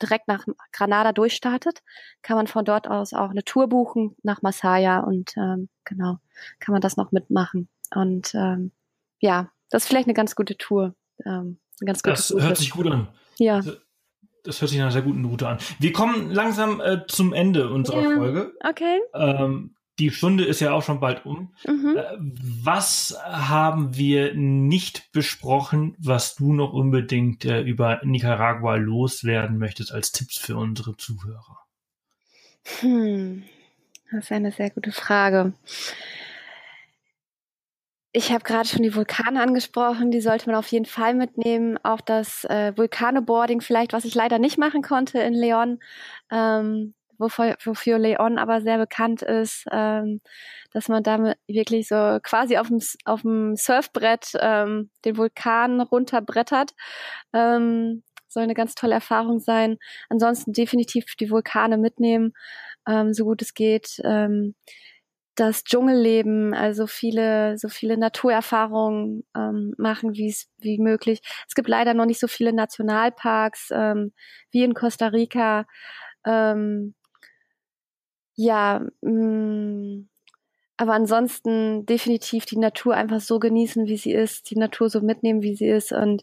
direkt 0.03 0.29
nach 0.29 0.45
Granada 0.73 1.13
durchstartet, 1.13 1.81
kann 2.23 2.37
man 2.37 2.47
von 2.47 2.65
dort 2.65 2.89
aus 2.89 3.15
auch 3.15 3.31
eine 3.31 3.45
Tour 3.45 3.69
buchen 3.69 4.17
nach 4.23 4.43
Masaya 4.43 5.01
und 5.01 5.37
ähm, 5.37 5.69
genau 5.85 6.19
kann 6.61 6.73
man 6.73 6.83
das 6.83 6.97
noch 6.97 7.11
mitmachen 7.13 7.69
und 7.95 8.35
ähm, 8.35 8.73
ja, 9.21 9.51
das 9.71 9.85
ist 9.85 9.89
vielleicht 9.89 10.07
eine 10.07 10.15
ganz 10.15 10.35
gute 10.35 10.57
Tour. 10.57 10.95
Ähm, 11.25 11.59
ganz 11.85 12.03
gute 12.03 12.13
das 12.13 12.33
Route. 12.33 12.45
hört 12.45 12.57
sich 12.57 12.71
gut 12.71 12.87
an. 12.87 13.09
Ja. 13.39 13.63
Das 14.47 14.61
hört 14.61 14.71
sich 14.71 14.79
nach 14.79 14.87
einer 14.87 14.93
sehr 14.93 15.03
guten 15.03 15.25
Route 15.25 15.49
an. 15.49 15.59
Wir 15.79 15.93
kommen 15.93 16.31
langsam 16.31 16.81
äh, 16.81 17.07
zum 17.07 17.33
Ende 17.33 17.71
unserer 17.71 18.03
ja, 18.03 18.17
Folge. 18.17 18.53
Okay. 18.63 19.01
Ähm, 19.15 19.77
die 19.99 20.11
Stunde 20.11 20.45
ist 20.45 20.61
ja 20.61 20.73
auch 20.73 20.83
schon 20.83 21.01
bald 21.01 21.25
um. 21.25 21.55
Mhm. 21.67 21.97
Äh, 21.97 22.05
was 22.19 23.17
haben 23.25 23.97
wir 23.97 24.35
nicht 24.35 25.11
besprochen, 25.13 25.97
was 25.99 26.35
du 26.35 26.53
noch 26.53 26.73
unbedingt 26.73 27.45
äh, 27.45 27.63
über 27.63 28.01
Nicaragua 28.05 28.77
loswerden 28.77 29.59
möchtest 29.59 29.93
als 29.93 30.13
Tipps 30.13 30.39
für 30.39 30.57
unsere 30.57 30.97
Zuhörer? 30.97 31.59
Hm, 32.81 33.45
das 34.11 34.25
ist 34.25 34.33
eine 34.33 34.53
sehr 34.53 34.71
gute 34.71 34.93
Frage. 34.93 35.55
Ich 38.19 38.33
habe 38.33 38.45
gerade 38.45 38.67
schon 38.67 38.83
die 38.83 38.95
Vulkane 38.95 39.43
angesprochen, 39.43 40.11
die 40.11 40.23
sollte 40.23 40.47
man 40.47 40.57
auf 40.57 40.69
jeden 40.69 40.87
Fall 40.87 41.13
mitnehmen. 41.13 41.79
Auch 41.83 42.01
das 42.01 42.47
äh, 42.47 42.73
Vulkaneboarding 42.75 43.61
vielleicht, 43.61 43.93
was 43.93 44.07
ich 44.07 44.15
leider 44.15 44.39
nicht 44.39 44.57
machen 44.57 44.81
konnte 44.81 45.19
in 45.19 45.35
Leon. 45.35 45.81
Ähm, 46.33 46.95
wofür, 47.19 47.57
wofür 47.63 47.99
Leon 47.99 48.39
aber 48.39 48.63
sehr 48.63 48.79
bekannt 48.79 49.21
ist, 49.21 49.67
ähm, 49.71 50.23
dass 50.73 50.89
man 50.89 51.03
damit 51.03 51.37
wirklich 51.47 51.89
so 51.89 52.19
quasi 52.23 52.57
auf 52.57 52.69
dem, 52.69 53.55
Surfbrett 53.55 54.33
ähm, 54.41 54.89
den 55.05 55.19
Vulkan 55.19 55.83
runterbrettert. 55.83 56.73
Ähm, 57.35 58.03
soll 58.29 58.45
eine 58.45 58.55
ganz 58.55 58.75
tolle 58.75 58.95
Erfahrung 58.95 59.41
sein. 59.41 59.77
Ansonsten 60.09 60.55
definitiv 60.55 61.05
die 61.21 61.31
Vulkane 61.31 61.77
mitnehmen, 61.77 62.33
ähm, 62.89 63.13
so 63.13 63.25
gut 63.25 63.43
es 63.43 63.53
geht. 63.53 64.01
Ähm, 64.05 64.55
das 65.37 65.65
Dschungelleben, 65.65 66.55
also 66.55 66.87
viele, 66.87 67.59
so 67.59 67.69
viele 67.69 67.97
Naturerfahrungen 67.99 69.25
ähm, 69.37 69.75
machen, 69.79 70.15
wie 70.15 70.29
es 70.29 70.49
wie 70.59 70.79
möglich. 70.79 71.21
Es 71.49 71.55
gibt 71.55 71.69
leider 71.69 71.95
noch 71.95 72.07
nicht 72.07 72.21
so 72.21 72.29
viele 72.29 72.53
Nationalparks 72.53 73.71
ähm, 73.73 74.13
wie 74.51 74.65
in 74.65 74.75
Costa 74.75 75.09
Rica. 75.09 75.67
Ähm, 76.27 76.95
ja, 78.37 78.81
mh, 79.03 79.11
mm, 79.13 80.09
aber 80.79 80.93
ansonsten 80.95 81.87
definitiv 81.87 82.47
die 82.47 82.59
Natur 82.59 82.95
einfach 82.95 83.21
so 83.21 83.39
genießen, 83.39 83.87
wie 83.87 83.97
sie 83.97 84.13
ist, 84.13 84.51
die 84.51 84.57
Natur 84.57 84.91
so 84.91 85.01
mitnehmen, 85.01 85.43
wie 85.43 85.57
sie 85.57 85.69
ist 85.69 85.93
und 85.93 86.23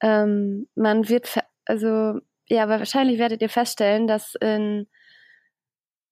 ähm, 0.00 0.68
man 0.74 1.08
wird, 1.08 1.38
also 1.66 2.20
ja, 2.48 2.68
wahrscheinlich 2.68 3.18
werdet 3.18 3.42
ihr 3.42 3.48
feststellen, 3.48 4.06
dass 4.06 4.34
in 4.40 4.88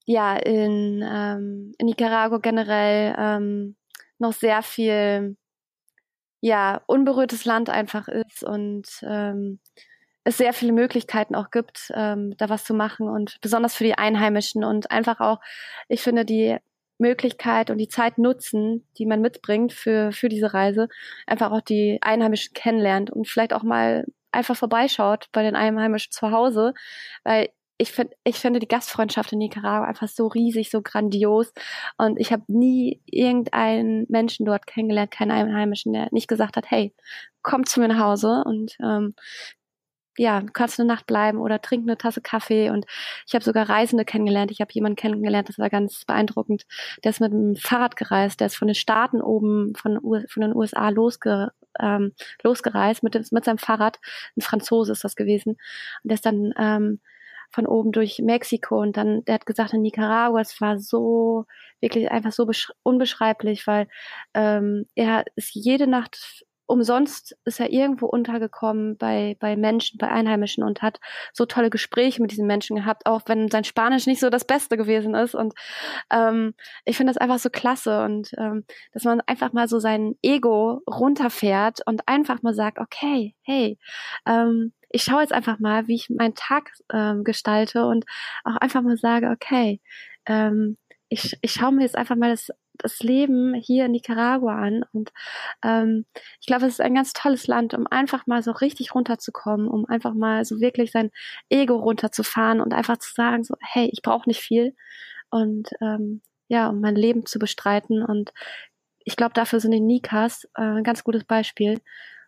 ja 0.04 0.36
in, 0.36 1.02
ähm, 1.02 1.72
in 1.78 1.86
Nicaragua 1.86 2.38
generell 2.38 3.14
ähm, 3.18 3.76
noch 4.18 4.32
sehr 4.32 4.62
viel 4.62 5.36
ja 6.40 6.82
unberührtes 6.86 7.44
Land 7.46 7.70
einfach 7.70 8.08
ist 8.08 8.44
und 8.44 8.86
ähm, 9.02 9.60
es 10.24 10.38
sehr 10.38 10.52
viele 10.52 10.72
Möglichkeiten 10.72 11.34
auch 11.34 11.50
gibt, 11.50 11.92
ähm, 11.94 12.34
da 12.38 12.48
was 12.48 12.64
zu 12.64 12.74
machen 12.74 13.08
und 13.08 13.38
besonders 13.40 13.74
für 13.74 13.84
die 13.84 13.96
Einheimischen 13.96 14.64
und 14.64 14.90
einfach 14.90 15.20
auch, 15.20 15.40
ich 15.88 16.00
finde, 16.02 16.24
die 16.24 16.58
Möglichkeit 16.98 17.70
und 17.70 17.78
die 17.78 17.88
Zeit 17.88 18.18
nutzen, 18.18 18.86
die 18.98 19.06
man 19.06 19.20
mitbringt 19.20 19.72
für, 19.72 20.12
für 20.12 20.28
diese 20.28 20.54
Reise, 20.54 20.88
einfach 21.26 21.50
auch 21.50 21.60
die 21.60 21.98
Einheimischen 22.00 22.54
kennenlernt 22.54 23.10
und 23.10 23.28
vielleicht 23.28 23.52
auch 23.52 23.62
mal 23.62 24.06
einfach 24.32 24.56
vorbeischaut 24.56 25.28
bei 25.32 25.42
den 25.42 25.56
Einheimischen 25.56 26.12
zu 26.12 26.30
Hause, 26.30 26.74
weil 27.22 27.48
ich 27.78 27.92
finde, 27.92 28.14
ich 28.24 28.36
finde 28.38 28.60
die 28.60 28.68
Gastfreundschaft 28.68 29.32
in 29.32 29.38
Nicaragua 29.38 29.86
einfach 29.86 30.08
so 30.08 30.28
riesig, 30.28 30.70
so 30.70 30.80
grandios. 30.82 31.52
Und 31.98 32.20
ich 32.20 32.32
habe 32.32 32.44
nie 32.48 33.02
irgendeinen 33.06 34.06
Menschen 34.08 34.46
dort 34.46 34.66
kennengelernt, 34.66 35.10
keinen 35.10 35.32
Einheimischen, 35.32 35.92
der 35.92 36.08
nicht 36.12 36.28
gesagt 36.28 36.56
hat, 36.56 36.70
hey, 36.70 36.94
komm 37.42 37.66
zu 37.66 37.80
mir 37.80 37.88
nach 37.88 37.98
Hause 37.98 38.44
und 38.46 38.76
ähm, 38.82 39.14
ja, 40.16 40.40
du 40.40 40.52
kannst 40.52 40.78
eine 40.78 40.86
Nacht 40.86 41.06
bleiben 41.06 41.38
oder 41.38 41.60
trink 41.60 41.82
eine 41.82 41.98
Tasse 41.98 42.20
Kaffee. 42.20 42.70
Und 42.70 42.86
ich 43.26 43.34
habe 43.34 43.44
sogar 43.44 43.68
Reisende 43.68 44.04
kennengelernt. 44.04 44.50
Ich 44.50 44.60
habe 44.60 44.70
jemanden 44.72 44.96
kennengelernt, 44.96 45.48
das 45.48 45.58
war 45.58 45.70
ganz 45.70 46.04
beeindruckend. 46.04 46.66
Der 47.02 47.10
ist 47.10 47.20
mit 47.20 47.32
dem 47.32 47.56
Fahrrad 47.56 47.96
gereist, 47.96 48.40
der 48.40 48.46
ist 48.46 48.56
von 48.56 48.68
den 48.68 48.76
Staaten 48.76 49.20
oben, 49.20 49.74
von, 49.74 49.98
von 50.00 50.40
den 50.40 50.54
USA 50.54 50.88
losge, 50.90 51.50
ähm, 51.80 52.12
losgereist 52.42 53.02
mit, 53.02 53.32
mit 53.32 53.44
seinem 53.44 53.58
Fahrrad. 53.58 53.98
Ein 54.36 54.42
Franzose 54.42 54.92
ist 54.92 55.02
das 55.02 55.16
gewesen. 55.16 55.54
Und 55.54 55.58
der 56.04 56.14
ist 56.14 56.26
dann 56.26 56.54
ähm, 56.56 57.00
von 57.54 57.66
oben 57.66 57.92
durch 57.92 58.18
Mexiko 58.18 58.80
und 58.80 58.96
dann, 58.96 59.24
der 59.24 59.36
hat 59.36 59.46
gesagt, 59.46 59.72
in 59.72 59.82
Nicaragua, 59.82 60.40
es 60.40 60.60
war 60.60 60.78
so, 60.78 61.46
wirklich 61.80 62.10
einfach 62.10 62.32
so 62.32 62.48
unbeschreiblich, 62.82 63.66
weil 63.66 63.88
ähm, 64.34 64.86
er 64.94 65.24
ist 65.36 65.54
jede 65.54 65.86
Nacht 65.86 66.44
umsonst 66.66 67.36
ist 67.44 67.60
er 67.60 67.70
irgendwo 67.70 68.06
untergekommen 68.06 68.96
bei, 68.96 69.36
bei 69.40 69.56
Menschen, 69.56 69.98
bei 69.98 70.08
Einheimischen 70.08 70.64
und 70.64 70.82
hat 70.82 71.00
so 71.32 71.46
tolle 71.46 71.70
Gespräche 71.70 72.22
mit 72.22 72.30
diesen 72.30 72.46
Menschen 72.46 72.76
gehabt, 72.76 73.06
auch 73.06 73.22
wenn 73.26 73.50
sein 73.50 73.64
Spanisch 73.64 74.06
nicht 74.06 74.20
so 74.20 74.30
das 74.30 74.44
Beste 74.44 74.76
gewesen 74.76 75.14
ist. 75.14 75.34
Und 75.34 75.54
ähm, 76.10 76.54
ich 76.84 76.96
finde 76.96 77.12
das 77.12 77.20
einfach 77.20 77.38
so 77.38 77.50
klasse 77.50 78.04
und 78.04 78.30
ähm, 78.38 78.64
dass 78.92 79.04
man 79.04 79.20
einfach 79.22 79.52
mal 79.52 79.68
so 79.68 79.78
sein 79.78 80.14
Ego 80.22 80.80
runterfährt 80.88 81.80
und 81.86 82.08
einfach 82.08 82.42
mal 82.42 82.54
sagt, 82.54 82.78
okay, 82.78 83.34
hey, 83.42 83.78
ähm, 84.26 84.72
ich 84.90 85.02
schaue 85.02 85.22
jetzt 85.22 85.32
einfach 85.32 85.58
mal, 85.58 85.88
wie 85.88 85.96
ich 85.96 86.08
meinen 86.08 86.34
Tag 86.34 86.70
ähm, 86.92 87.24
gestalte 87.24 87.86
und 87.86 88.04
auch 88.44 88.56
einfach 88.56 88.82
mal 88.82 88.96
sage, 88.96 89.28
okay, 89.28 89.80
ähm, 90.26 90.76
ich, 91.08 91.36
ich 91.42 91.52
schaue 91.52 91.72
mir 91.72 91.82
jetzt 91.82 91.96
einfach 91.96 92.16
mal 92.16 92.30
das 92.30 92.50
das 92.78 93.00
Leben 93.00 93.54
hier 93.54 93.86
in 93.86 93.92
Nicaragua 93.92 94.56
an. 94.56 94.84
Und 94.92 95.12
ähm, 95.64 96.06
ich 96.40 96.46
glaube, 96.46 96.66
es 96.66 96.74
ist 96.74 96.80
ein 96.80 96.94
ganz 96.94 97.12
tolles 97.12 97.46
Land, 97.46 97.74
um 97.74 97.86
einfach 97.86 98.26
mal 98.26 98.42
so 98.42 98.52
richtig 98.52 98.94
runterzukommen, 98.94 99.68
um 99.68 99.86
einfach 99.86 100.14
mal 100.14 100.44
so 100.44 100.60
wirklich 100.60 100.92
sein 100.92 101.10
Ego 101.48 101.76
runterzufahren 101.76 102.60
und 102.60 102.74
einfach 102.74 102.98
zu 102.98 103.12
sagen, 103.14 103.44
so, 103.44 103.54
hey, 103.60 103.88
ich 103.92 104.02
brauche 104.02 104.28
nicht 104.28 104.40
viel. 104.40 104.74
Und 105.30 105.70
ähm, 105.80 106.22
ja, 106.48 106.68
um 106.68 106.80
mein 106.80 106.96
Leben 106.96 107.26
zu 107.26 107.38
bestreiten. 107.38 108.02
Und 108.02 108.32
ich 109.04 109.16
glaube, 109.16 109.34
dafür 109.34 109.60
sind 109.60 109.72
die 109.72 109.80
Nikas 109.80 110.44
äh, 110.56 110.62
ein 110.62 110.84
ganz 110.84 111.04
gutes 111.04 111.24
Beispiel, 111.24 111.80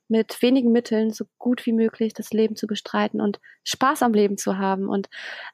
mit 0.08 0.40
wenigen 0.42 0.72
Mitteln 0.72 1.10
so 1.10 1.24
gut 1.38 1.66
wie 1.66 1.72
möglich 1.72 2.14
das 2.14 2.30
Leben 2.32 2.56
zu 2.56 2.66
bestreiten 2.66 3.20
und 3.20 3.40
Spaß 3.64 4.02
am 4.02 4.12
Leben 4.14 4.38
zu 4.38 4.58
haben. 4.58 4.88
Und 4.88 5.08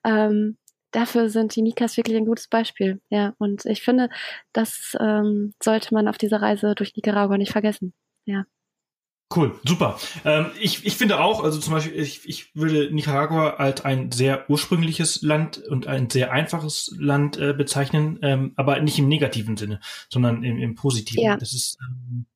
ähm, 0.04 0.58
dafür 0.92 1.28
sind 1.28 1.56
die 1.56 1.62
Nikas 1.62 1.96
wirklich 1.96 2.16
ein 2.16 2.26
gutes 2.26 2.48
Beispiel. 2.48 3.00
Ja, 3.10 3.34
und 3.38 3.64
ich 3.66 3.82
finde, 3.82 4.08
das 4.52 4.96
ähm, 5.00 5.54
sollte 5.62 5.92
man 5.94 6.08
auf 6.08 6.18
dieser 6.18 6.40
Reise 6.40 6.74
durch 6.74 6.94
Nicaragua 6.94 7.38
nicht 7.38 7.52
vergessen. 7.52 7.92
Ja. 8.24 8.44
Cool, 9.34 9.58
super. 9.64 9.98
Ähm, 10.26 10.50
ich, 10.60 10.84
ich 10.84 10.94
finde 10.94 11.18
auch, 11.20 11.42
also 11.42 11.58
zum 11.58 11.72
Beispiel, 11.72 11.98
ich, 11.98 12.28
ich 12.28 12.54
würde 12.54 12.94
Nicaragua 12.94 13.54
als 13.54 13.82
ein 13.82 14.12
sehr 14.12 14.48
ursprüngliches 14.50 15.22
Land 15.22 15.58
und 15.58 15.86
ein 15.86 16.10
sehr 16.10 16.32
einfaches 16.32 16.94
Land 16.98 17.38
äh, 17.38 17.54
bezeichnen, 17.54 18.18
ähm, 18.20 18.52
aber 18.56 18.80
nicht 18.80 18.98
im 18.98 19.08
negativen 19.08 19.56
Sinne, 19.56 19.80
sondern 20.10 20.44
im, 20.44 20.58
im 20.58 20.74
positiven. 20.74 21.24
Ja. 21.24 21.36
Das 21.38 21.54
ist 21.54 21.78
ähm, 21.80 22.26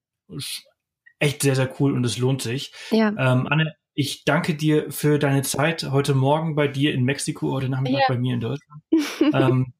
echt 1.19 1.43
sehr, 1.43 1.55
sehr 1.55 1.71
cool 1.81 1.93
und 1.93 2.05
es 2.05 2.17
lohnt 2.17 2.41
sich. 2.41 2.73
Ja. 2.91 3.09
Ähm, 3.09 3.47
Anne, 3.47 3.75
ich 3.97 4.25
danke 4.25 4.55
dir 4.55 4.93
für 4.93 5.19
deine 5.19 5.43
Zeit 5.43 5.91
heute 5.91 6.15
Morgen 6.15 6.55
bei 6.55 6.69
dir 6.69 6.93
in 6.93 7.03
Mexiko, 7.05 7.51
heute 7.51 7.71
Nachmittag 7.71 8.01
ja. 8.01 8.05
bei 8.09 8.19
mir 8.19 8.35
in 8.35 8.41
Deutschland. 8.41 8.83
ähm, 9.33 9.73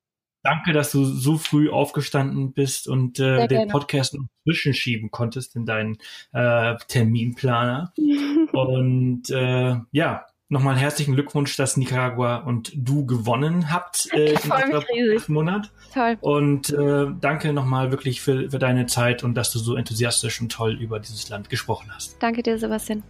danke, 0.43 0.73
dass 0.73 0.91
du 0.91 1.05
so 1.05 1.37
früh 1.37 1.69
aufgestanden 1.69 2.55
bist 2.55 2.89
und 2.89 3.21
äh, 3.21 3.47
den 3.47 3.69
Podcast 3.69 4.14
noch 4.14 4.25
zwischenschieben 4.45 5.11
konntest 5.11 5.55
in 5.55 5.67
deinen 5.67 5.99
äh, 6.33 6.77
Terminplaner. 6.89 7.93
und 8.53 9.29
äh, 9.29 9.77
ja, 9.93 10.27
nochmal 10.49 10.77
herzlichen 10.77 11.12
Glückwunsch, 11.12 11.55
dass 11.57 11.77
Nicaragua 11.77 12.37
und 12.37 12.73
du 12.75 13.05
gewonnen 13.05 13.71
habt 13.71 14.09
äh, 14.14 14.33
im 14.33 15.23
Monat. 15.35 15.71
Toll. 15.93 16.17
Und 16.23 16.71
äh, 16.71 17.09
danke 17.21 17.53
nochmal 17.53 17.91
wirklich 17.91 18.23
für, 18.23 18.51
für 18.51 18.59
deine 18.59 18.87
Zeit 18.87 19.23
und 19.25 19.35
dass 19.35 19.53
du 19.53 19.59
so 19.59 19.77
enthusiastisch 19.77 20.41
und 20.41 20.51
toll 20.51 20.73
über 20.81 21.01
dieses 21.01 21.29
Land 21.29 21.51
gesprochen 21.51 21.91
hast. 21.95 22.17
Danke 22.23 22.43
dir, 22.43 22.57
Sebastian. 22.57 23.03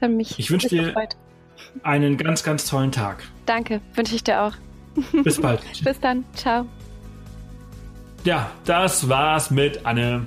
Hat 0.00 0.10
mich 0.10 0.38
ich 0.38 0.50
wünsche 0.50 0.68
dir, 0.68 0.94
einen 1.82 2.16
ganz, 2.16 2.42
ganz 2.42 2.64
tollen 2.68 2.92
Tag. 2.92 3.22
Danke, 3.46 3.80
wünsche 3.94 4.14
ich 4.14 4.24
dir 4.24 4.42
auch. 4.42 4.52
Bis 5.24 5.40
bald. 5.40 5.60
Bis 5.84 6.00
dann. 6.00 6.24
Ciao. 6.34 6.66
Ja, 8.24 8.50
das 8.64 9.08
war's 9.08 9.50
mit 9.50 9.84
Anne 9.86 10.26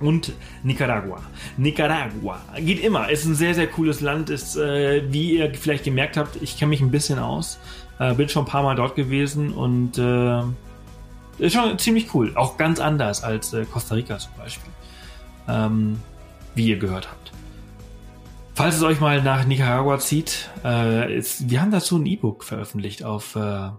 und 0.00 0.32
Nicaragua. 0.62 1.20
Nicaragua 1.56 2.40
geht 2.58 2.82
immer. 2.82 3.10
Ist 3.10 3.24
ein 3.24 3.34
sehr, 3.34 3.54
sehr 3.54 3.66
cooles 3.66 4.00
Land. 4.00 4.30
Ist, 4.30 4.56
äh, 4.56 5.02
wie 5.12 5.36
ihr 5.36 5.54
vielleicht 5.54 5.84
gemerkt 5.84 6.16
habt, 6.16 6.40
ich 6.40 6.58
kenne 6.58 6.70
mich 6.70 6.80
ein 6.80 6.90
bisschen 6.90 7.18
aus. 7.18 7.58
Äh, 7.98 8.14
bin 8.14 8.28
schon 8.28 8.44
ein 8.44 8.48
paar 8.48 8.62
Mal 8.62 8.74
dort 8.76 8.96
gewesen 8.96 9.52
und 9.52 9.98
äh, 9.98 10.42
ist 11.38 11.54
schon 11.54 11.78
ziemlich 11.78 12.14
cool. 12.14 12.32
Auch 12.36 12.56
ganz 12.56 12.80
anders 12.80 13.22
als 13.22 13.52
äh, 13.52 13.64
Costa 13.64 13.94
Rica 13.94 14.18
zum 14.18 14.32
Beispiel. 14.38 14.70
Ähm, 15.48 16.00
wie 16.54 16.68
ihr 16.68 16.78
gehört 16.78 17.08
habt. 17.10 17.32
Falls 18.54 18.76
es 18.76 18.82
euch 18.82 19.00
mal 19.00 19.22
nach 19.22 19.46
Nicaragua 19.46 19.98
zieht, 19.98 20.50
äh, 20.62 21.16
ist, 21.16 21.48
wir 21.48 21.62
haben 21.62 21.70
dazu 21.70 21.96
ein 21.96 22.04
E-Book 22.04 22.44
veröffentlicht 22.44 23.02
auf 23.02 23.34
äh, 23.34 23.70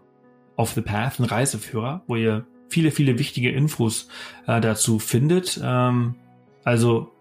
Off 0.55 0.71
the 0.74 0.82
Path, 0.82 1.19
ein 1.19 1.26
Reiseführer, 1.26 2.03
wo 2.07 2.15
ihr 2.15 2.47
viele, 2.69 2.89
viele 2.89 3.19
wichtige 3.19 3.51
Infos 3.51 4.07
äh, 4.47 4.59
dazu 4.59 4.97
findet. 4.97 5.61
Ähm, 5.63 6.15
also, 6.63 7.11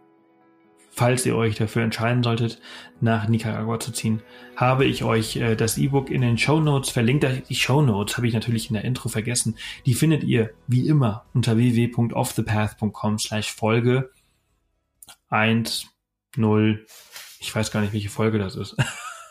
falls 0.90 1.26
ihr 1.26 1.36
euch 1.36 1.54
dafür 1.56 1.82
entscheiden 1.82 2.22
solltet, 2.22 2.58
nach 3.02 3.28
Nicaragua 3.28 3.78
zu 3.78 3.92
ziehen, 3.92 4.22
habe 4.56 4.86
ich 4.86 5.04
euch 5.04 5.36
äh, 5.36 5.54
das 5.54 5.76
E-Book 5.76 6.10
in 6.10 6.22
den 6.22 6.38
Show 6.38 6.58
Notes 6.58 6.88
verlinkt. 6.88 7.26
Die 7.50 7.54
Show 7.54 7.82
Notes 7.82 8.16
habe 8.16 8.26
ich 8.26 8.32
natürlich 8.32 8.70
in 8.70 8.74
der 8.74 8.84
Intro 8.84 9.10
vergessen. 9.10 9.56
Die 9.84 9.94
findet 9.94 10.24
ihr 10.24 10.52
wie 10.68 10.88
immer 10.88 11.26
unter 11.34 11.58
www.offthepath.com 11.58 13.18
slash 13.18 13.52
Folge 13.52 14.10
1, 15.28 15.86
0, 16.36 16.86
ich 17.42 17.54
weiß 17.54 17.70
gar 17.72 17.80
nicht, 17.80 17.92
welche 17.92 18.08
Folge 18.08 18.38
das 18.38 18.56
ist. 18.56 18.76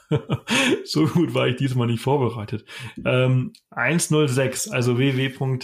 so 0.85 1.07
gut 1.07 1.33
war 1.33 1.47
ich 1.47 1.55
diesmal 1.55 1.87
nicht 1.87 2.01
vorbereitet. 2.01 2.65
Ähm, 3.05 3.53
106, 3.71 4.69
also 4.69 4.97
www. 4.97 5.59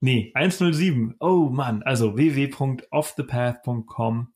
Nee, 0.00 0.30
107. 0.34 1.16
Oh 1.18 1.48
Mann, 1.50 1.82
also 1.82 2.16
www.offthepath.com 2.16 4.32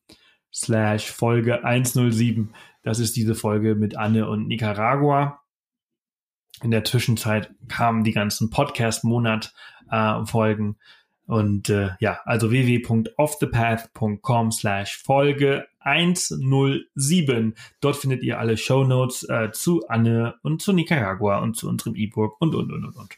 slash 0.52 1.10
Folge 1.10 1.62
107. 1.62 2.54
Das 2.82 2.98
ist 2.98 3.14
diese 3.16 3.34
Folge 3.34 3.74
mit 3.74 3.96
Anne 3.96 4.28
und 4.28 4.46
Nicaragua. 4.48 5.40
In 6.62 6.70
der 6.70 6.84
Zwischenzeit 6.84 7.54
kamen 7.68 8.04
die 8.04 8.12
ganzen 8.12 8.50
Podcast-Monat-Folgen. 8.50 10.70
Äh, 10.70 10.74
und 11.32 11.70
äh, 11.70 11.92
ja, 11.98 12.20
also 12.26 12.50
www.offthepath.com 12.50 14.52
slash 14.52 14.98
Folge 14.98 15.66
107. 15.80 17.54
Dort 17.80 17.96
findet 17.96 18.22
ihr 18.22 18.38
alle 18.38 18.58
Show 18.58 18.84
Notes 18.84 19.26
äh, 19.30 19.50
zu 19.50 19.88
Anne 19.88 20.34
und 20.42 20.60
zu 20.60 20.74
Nicaragua 20.74 21.38
und 21.38 21.56
zu 21.56 21.70
unserem 21.70 21.96
E-Book 21.96 22.36
und, 22.38 22.54
und, 22.54 22.70
und, 22.70 22.84
und, 22.84 22.96
und. 22.96 23.16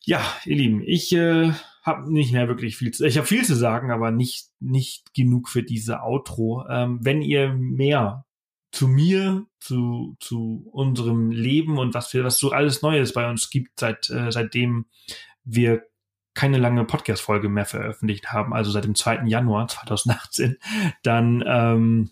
Ja, 0.00 0.22
ihr 0.46 0.56
Lieben, 0.56 0.82
ich 0.82 1.12
äh, 1.12 1.52
habe 1.82 2.10
nicht 2.10 2.32
mehr 2.32 2.48
wirklich 2.48 2.78
viel 2.78 2.92
zu, 2.92 3.04
ich 3.04 3.18
habe 3.18 3.26
viel 3.26 3.44
zu 3.44 3.54
sagen, 3.54 3.90
aber 3.90 4.10
nicht 4.10 4.46
nicht 4.60 5.12
genug 5.12 5.50
für 5.50 5.62
diese 5.62 6.00
Outro. 6.00 6.64
Ähm, 6.70 7.00
wenn 7.02 7.20
ihr 7.20 7.52
mehr 7.52 8.24
zu 8.72 8.88
mir, 8.88 9.44
zu 9.60 10.16
zu 10.20 10.70
unserem 10.72 11.30
Leben 11.30 11.76
und 11.76 11.92
was 11.92 12.14
wir 12.14 12.24
was 12.24 12.38
so 12.38 12.50
alles 12.50 12.80
Neues 12.80 13.12
bei 13.12 13.28
uns 13.28 13.50
gibt 13.50 13.78
seit 13.78 14.08
äh, 14.08 14.32
seitdem 14.32 14.86
wir 15.44 15.82
keine 16.34 16.58
lange 16.58 16.84
Podcast-Folge 16.84 17.48
mehr 17.48 17.66
veröffentlicht 17.66 18.32
haben, 18.32 18.52
also 18.52 18.70
seit 18.70 18.84
dem 18.84 18.94
2. 18.94 19.24
Januar 19.26 19.68
2018, 19.68 20.58
dann 21.02 21.42
ähm, 21.46 22.10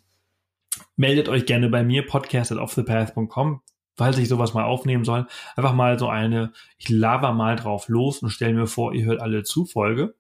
meldet 0.97 1.29
euch 1.29 1.47
gerne 1.47 1.69
bei 1.69 1.83
mir, 1.83 2.07
podcast 2.07 2.53
at 2.53 2.59
offthepath.com 2.59 3.61
falls 3.95 4.19
ich 4.19 4.29
sowas 4.29 4.55
mal 4.55 4.65
aufnehmen 4.65 5.05
soll, 5.05 5.27
einfach 5.57 5.75
mal 5.75 5.99
so 5.99 6.09
eine, 6.09 6.53
ich 6.79 6.89
laber 6.89 7.33
mal 7.33 7.57
drauf 7.57 7.89
los 7.89 8.23
und 8.23 8.31
stelle 8.31 8.55
mir 8.55 8.67
vor, 8.67 8.95
ihr 8.95 9.05
hört 9.05 9.21
alle 9.21 9.43
zu 9.43 9.65
Folge. 9.65 10.15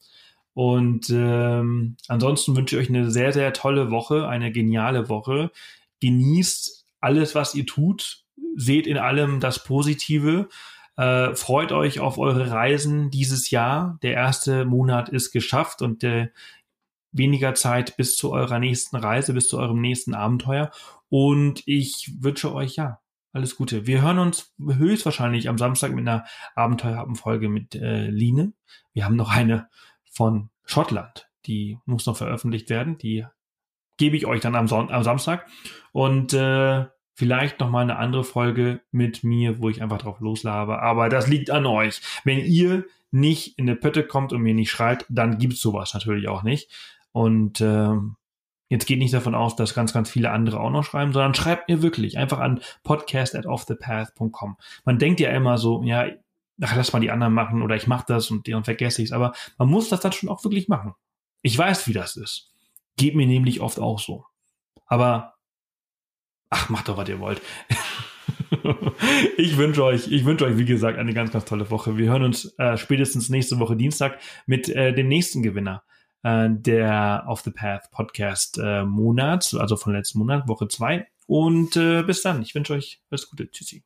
Und 0.54 1.08
ähm, 1.10 1.96
ansonsten 2.08 2.54
wünsche 2.56 2.76
ich 2.76 2.82
euch 2.82 2.88
eine 2.90 3.10
sehr, 3.10 3.32
sehr 3.32 3.52
tolle 3.54 3.90
Woche, 3.90 4.28
eine 4.28 4.52
geniale 4.52 5.08
Woche. 5.08 5.50
Genießt 6.00 6.86
alles, 7.00 7.34
was 7.34 7.54
ihr 7.54 7.64
tut. 7.64 8.24
Seht 8.54 8.86
in 8.86 8.98
allem 8.98 9.40
das 9.40 9.64
Positive. 9.64 10.48
Äh, 10.96 11.34
freut 11.34 11.72
euch 11.72 12.00
auf 12.00 12.18
eure 12.18 12.50
Reisen 12.50 13.10
dieses 13.10 13.50
Jahr. 13.50 13.98
Der 14.02 14.12
erste 14.12 14.64
Monat 14.64 15.08
ist 15.08 15.32
geschafft 15.32 15.82
und 15.82 16.04
äh, 16.04 16.28
weniger 17.12 17.54
Zeit 17.54 17.96
bis 17.96 18.16
zu 18.16 18.32
eurer 18.32 18.58
nächsten 18.58 18.96
Reise, 18.96 19.32
bis 19.34 19.48
zu 19.48 19.58
eurem 19.58 19.80
nächsten 19.80 20.14
Abenteuer. 20.14 20.70
Und 21.08 21.62
ich 21.66 22.12
wünsche 22.20 22.54
euch 22.54 22.76
ja 22.76 23.00
alles 23.32 23.56
Gute. 23.56 23.86
Wir 23.86 24.02
hören 24.02 24.18
uns 24.18 24.54
höchstwahrscheinlich 24.58 25.48
am 25.48 25.58
Samstag 25.58 25.92
mit 25.92 26.06
einer 26.06 26.24
Abenteuerhappen-Folge 26.54 27.48
mit 27.48 27.74
äh, 27.74 28.08
Line. 28.08 28.52
Wir 28.92 29.04
haben 29.04 29.16
noch 29.16 29.30
eine 29.30 29.68
von 30.10 30.50
Schottland, 30.64 31.28
die 31.46 31.78
muss 31.86 32.06
noch 32.06 32.16
veröffentlicht 32.16 32.68
werden. 32.68 32.98
Die 32.98 33.26
gebe 33.96 34.16
ich 34.16 34.26
euch 34.26 34.40
dann 34.40 34.54
am, 34.54 34.68
Son 34.68 34.90
am 34.90 35.02
Samstag. 35.02 35.46
Und 35.92 36.34
äh, 36.34 36.86
vielleicht 37.22 37.60
noch 37.60 37.70
mal 37.70 37.82
eine 37.82 37.98
andere 37.98 38.24
Folge 38.24 38.80
mit 38.90 39.22
mir, 39.22 39.60
wo 39.60 39.68
ich 39.68 39.80
einfach 39.80 39.98
drauf 39.98 40.18
loslabe. 40.18 40.82
Aber 40.82 41.08
das 41.08 41.28
liegt 41.28 41.50
an 41.50 41.66
euch. 41.66 42.00
Wenn 42.24 42.38
ihr 42.38 42.84
nicht 43.12 43.56
in 43.60 43.68
eine 43.68 43.76
Pötte 43.76 44.04
kommt 44.04 44.32
und 44.32 44.42
mir 44.42 44.54
nicht 44.54 44.72
schreit, 44.72 45.06
dann 45.08 45.38
gibt's 45.38 45.60
sowas 45.60 45.94
natürlich 45.94 46.26
auch 46.26 46.42
nicht. 46.42 46.68
Und 47.12 47.60
ähm, 47.60 48.16
Jetzt 48.72 48.86
geht 48.86 49.00
nicht 49.00 49.12
davon 49.12 49.34
aus, 49.34 49.54
dass 49.54 49.74
ganz, 49.74 49.92
ganz 49.92 50.08
viele 50.08 50.30
andere 50.30 50.58
auch 50.58 50.70
noch 50.70 50.82
schreiben, 50.82 51.12
sondern 51.12 51.34
schreibt 51.34 51.68
mir 51.68 51.82
wirklich 51.82 52.16
einfach 52.16 52.38
an 52.38 52.62
podcast 52.84 53.36
at 53.36 53.44
offthepath.com. 53.44 54.56
Man 54.86 54.98
denkt 54.98 55.20
ja 55.20 55.30
immer 55.30 55.58
so, 55.58 55.82
ja, 55.82 56.06
ach, 56.58 56.74
lass 56.74 56.90
mal 56.94 57.00
die 57.00 57.10
anderen 57.10 57.34
machen 57.34 57.60
oder 57.60 57.76
ich 57.76 57.86
mach 57.86 58.02
das 58.02 58.30
und 58.30 58.48
dann 58.48 58.64
vergesse 58.64 59.02
ich's. 59.02 59.12
Aber 59.12 59.34
man 59.58 59.68
muss 59.68 59.90
das 59.90 60.00
dann 60.00 60.12
schon 60.12 60.30
auch 60.30 60.42
wirklich 60.42 60.68
machen. 60.68 60.94
Ich 61.42 61.58
weiß, 61.58 61.86
wie 61.86 61.92
das 61.92 62.16
ist. 62.16 62.50
Geht 62.96 63.14
mir 63.14 63.26
nämlich 63.26 63.60
oft 63.60 63.78
auch 63.78 63.98
so. 63.98 64.24
Aber, 64.86 65.31
ach, 66.52 66.68
macht 66.68 66.88
doch, 66.88 66.96
was 66.96 67.08
ihr 67.08 67.18
wollt. 67.18 67.40
ich 69.36 69.56
wünsche 69.56 69.82
euch, 69.82 70.10
ich 70.12 70.24
wünsche 70.24 70.44
euch, 70.44 70.56
wie 70.58 70.64
gesagt, 70.64 70.98
eine 70.98 71.14
ganz, 71.14 71.32
ganz 71.32 71.44
tolle 71.44 71.70
Woche. 71.70 71.96
Wir 71.96 72.10
hören 72.10 72.22
uns 72.22 72.54
äh, 72.58 72.76
spätestens 72.76 73.28
nächste 73.30 73.58
Woche 73.58 73.76
Dienstag 73.76 74.18
mit 74.46 74.68
äh, 74.68 74.92
dem 74.92 75.08
nächsten 75.08 75.42
Gewinner 75.42 75.82
äh, 76.22 76.48
der 76.50 77.24
Off 77.26 77.40
the 77.40 77.50
Path 77.50 77.90
Podcast 77.90 78.58
äh, 78.62 78.84
Monat, 78.84 79.54
also 79.58 79.76
von 79.76 79.94
letzten 79.94 80.18
Monat, 80.18 80.46
Woche 80.46 80.68
zwei. 80.68 81.08
Und 81.26 81.76
äh, 81.76 82.02
bis 82.02 82.22
dann. 82.22 82.42
Ich 82.42 82.54
wünsche 82.54 82.74
euch 82.74 83.00
alles 83.10 83.30
Gute. 83.30 83.50
Tschüssi. 83.50 83.82